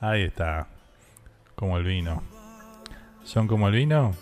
Ahí 0.00 0.22
está. 0.22 0.68
Como 1.54 1.76
el 1.76 1.84
vino. 1.84 2.22
¿Son 3.24 3.46
como 3.46 3.68
el 3.68 3.74
vino? 3.74 4.14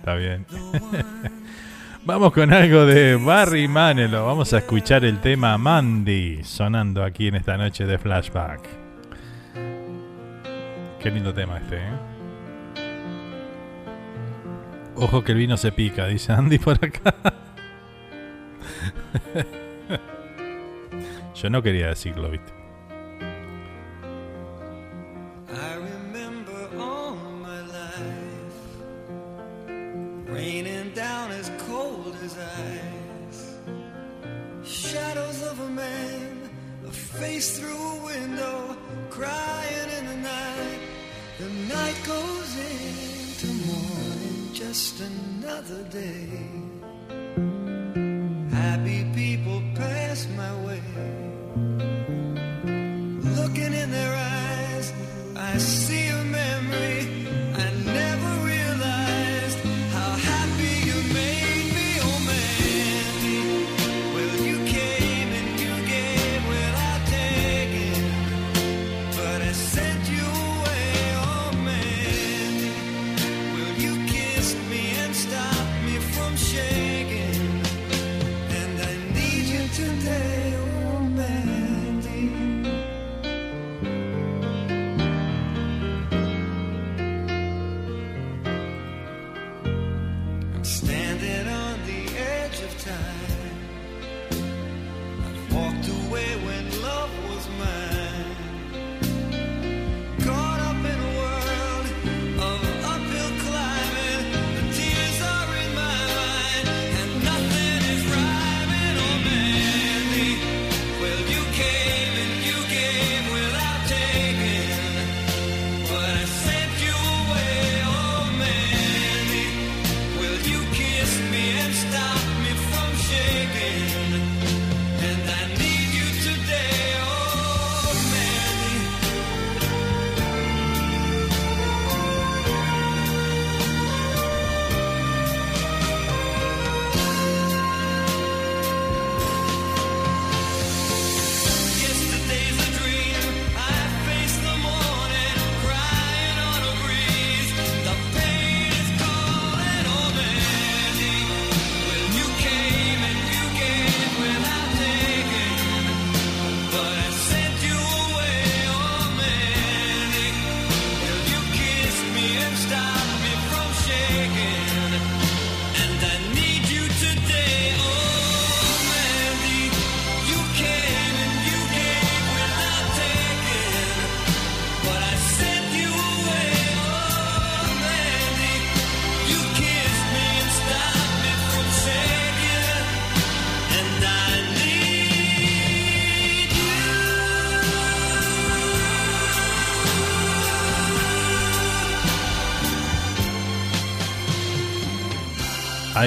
Está 0.00 0.14
bien. 0.16 0.44
Vamos 2.04 2.34
con 2.34 2.52
algo 2.52 2.84
de 2.84 3.16
Barry 3.16 3.66
Manilow. 3.66 4.26
Vamos 4.26 4.52
a 4.52 4.58
escuchar 4.58 5.06
el 5.06 5.22
tema 5.22 5.56
Mandy 5.56 6.44
sonando 6.44 7.02
aquí 7.02 7.28
en 7.28 7.36
esta 7.36 7.56
noche 7.56 7.86
de 7.86 7.96
flashback. 7.96 8.60
Qué 11.00 11.10
lindo 11.10 11.32
tema 11.32 11.56
este, 11.56 11.76
¿eh? 11.76 12.15
Ojo 14.98 15.22
que 15.22 15.32
el 15.32 15.38
vino 15.38 15.56
se 15.56 15.72
pica, 15.72 16.06
dice 16.06 16.32
Andy 16.32 16.58
por 16.58 16.82
acá. 16.82 17.14
Yo 21.34 21.50
no 21.50 21.62
quería 21.62 21.88
decirlo, 21.88 22.30
¿viste? 22.30 22.52
Face 37.18 37.58
through 37.58 37.76
a 37.76 38.04
window, 38.04 38.76
crying 39.08 39.90
in 39.98 40.06
the 40.06 40.16
night. 40.16 40.80
The 41.38 41.48
night 41.74 41.96
goes 42.06 42.45
just 44.76 45.00
another 45.00 45.82
day. 45.84 46.28
Happy 48.52 49.06
people 49.14 49.62
pass 49.74 50.28
my 50.36 50.52
way. 50.66 50.82
Looking 53.38 53.72
in 53.72 53.90
their 53.90 54.14
eyes, 54.14 54.92
I 55.34 55.56
see 55.56 56.05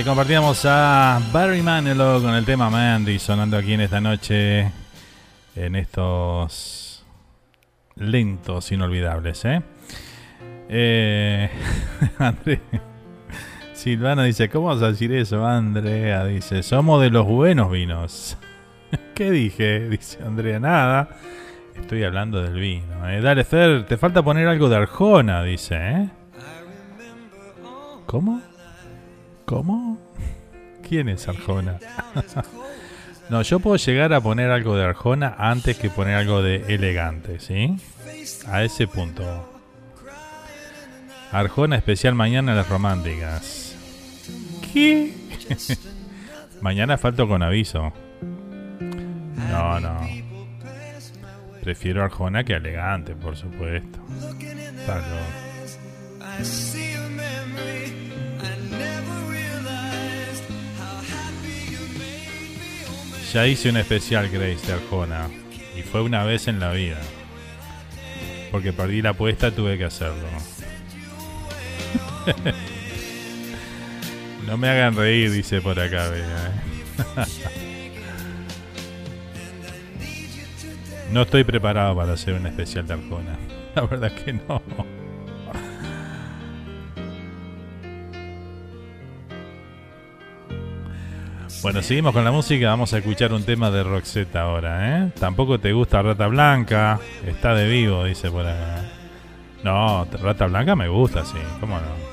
Compartíamos 0.05 0.65
a 0.65 1.21
Barry 1.33 1.61
Manilow 1.61 2.21
con 2.21 2.33
el 2.33 2.45
tema 2.45 2.69
Mandy 2.69 3.19
sonando 3.19 3.57
aquí 3.57 3.73
en 3.73 3.81
esta 3.81 3.99
noche 3.99 4.71
en 5.55 5.75
estos 5.75 7.05
lentos 7.95 8.71
inolvidables, 8.71 9.43
¿eh? 9.45 9.61
Eh, 10.69 11.49
André 12.19 12.61
Silvana 13.73 14.23
dice, 14.23 14.49
¿cómo 14.49 14.67
vas 14.67 14.81
a 14.81 14.89
decir 14.89 15.11
eso, 15.11 15.45
Andrea? 15.45 16.25
Dice, 16.25 16.63
somos 16.63 17.01
de 17.01 17.09
los 17.09 17.25
buenos 17.25 17.71
vinos. 17.71 18.37
¿Qué 19.15 19.31
dije? 19.31 19.89
Dice 19.89 20.23
Andrea, 20.23 20.59
nada. 20.59 21.09
Estoy 21.75 22.03
hablando 22.03 22.41
del 22.41 22.59
vino. 22.59 23.09
¿eh? 23.09 23.21
Dale, 23.21 23.43
Fer, 23.43 23.85
te 23.85 23.97
falta 23.97 24.21
poner 24.23 24.47
algo 24.47 24.69
de 24.69 24.75
Arjona, 24.75 25.43
dice, 25.43 25.75
¿eh? 25.75 26.09
¿Cómo? 28.05 28.41
¿Cómo? 29.45 29.88
¿Quién 30.89 31.07
es 31.07 31.27
Arjona? 31.27 31.77
no, 33.29 33.43
yo 33.43 33.59
puedo 33.59 33.75
llegar 33.75 34.11
a 34.11 34.21
poner 34.21 34.49
algo 34.49 34.75
de 34.75 34.85
Arjona 34.85 35.35
antes 35.37 35.77
que 35.77 35.91
poner 35.91 36.15
algo 36.15 36.41
de 36.41 36.73
elegante, 36.73 37.39
¿sí? 37.39 37.77
A 38.47 38.63
ese 38.63 38.87
punto. 38.87 39.23
Arjona 41.31 41.75
especial 41.75 42.15
mañana 42.15 42.53
en 42.53 42.57
las 42.57 42.67
románticas. 42.67 43.75
¿Qué? 44.73 45.13
mañana 46.61 46.97
falto 46.97 47.27
con 47.27 47.43
aviso. 47.43 47.93
No, 49.51 49.79
no. 49.79 49.99
Prefiero 51.61 52.03
Arjona 52.03 52.43
que 52.43 52.53
elegante, 52.53 53.13
por 53.13 53.37
supuesto. 53.37 53.99
Está 54.79 55.03
Ya 63.33 63.45
hice 63.45 63.69
un 63.69 63.77
especial 63.77 64.27
Grace 64.29 64.65
de 64.65 64.73
Arjona. 64.73 65.29
Y 65.77 65.83
fue 65.83 66.01
una 66.01 66.23
vez 66.23 66.47
en 66.47 66.59
la 66.59 66.71
vida. 66.71 66.97
Porque 68.51 68.73
perdí 68.73 69.03
la 69.03 69.11
apuesta, 69.11 69.51
tuve 69.51 69.77
que 69.77 69.85
hacerlo. 69.85 70.27
no 74.47 74.57
me 74.57 74.69
hagan 74.69 74.95
reír, 74.95 75.31
dice 75.31 75.61
por 75.61 75.79
acá, 75.79 76.09
vea, 76.09 76.25
¿eh? 76.47 77.25
No 81.11 81.23
estoy 81.23 81.43
preparado 81.43 81.95
para 81.95 82.13
hacer 82.13 82.33
un 82.35 82.47
especial 82.47 82.87
de 82.87 82.93
Arjona. 82.93 83.37
La 83.75 83.83
verdad 83.83 84.11
que 84.11 84.33
no. 84.33 84.61
Bueno, 91.61 91.83
seguimos 91.83 92.13
con 92.13 92.23
la 92.23 92.31
música. 92.31 92.69
Vamos 92.69 92.93
a 92.93 92.99
escuchar 92.99 93.33
un 93.33 93.43
tema 93.43 93.69
de 93.69 93.83
Roxette 93.83 94.35
ahora, 94.37 94.97
¿eh? 94.97 95.11
Tampoco 95.19 95.59
te 95.59 95.73
gusta 95.73 96.01
Rata 96.01 96.27
Blanca. 96.27 96.99
Está 97.27 97.53
de 97.53 97.67
vivo, 97.67 98.05
dice 98.05 98.31
por 98.31 98.45
acá. 98.45 98.85
No, 99.63 100.05
Rata 100.05 100.47
Blanca 100.47 100.75
me 100.77 100.87
gusta, 100.87 101.25
sí. 101.25 101.37
¿Cómo 101.59 101.75
no? 101.75 102.09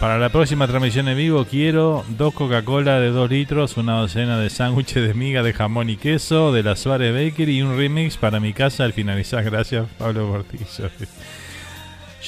Para 0.00 0.18
la 0.18 0.28
próxima 0.28 0.66
transmisión 0.66 1.08
en 1.08 1.16
vivo 1.16 1.46
quiero 1.46 2.04
dos 2.18 2.34
Coca-Cola 2.34 3.00
de 3.00 3.08
2 3.08 3.30
litros, 3.30 3.78
una 3.78 3.98
docena 4.00 4.38
de 4.38 4.50
sándwiches 4.50 5.06
de 5.06 5.14
miga 5.14 5.42
de 5.42 5.54
jamón 5.54 5.88
y 5.88 5.96
queso 5.96 6.52
de 6.52 6.62
la 6.62 6.76
Suárez 6.76 7.14
Bakery 7.14 7.58
y 7.58 7.62
un 7.62 7.78
remix 7.78 8.18
para 8.18 8.38
mi 8.38 8.52
casa 8.52 8.84
al 8.84 8.92
finalizar. 8.92 9.44
Gracias, 9.44 9.86
Pablo 9.96 10.28
Portillo. 10.28 10.90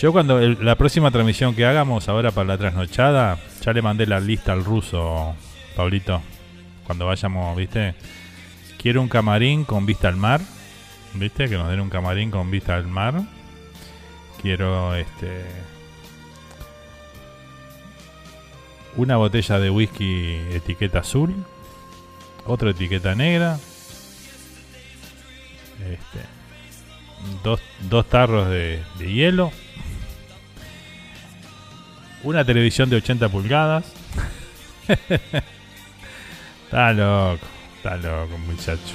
Yo 0.01 0.13
cuando 0.13 0.39
la 0.39 0.77
próxima 0.77 1.11
transmisión 1.11 1.57
que 1.57 1.67
hagamos 1.67 2.09
ahora 2.09 2.31
para 2.31 2.47
la 2.47 2.57
trasnochada, 2.57 3.37
ya 3.65 3.73
le 3.73 3.83
mandé 3.83 4.07
la 4.07 4.21
lista 4.21 4.53
al 4.53 4.65
ruso, 4.65 5.35
Pablito. 5.75 6.23
Cuando 6.85 7.05
vayamos, 7.07 7.57
¿viste? 7.57 7.97
Quiero 8.81 9.03
un 9.03 9.09
camarín 9.09 9.65
con 9.65 9.87
vista 9.87 10.07
al 10.07 10.15
mar, 10.15 10.41
¿viste? 11.15 11.49
Que 11.49 11.57
nos 11.57 11.69
den 11.69 11.81
un 11.81 11.91
camarín 11.91 12.31
con 12.31 12.49
vista 12.49 12.77
al 12.77 12.87
mar. 12.87 13.23
Quiero 14.41 14.95
este 14.95 15.45
una 18.97 19.17
botella 19.17 19.59
de 19.59 19.71
whisky 19.71 20.37
etiqueta 20.53 21.01
azul, 21.01 21.35
otra 22.47 22.71
etiqueta 22.71 23.17
negra, 23.17 23.59
este, 25.81 26.21
dos, 27.43 27.61
dos 27.91 28.09
tarros 28.09 28.49
de, 28.49 28.81
de 29.01 29.13
hielo, 29.13 29.51
una 32.29 32.45
televisión 32.45 32.91
de 32.91 32.97
80 32.97 33.29
pulgadas. 33.31 33.87
está 36.65 36.93
loco, 36.93 37.47
está 37.77 37.97
loco, 37.97 38.37
muchacho. 38.39 38.95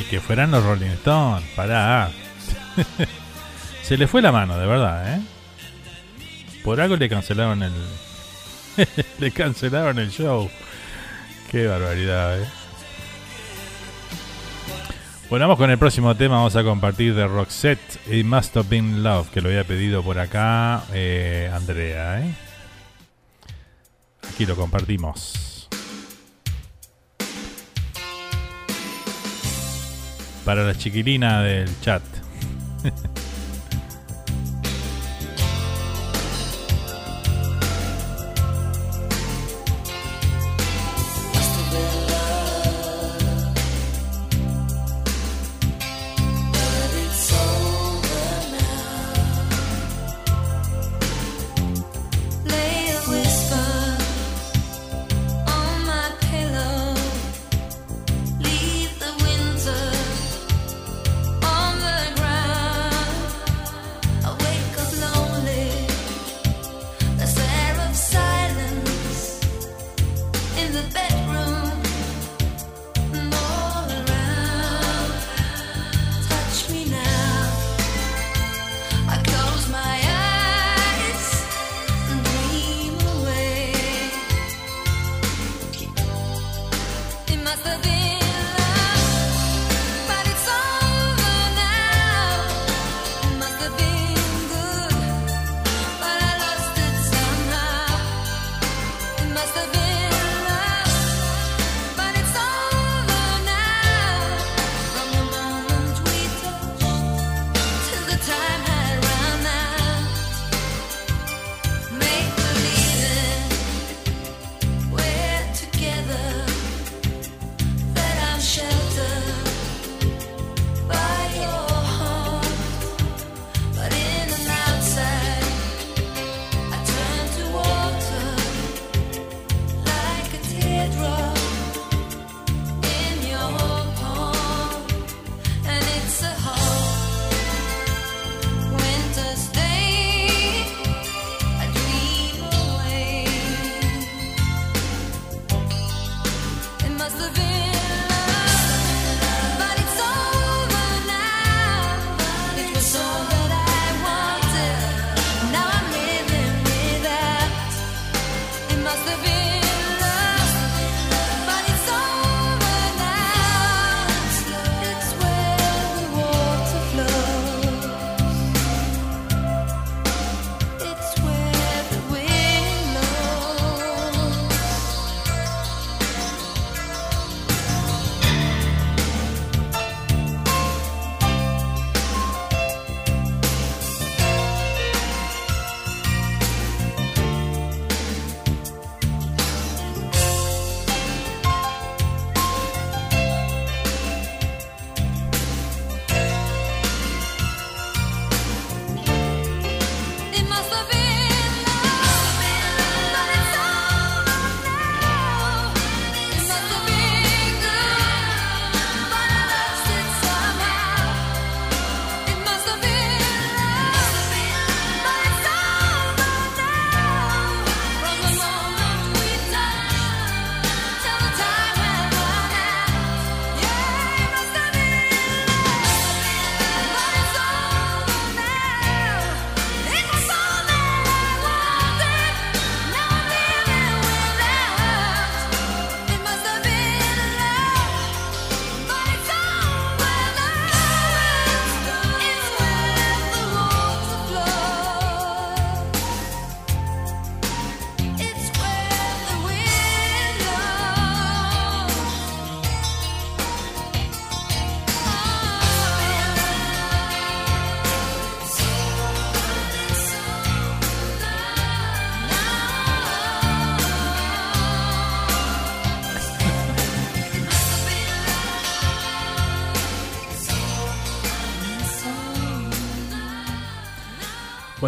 Y 0.00 0.04
que 0.04 0.20
fueran 0.20 0.50
los 0.50 0.64
Rolling 0.64 0.86
Stones, 0.86 1.44
pará. 1.54 2.10
Se 3.82 3.98
le 3.98 4.06
fue 4.06 4.22
la 4.22 4.32
mano, 4.32 4.58
de 4.58 4.66
verdad, 4.66 5.14
¿eh? 5.14 5.20
Por 6.64 6.80
algo 6.80 6.96
le 6.96 7.08
cancelaron 7.08 7.62
el. 7.62 7.72
le 9.18 9.30
cancelaron 9.32 9.98
el 9.98 10.10
show. 10.10 10.50
Qué 11.50 11.66
barbaridad, 11.66 12.40
eh. 12.40 12.46
Bueno, 15.30 15.44
vamos 15.44 15.58
con 15.58 15.70
el 15.70 15.76
próximo 15.76 16.16
tema. 16.16 16.36
Vamos 16.36 16.56
a 16.56 16.64
compartir 16.64 17.14
de 17.14 17.26
Roxette 17.26 18.00
It 18.10 18.24
Must 18.24 18.56
Have 18.56 18.68
Been 18.70 19.02
Love, 19.02 19.28
que 19.28 19.42
lo 19.42 19.50
había 19.50 19.62
pedido 19.62 20.02
por 20.02 20.18
acá 20.18 20.84
eh, 20.94 21.50
Andrea, 21.52 22.22
¿eh? 22.22 22.34
Aquí 24.26 24.46
lo 24.46 24.56
compartimos. 24.56 25.68
Para 30.46 30.62
la 30.62 30.74
chiquilina 30.74 31.42
del 31.42 31.78
chat. 31.82 32.02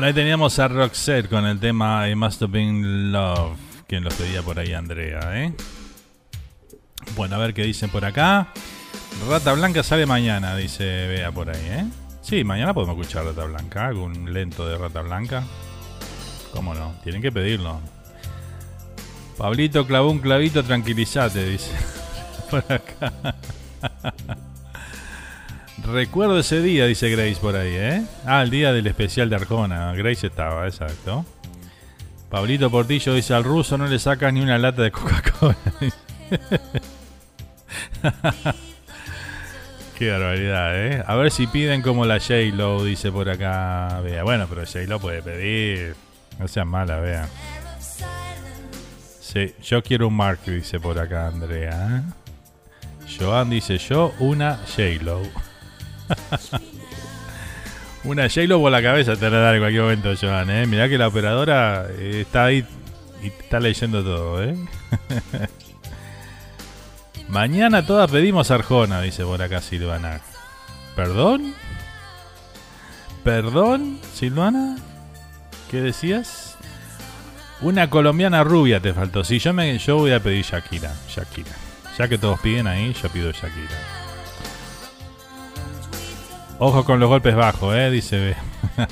Ahí 0.03 0.15
teníamos 0.15 0.59
a 0.59 0.67
Roxette 0.67 1.29
con 1.29 1.45
el 1.45 1.61
tema 1.61 2.09
It 2.09 2.17
Must 2.17 2.41
Have 2.43 2.53
Been 2.53 3.13
Love. 3.13 3.59
Quien 3.87 4.03
lo 4.03 4.09
pedía 4.11 4.43
por 4.43 4.59
ahí, 4.59 4.73
Andrea, 4.73 5.21
¿eh? 5.35 5.53
Bueno, 7.15 7.37
a 7.37 7.39
ver 7.39 7.53
qué 7.53 7.65
dicen 7.65 7.91
por 7.91 8.05
acá. 8.05 8.49
Rata 9.29 9.53
Blanca 9.53 9.83
sale 9.83 10.07
mañana, 10.07 10.57
dice 10.57 11.07
Bea 11.07 11.31
por 11.33 11.51
ahí, 11.51 11.63
¿eh? 11.65 11.85
Sí, 12.23 12.45
mañana 12.45 12.73
podemos 12.73 12.99
escuchar 12.99 13.27
Rata 13.27 13.45
Blanca, 13.45 13.89
algún 13.89 14.33
lento 14.33 14.67
de 14.67 14.79
Rata 14.79 15.03
Blanca. 15.03 15.45
¿Cómo 16.55 16.73
no? 16.75 16.95
Tienen 17.03 17.21
que 17.21 17.31
pedirlo. 17.31 17.79
Pablito 19.37 19.87
clavó 19.87 20.11
un 20.11 20.21
clavito, 20.21 20.65
tranquilízate, 20.65 21.45
dice. 21.45 21.73
Por 22.51 22.65
acá. 22.73 23.37
Recuerdo 25.93 26.39
ese 26.39 26.62
día, 26.62 26.87
dice 26.87 27.11
Grace 27.11 27.37
por 27.41 27.57
ahí, 27.57 27.75
¿eh? 27.75 28.05
Ah, 28.25 28.43
el 28.43 28.51
día 28.51 28.73
del 28.73 28.87
especial 28.87 29.29
de 29.29 29.35
Arjona. 29.37 29.93
Grace 29.95 30.29
estaba, 30.29 30.67
exacto. 30.67 31.25
Pablito 32.29 32.71
Portillo 32.71 33.15
dice, 33.15 33.35
al 33.35 33.43
ruso 33.43 33.77
no 33.77 33.89
le 33.89 33.99
sacas 33.99 34.33
ni 34.33 34.41
una 34.41 34.57
lata 34.57 34.83
de 34.83 34.93
Coca-Cola. 34.93 35.57
Qué 39.99 40.11
barbaridad, 40.11 40.87
¿eh? 40.87 41.03
A 41.07 41.17
ver 41.17 41.33
si 41.33 41.49
piden 41.49 41.83
como 41.83 42.07
la 42.07 42.21
J-Lo, 42.21 42.85
dice 42.85 43.11
por 43.11 43.29
acá. 43.29 44.01
Vea, 44.03 44.23
bueno, 44.23 44.47
pero 44.49 44.65
J-Lo 44.65 45.01
puede 45.01 45.23
pedir. 45.23 45.97
No 46.39 46.47
sean 46.47 46.69
mala, 46.69 47.01
vea. 47.01 47.29
Sí, 49.21 49.55
yo 49.62 49.83
quiero 49.83 50.07
un 50.07 50.15
Mark, 50.15 50.39
dice 50.47 50.79
por 50.79 50.97
acá 50.99 51.27
Andrea. 51.27 52.05
Joan 53.19 53.51
dice 53.51 53.79
yo, 53.79 54.15
una 54.21 54.61
J-Lo. 54.77 55.50
una 58.05 58.28
J-Lo 58.28 58.61
por 58.61 58.73
la 58.73 58.82
cabeza 58.82 59.16
te 59.16 59.31
la 59.31 59.55
en 59.55 59.61
cualquier 59.61 59.82
momento, 59.82 60.12
Joan. 60.20 60.51
¿eh? 60.51 60.66
Mirá 60.66 60.89
que 60.89 60.99
la 60.99 61.09
operadora 61.09 61.87
eh, 61.91 62.20
está 62.23 62.47
ahí 62.47 62.65
y 63.23 63.28
está 63.28 63.61
leyendo 63.61 64.03
todo. 64.03 64.43
¿eh? 64.43 64.57
Mañana 67.28 67.87
todas 67.87 68.11
pedimos 68.11 68.51
Arjona, 68.51 69.01
dice 69.01 69.24
por 69.24 69.41
acá 69.41 69.61
Silvana. 69.61 70.20
¿Perdón? 70.97 71.55
¿Perdón, 73.23 74.01
Silvana? 74.15 74.77
¿Qué 75.70 75.81
decías? 75.81 76.57
Una 77.61 77.91
colombiana 77.91 78.43
rubia 78.43 78.81
te 78.81 78.95
faltó. 78.95 79.23
Sí, 79.23 79.39
yo, 79.39 79.53
me, 79.53 79.78
yo 79.78 79.99
voy 79.99 80.12
a 80.12 80.20
pedir 80.20 80.45
Shakira. 80.45 80.93
Shakira. 81.09 81.53
Ya 81.99 82.09
que 82.09 82.19
todos 82.19 82.41
piden 82.41 82.66
ahí, 82.66 82.95
yo 83.01 83.09
pido 83.11 83.31
Shakira. 83.31 84.00
Ojo 86.62 86.85
con 86.85 87.01
los 87.01 87.09
golpes 87.09 87.35
bajos, 87.35 87.74
eh, 87.74 87.91
dice 87.91 88.19
B. 88.19 88.37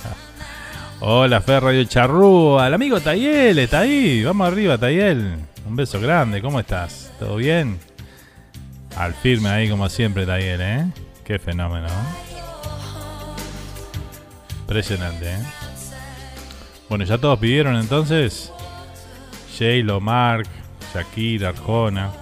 Hola, 1.01 1.43
Fer 1.43 1.63
Radio 1.63 1.85
Charrúa. 1.85 2.67
El 2.67 2.73
amigo 2.73 2.99
Tayel 2.99 3.59
está 3.59 3.81
ahí. 3.81 4.25
Vamos 4.25 4.49
arriba, 4.49 4.79
Tayel. 4.79 5.37
Un 5.67 5.77
beso 5.77 6.01
grande. 6.01 6.41
¿Cómo 6.41 6.61
estás? 6.61 7.13
¿Todo 7.19 7.37
bien? 7.37 7.79
Al 8.97 9.13
firme 9.13 9.51
ahí, 9.51 9.69
como 9.69 9.87
siempre, 9.91 10.25
Tayel, 10.25 10.61
¿eh? 10.63 10.87
Qué 11.27 11.39
fenómeno. 11.39 11.89
Impresionante, 14.61 15.35
¿eh? 15.35 15.43
Bueno, 16.89 17.05
ya 17.05 17.19
todos 17.19 17.39
pidieron 17.39 17.77
entonces. 17.77 18.51
J-Lo, 19.59 20.01
Mark, 20.01 20.49
Shakira, 20.95 21.51
Arjona. 21.51 22.13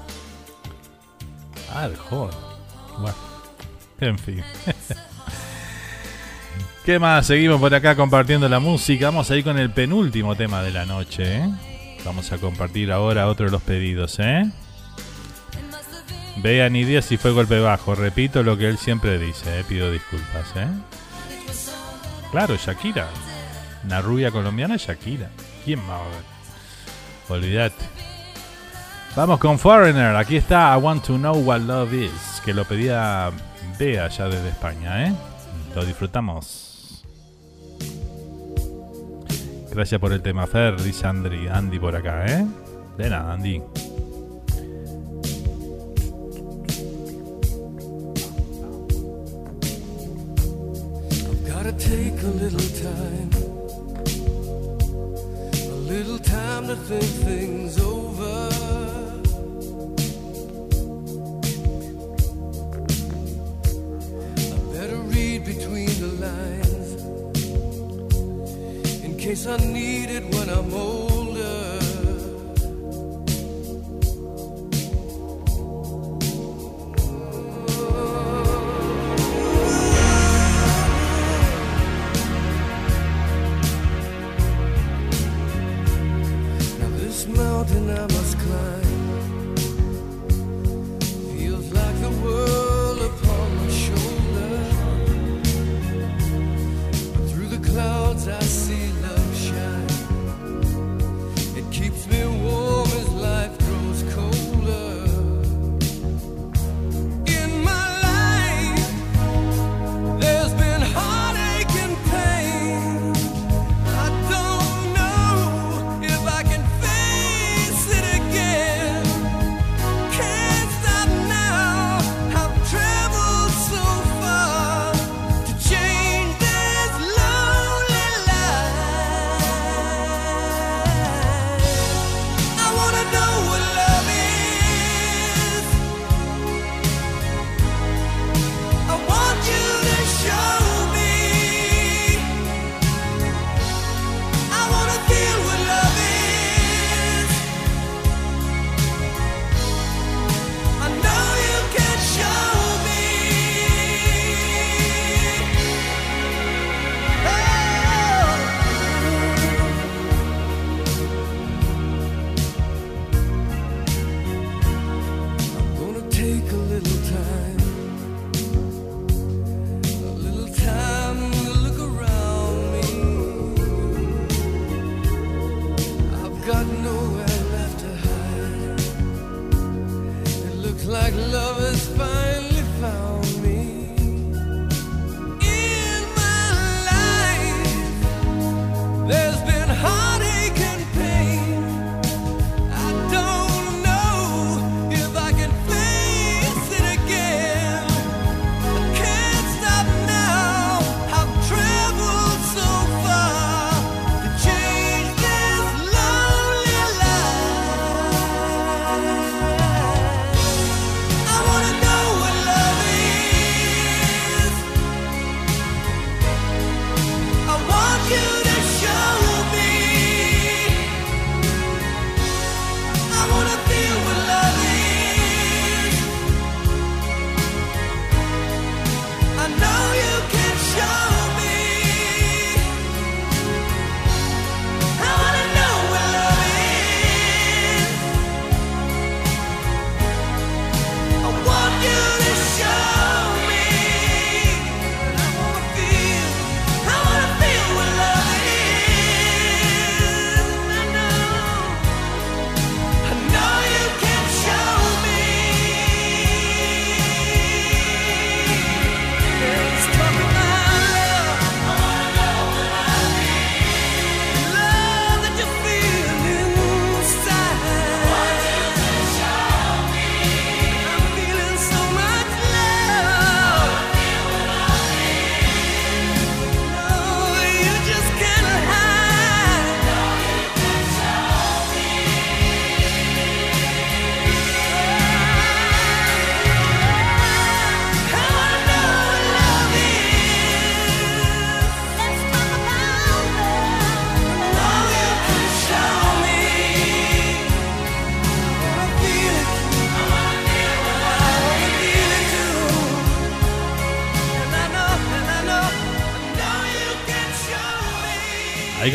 Arjona. 1.72 2.36
Bueno, 2.98 3.16
en 4.00 4.18
fin. 4.18 4.42
¿Qué 6.86 7.00
más? 7.00 7.26
Seguimos 7.26 7.60
por 7.60 7.74
acá 7.74 7.96
compartiendo 7.96 8.48
la 8.48 8.60
música. 8.60 9.06
Vamos 9.06 9.28
a 9.28 9.36
ir 9.36 9.42
con 9.42 9.58
el 9.58 9.70
penúltimo 9.70 10.36
tema 10.36 10.62
de 10.62 10.70
la 10.70 10.86
noche. 10.86 11.38
¿eh? 11.38 11.50
Vamos 12.04 12.30
a 12.30 12.38
compartir 12.38 12.92
ahora 12.92 13.26
otro 13.26 13.46
de 13.46 13.50
los 13.50 13.60
pedidos. 13.62 14.20
¿eh? 14.20 14.48
Vean 16.36 16.76
idea 16.76 17.02
si 17.02 17.16
fue 17.16 17.32
golpe 17.32 17.58
bajo. 17.58 17.96
Repito 17.96 18.44
lo 18.44 18.56
que 18.56 18.68
él 18.68 18.78
siempre 18.78 19.18
dice. 19.18 19.58
¿eh? 19.58 19.64
Pido 19.68 19.90
disculpas. 19.90 20.54
¿eh? 20.54 20.68
Claro, 22.30 22.54
Shakira. 22.56 23.08
Una 23.82 24.00
rubia 24.00 24.30
colombiana, 24.30 24.76
Shakira. 24.76 25.28
¿Quién 25.64 25.84
más? 25.84 26.02
Olvídate. 27.28 27.84
Vamos 29.16 29.40
con 29.40 29.58
Foreigner. 29.58 30.14
Aquí 30.14 30.36
está 30.36 30.72
I 30.72 30.80
Want 30.80 31.04
to 31.04 31.16
Know 31.16 31.34
What 31.34 31.62
Love 31.62 31.94
Is. 31.94 32.40
Que 32.44 32.54
lo 32.54 32.64
pedía 32.64 33.32
Bea 33.76 34.06
ya 34.06 34.28
desde 34.28 34.50
España. 34.50 35.08
¿eh? 35.08 35.12
Lo 35.74 35.84
disfrutamos. 35.84 36.65
Gracias 39.76 40.00
por 40.00 40.10
el 40.10 40.22
tema, 40.22 40.46
Fer, 40.46 40.80
dice 40.80 41.06
Andy 41.06 41.78
por 41.78 41.94
acá, 41.94 42.24
¿eh? 42.24 42.46
De 42.96 43.10
nada, 43.10 43.34
Andy. 43.34 43.60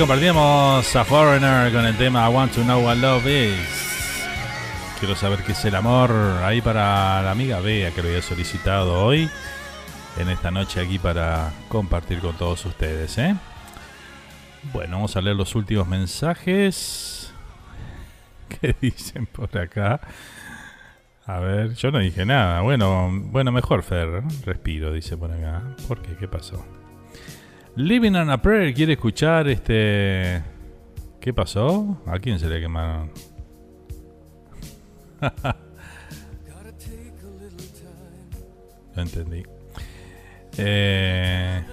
compartíamos 0.02 0.96
a 0.96 1.06
Foreigner 1.06 1.72
con 1.72 1.86
el 1.86 1.96
tema 1.96 2.28
I 2.28 2.34
Want 2.34 2.52
to 2.56 2.64
Know 2.64 2.84
What 2.84 2.98
Love 2.98 3.28
Is. 3.28 4.26
Quiero 5.00 5.16
saber 5.16 5.44
qué 5.44 5.52
es 5.52 5.64
el 5.66 5.76
amor. 5.76 6.12
Ahí 6.44 6.60
para 6.60 7.22
la 7.22 7.30
amiga 7.30 7.60
Bea 7.60 7.92
que 7.92 8.02
lo 8.02 8.08
había 8.08 8.24
solicitado 8.24 9.06
hoy. 9.06 9.30
En 10.18 10.30
esta 10.30 10.50
noche 10.50 10.82
aquí 10.82 10.98
para 10.98 11.52
compartir 11.68 12.18
con 12.18 12.36
todos 12.36 12.66
ustedes. 12.66 13.16
¿eh? 13.20 13.36
Bueno, 14.74 14.96
vamos 14.96 15.16
a 15.16 15.22
leer 15.22 15.36
los 15.36 15.54
últimos 15.54 15.88
mensajes. 15.88 17.32
¿Qué 18.50 18.76
dicen 18.82 19.28
por 19.28 19.56
acá? 19.56 20.02
A 21.28 21.40
ver, 21.40 21.76
yo 21.76 21.92
no 21.92 22.00
dije 22.00 22.26
nada. 22.26 22.62
Bueno, 22.62 23.08
bueno, 23.12 23.52
mejor 23.52 23.84
Fer. 23.84 24.24
Respiro, 24.46 24.92
dice 24.94 25.16
por 25.16 25.32
acá. 25.32 25.62
¿Por 25.88 26.02
qué? 26.02 26.16
¿Qué 26.16 26.28
pasó? 26.28 26.81
Living 27.76 28.16
on 28.16 28.30
a 28.30 28.42
Prayer 28.42 28.74
quiere 28.74 28.94
escuchar 28.94 29.48
este. 29.48 30.44
¿Qué 31.22 31.34
pasó? 31.34 32.02
¿A 32.06 32.20
quién 32.20 32.38
se 32.40 32.50
le 32.50 32.60
quemaron? 32.60 33.12
no 38.96 39.02
entendí. 39.02 39.44
Eh, 40.58 41.64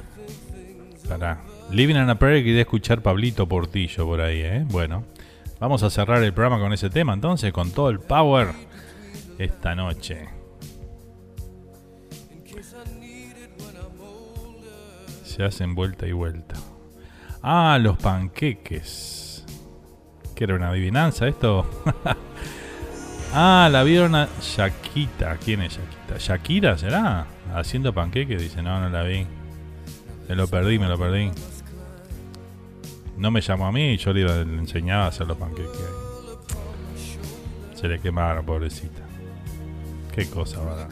pará. 1.08 1.40
Living 1.72 1.96
on 1.96 2.10
a 2.10 2.18
Prayer 2.18 2.44
quiere 2.44 2.60
escuchar 2.60 3.02
Pablito 3.02 3.48
Portillo 3.48 4.06
por 4.06 4.20
ahí, 4.20 4.42
¿eh? 4.42 4.64
Bueno, 4.68 5.04
vamos 5.58 5.82
a 5.82 5.90
cerrar 5.90 6.22
el 6.22 6.32
programa 6.32 6.62
con 6.62 6.72
ese 6.72 6.90
tema 6.90 7.12
entonces, 7.12 7.52
con 7.52 7.72
todo 7.72 7.90
el 7.90 7.98
power 7.98 8.52
esta 9.38 9.74
noche. 9.74 10.37
Se 15.38 15.44
hacen 15.44 15.76
vuelta 15.76 16.04
y 16.04 16.10
vuelta. 16.10 16.56
Ah, 17.44 17.78
los 17.80 17.96
panqueques. 17.96 19.44
¿Qué 20.34 20.42
era 20.42 20.56
una 20.56 20.70
adivinanza 20.70 21.28
esto? 21.28 21.64
ah, 23.32 23.68
la 23.70 23.84
vieron 23.84 24.16
a 24.16 24.28
Shakita. 24.42 25.36
¿Quién 25.36 25.62
es 25.62 25.74
Shakita? 25.74 26.18
¿Shakira 26.18 26.76
será? 26.76 27.28
Haciendo 27.54 27.94
panqueques. 27.94 28.42
Dice, 28.42 28.62
no, 28.64 28.80
no 28.80 28.88
la 28.88 29.04
vi. 29.04 29.28
Me 30.28 30.34
lo 30.34 30.48
perdí, 30.48 30.80
me 30.80 30.88
lo 30.88 30.98
perdí. 30.98 31.30
No 33.16 33.30
me 33.30 33.40
llamó 33.40 33.68
a 33.68 33.70
mí 33.70 33.96
yo 33.96 34.12
le 34.12 34.40
enseñaba 34.40 35.04
a 35.04 35.06
hacer 35.06 35.28
los 35.28 35.36
panqueques. 35.36 35.70
Se 37.74 37.86
le 37.86 38.00
quemaron, 38.00 38.44
pobrecita. 38.44 39.02
Qué 40.12 40.28
cosa, 40.28 40.58
¿verdad? 40.64 40.88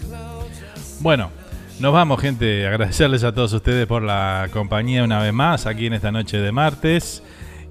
Bueno, 1.00 1.32
nos 1.80 1.92
vamos, 1.92 2.20
gente. 2.20 2.66
Agradecerles 2.66 3.24
a 3.24 3.32
todos 3.32 3.52
ustedes 3.52 3.86
por 3.86 4.02
la 4.02 4.48
compañía 4.52 5.04
una 5.04 5.20
vez 5.20 5.32
más 5.32 5.66
aquí 5.66 5.86
en 5.86 5.94
esta 5.94 6.12
noche 6.12 6.38
de 6.38 6.52
martes. 6.52 7.22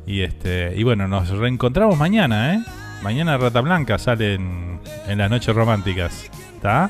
Y 0.05 0.21
este 0.21 0.73
y 0.75 0.83
bueno, 0.83 1.07
nos 1.07 1.29
reencontramos 1.29 1.97
mañana, 1.97 2.53
¿eh? 2.55 2.63
Mañana 3.01 3.37
Rata 3.37 3.61
Blanca 3.61 3.97
sale 3.97 4.35
en, 4.35 4.79
las 5.07 5.29
noches 5.29 5.55
románticas. 5.55 6.29
¿Está? 6.55 6.89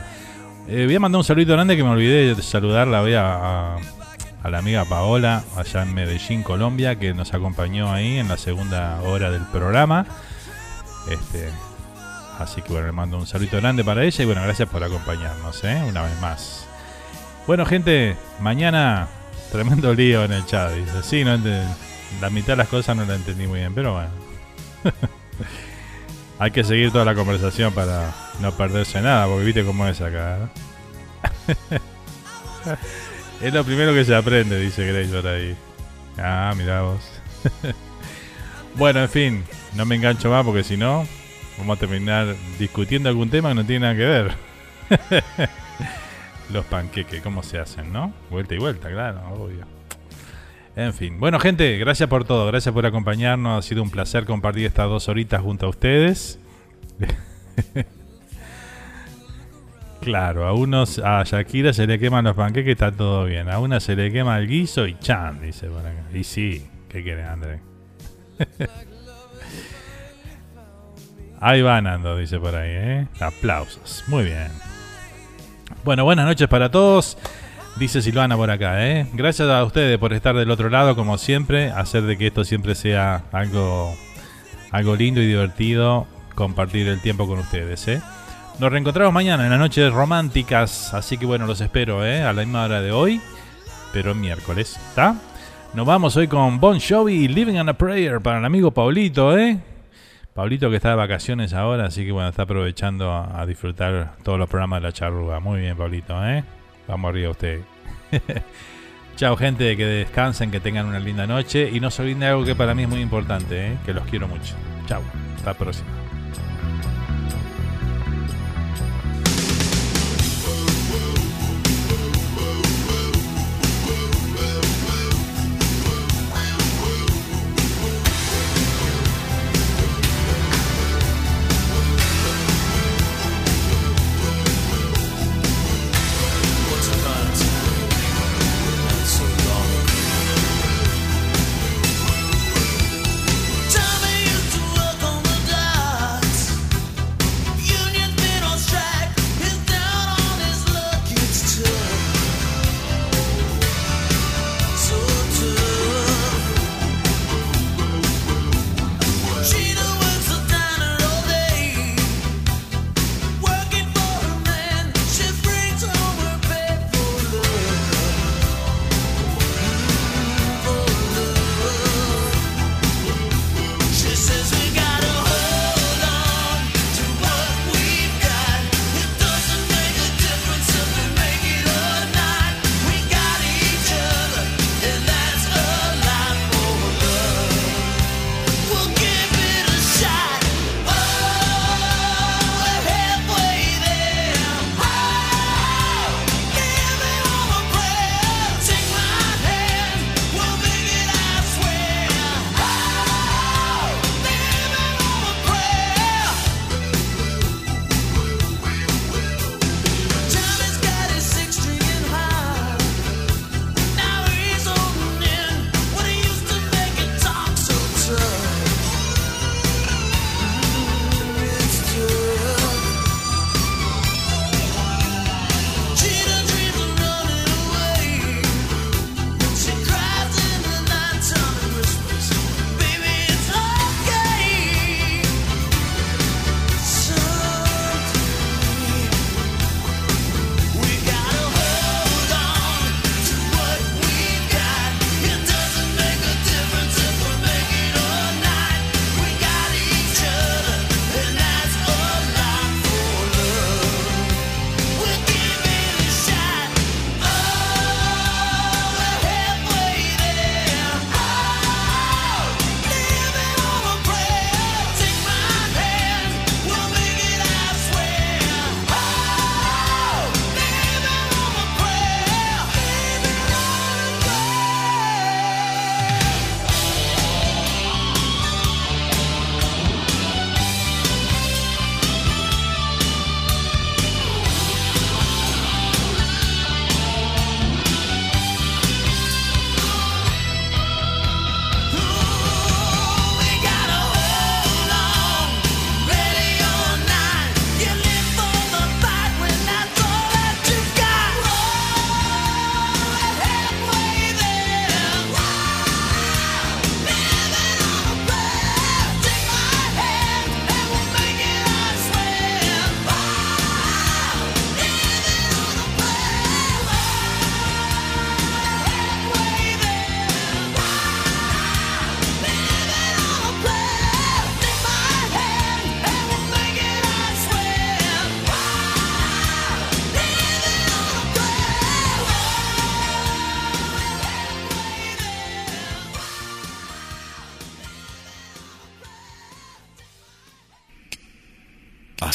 Eh, 0.68 0.86
voy 0.86 0.96
a 0.96 1.00
mandar 1.00 1.20
un 1.20 1.24
saludo 1.24 1.54
grande 1.54 1.78
que 1.78 1.84
me 1.84 1.90
olvidé 1.90 2.36
de 2.36 2.42
saludarla. 2.42 3.02
Voy 3.02 3.14
a, 3.14 3.36
a, 3.36 3.78
a 4.44 4.50
la 4.50 4.58
amiga 4.58 4.86
Paola, 4.86 5.44
allá 5.56 5.84
en 5.84 5.94
Medellín, 5.94 6.44
Colombia, 6.44 6.96
que 6.96 7.14
nos 7.14 7.34
acompañó 7.34 7.92
ahí 7.92 8.18
en 8.18 8.28
la 8.28 8.38
segunda 8.38 9.02
hora 9.02 9.32
del 9.32 9.44
programa. 9.44 10.06
Este, 11.10 11.50
Así 12.40 12.62
que 12.62 12.74
bueno, 12.74 12.88
le 12.88 12.94
mando 12.94 13.18
un 13.18 13.28
saludo 13.28 13.58
grande 13.58 13.84
para 13.84 14.04
ella 14.04 14.24
y 14.24 14.26
bueno, 14.26 14.42
gracias 14.44 14.68
por 14.68 14.84
acompañarnos, 14.84 15.64
¿eh? 15.64 15.82
Una 15.88 16.02
vez 16.02 16.20
más. 16.20 16.65
Bueno, 17.48 17.64
gente, 17.64 18.16
mañana 18.40 19.08
tremendo 19.52 19.94
lío 19.94 20.24
en 20.24 20.34
el 20.34 20.46
chat. 20.46 20.74
Dice, 20.74 21.04
sí, 21.04 21.24
no 21.24 21.38
la 22.20 22.30
mitad 22.32 22.54
de 22.54 22.58
las 22.58 22.68
cosas 22.68 22.96
no 22.98 23.06
la 23.06 23.16
entendí 23.16 23.46
muy 23.46 23.60
bien, 23.60 23.74
pero 23.74 23.94
bueno. 23.94 24.10
Hay 26.40 26.52
que 26.52 26.64
seguir 26.64 26.92
toda 26.92 27.06
la 27.06 27.14
conversación 27.14 27.72
para 27.72 28.14
no 28.42 28.52
perderse 28.52 29.00
nada, 29.00 29.28
porque 29.28 29.46
viste 29.46 29.64
cómo 29.64 29.88
es 29.88 30.02
acá. 30.02 30.40
¿no? 30.40 30.50
es 33.42 33.54
lo 33.54 33.64
primero 33.64 33.94
que 33.94 34.06
se 34.06 34.16
aprende, 34.16 34.60
dice 34.60 34.86
Grace 34.86 35.14
por 35.14 35.28
ahí. 35.28 35.56
Ah, 36.18 36.54
mirá 36.58 36.82
vos. 36.82 37.12
bueno, 38.76 39.02
en 39.02 39.10
fin, 39.10 39.44
no 39.76 39.86
me 39.86 39.96
engancho 39.96 40.32
más 40.32 40.44
porque 40.44 40.64
si 40.64 40.78
no, 40.78 41.08
vamos 41.60 41.78
a 41.78 41.80
terminar 41.80 42.36
discutiendo 42.58 43.08
algún 43.08 43.30
tema 43.30 43.50
que 43.50 43.56
no 43.56 43.66
tiene 43.66 43.82
nada 43.82 43.96
que 43.96 44.06
ver. 44.06 45.56
Los 46.52 46.66
panqueques, 46.66 47.22
¿cómo 47.22 47.44
se 47.44 47.60
hacen, 47.60 47.92
no? 47.92 48.14
Vuelta 48.30 48.54
y 48.56 48.58
vuelta, 48.58 48.90
claro, 48.90 49.22
obvio. 49.34 49.66
En 50.76 50.94
fin, 50.94 51.20
bueno 51.20 51.40
gente, 51.40 51.78
gracias 51.78 52.10
por 52.10 52.26
todo, 52.26 52.46
gracias 52.48 52.74
por 52.74 52.86
acompañarnos, 52.86 53.66
ha 53.66 53.68
sido 53.68 53.82
un 53.82 53.90
placer 53.90 54.26
compartir 54.26 54.66
estas 54.66 54.90
dos 54.90 55.08
horitas 55.08 55.42
junto 55.42 55.68
a 55.68 55.70
ustedes. 55.70 56.38
claro, 60.02 60.46
a 60.46 60.54
unos, 60.54 61.00
a 61.00 61.24
Shakira 61.24 61.72
se 61.72 61.88
le 61.88 61.98
queman 61.98 62.26
los 62.26 62.36
panqueques, 62.36 62.74
está 62.74 62.92
todo 62.92 63.24
bien, 63.26 63.50
a 63.50 63.60
una 63.60 63.80
se 63.80 63.96
le 63.96 64.12
quema 64.12 64.38
el 64.38 64.48
guiso 64.48 64.86
y 64.86 65.00
chan, 65.00 65.42
dice 65.42 65.68
por 65.68 65.80
acá. 65.80 66.04
Y 66.14 66.26
sí, 66.26 66.68
¿qué 66.90 67.02
quiere 67.02 67.24
André? 67.24 67.62
Ahí 71.40 71.62
va 71.62 71.82
Nando, 71.82 72.18
dice 72.18 72.40
por 72.40 72.56
ahí, 72.56 72.72
¿eh? 72.72 73.08
Aplausos, 73.20 74.04
muy 74.08 74.24
bien. 74.24 74.50
Bueno, 75.86 76.04
buenas 76.04 76.26
noches 76.26 76.48
para 76.48 76.72
todos. 76.72 77.16
Dice 77.76 78.02
Silvana 78.02 78.36
por 78.36 78.50
acá, 78.50 78.88
¿eh? 78.88 79.06
Gracias 79.14 79.48
a 79.48 79.64
ustedes 79.64 80.00
por 80.00 80.14
estar 80.14 80.36
del 80.36 80.50
otro 80.50 80.72
lado, 80.72 80.96
como 80.96 81.20
siempre. 81.20 81.70
Hacer 81.70 82.02
de 82.06 82.18
que 82.18 82.26
esto 82.26 82.44
siempre 82.44 82.74
sea 82.74 83.26
algo, 83.32 83.96
algo 84.72 84.96
lindo 84.96 85.22
y 85.22 85.28
divertido. 85.28 86.08
Compartir 86.34 86.88
el 86.88 87.02
tiempo 87.02 87.28
con 87.28 87.38
ustedes, 87.38 87.88
¿eh? 87.88 88.02
Nos 88.58 88.72
reencontramos 88.72 89.14
mañana 89.14 89.44
en 89.44 89.52
las 89.52 89.60
noches 89.60 89.94
románticas. 89.94 90.92
Así 90.96 91.20
que 91.20 91.28
bueno, 91.28 91.46
los 91.46 91.62
espero, 91.62 92.04
¿eh? 92.04 92.24
A 92.24 92.34
la 92.34 92.42
misma 92.42 92.64
hora 92.64 92.82
de 92.82 92.92
hoy. 92.92 93.22
Pero 93.94 94.16
miércoles, 94.16 94.80
¿está? 94.90 95.14
Nos 95.76 95.86
vamos 95.86 96.18
hoy 96.18 96.28
con 96.28 96.60
Bon 96.60 96.80
Jovi 96.80 97.28
Living 97.28 97.60
on 97.60 97.70
a 97.70 97.74
Prayer 97.74 98.22
para 98.22 98.40
el 98.40 98.46
amigo 98.46 98.72
Paulito, 98.72 99.38
¿eh? 99.38 99.60
Pablito 100.36 100.70
que 100.70 100.76
está 100.76 100.90
de 100.90 100.96
vacaciones 100.96 101.54
ahora, 101.54 101.86
así 101.86 102.04
que 102.04 102.12
bueno, 102.12 102.28
está 102.28 102.42
aprovechando 102.42 103.10
a, 103.10 103.46
disfrutar 103.46 104.18
todos 104.22 104.38
los 104.38 104.50
programas 104.50 104.82
de 104.82 104.88
la 104.90 104.92
charruga. 104.92 105.40
Muy 105.40 105.62
bien, 105.62 105.78
Pablito, 105.78 106.14
¿eh? 106.28 106.44
Vamos 106.90 107.08
arriba 107.08 107.30
usted. 107.30 107.62
Chao, 109.16 109.38
gente, 109.38 109.78
que 109.78 109.86
descansen, 109.86 110.52
que 110.52 110.60
tengan 110.60 110.88
una 110.88 111.00
linda 111.00 111.26
noche 111.26 111.70
y 111.72 111.80
no 111.80 111.90
se 111.90 112.02
olviden 112.02 112.20
de 112.20 112.26
algo 112.26 112.44
que 112.44 112.54
para 112.54 112.76
mí 112.76 112.84
es 112.84 112.90
muy 112.90 113.00
importante, 113.00 113.68
¿eh? 113.68 113.78
que 113.86 113.94
los 113.94 114.04
quiero 114.08 114.28
mucho. 114.28 114.56
Chao, 114.88 115.02
hasta 115.38 115.52
la 115.52 115.58
próxima. 115.58 116.05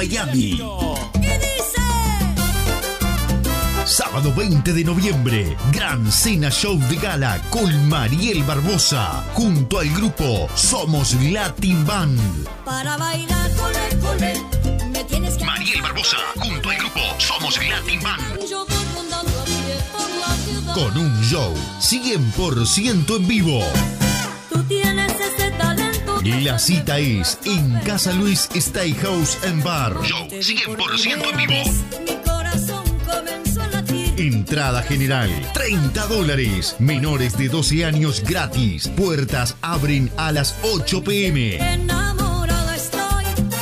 Miami. 0.00 0.58
Sábado 3.84 4.32
20 4.34 4.72
de 4.72 4.82
noviembre, 4.82 5.54
Gran 5.72 6.10
Cena 6.10 6.50
Show 6.50 6.78
de 6.88 6.96
Gala 6.96 7.38
con 7.50 7.86
Mariel 7.86 8.42
Barbosa, 8.44 9.22
junto 9.34 9.78
al 9.78 9.90
grupo 9.90 10.48
Somos 10.54 11.12
Latin 11.20 11.84
Band. 11.84 12.18
Para 12.64 12.96
bailar 12.96 13.50
con 13.56 13.72
el 13.76 13.98
cole, 13.98 14.88
me 14.90 15.04
tienes 15.04 15.36
que 15.36 15.44
Mariel 15.44 15.82
Barbosa, 15.82 16.16
junto 16.38 16.70
al 16.70 16.78
grupo 16.78 17.00
Somos 17.18 17.58
Latin 17.68 18.00
Band. 18.00 18.48
Yo 18.48 18.64
voy. 18.64 18.80
Con 20.72 20.96
un 20.96 21.22
show 21.24 21.52
100% 21.78 23.16
en 23.16 23.28
vivo. 23.28 23.62
La 26.38 26.58
cita 26.58 26.98
es 26.98 27.38
en 27.44 27.80
Casa 27.80 28.12
Luis 28.12 28.48
Steakhouse 28.54 29.36
and 29.44 29.62
Bar. 29.64 29.94
Show 30.04 30.28
100% 30.28 31.30
en 31.30 31.36
vivo. 31.36 31.70
Mi 32.06 32.16
corazón 32.24 32.84
comenzó 33.04 33.62
a 33.62 33.66
latir. 33.66 34.14
Entrada 34.16 34.82
general, 34.82 35.28
30 35.52 36.06
dólares. 36.06 36.76
Menores 36.78 37.36
de 37.36 37.48
12 37.48 37.84
años 37.84 38.22
gratis. 38.26 38.88
Puertas 38.88 39.56
abren 39.60 40.10
a 40.16 40.30
las 40.30 40.56
8 40.62 41.02
pm. 41.02 41.58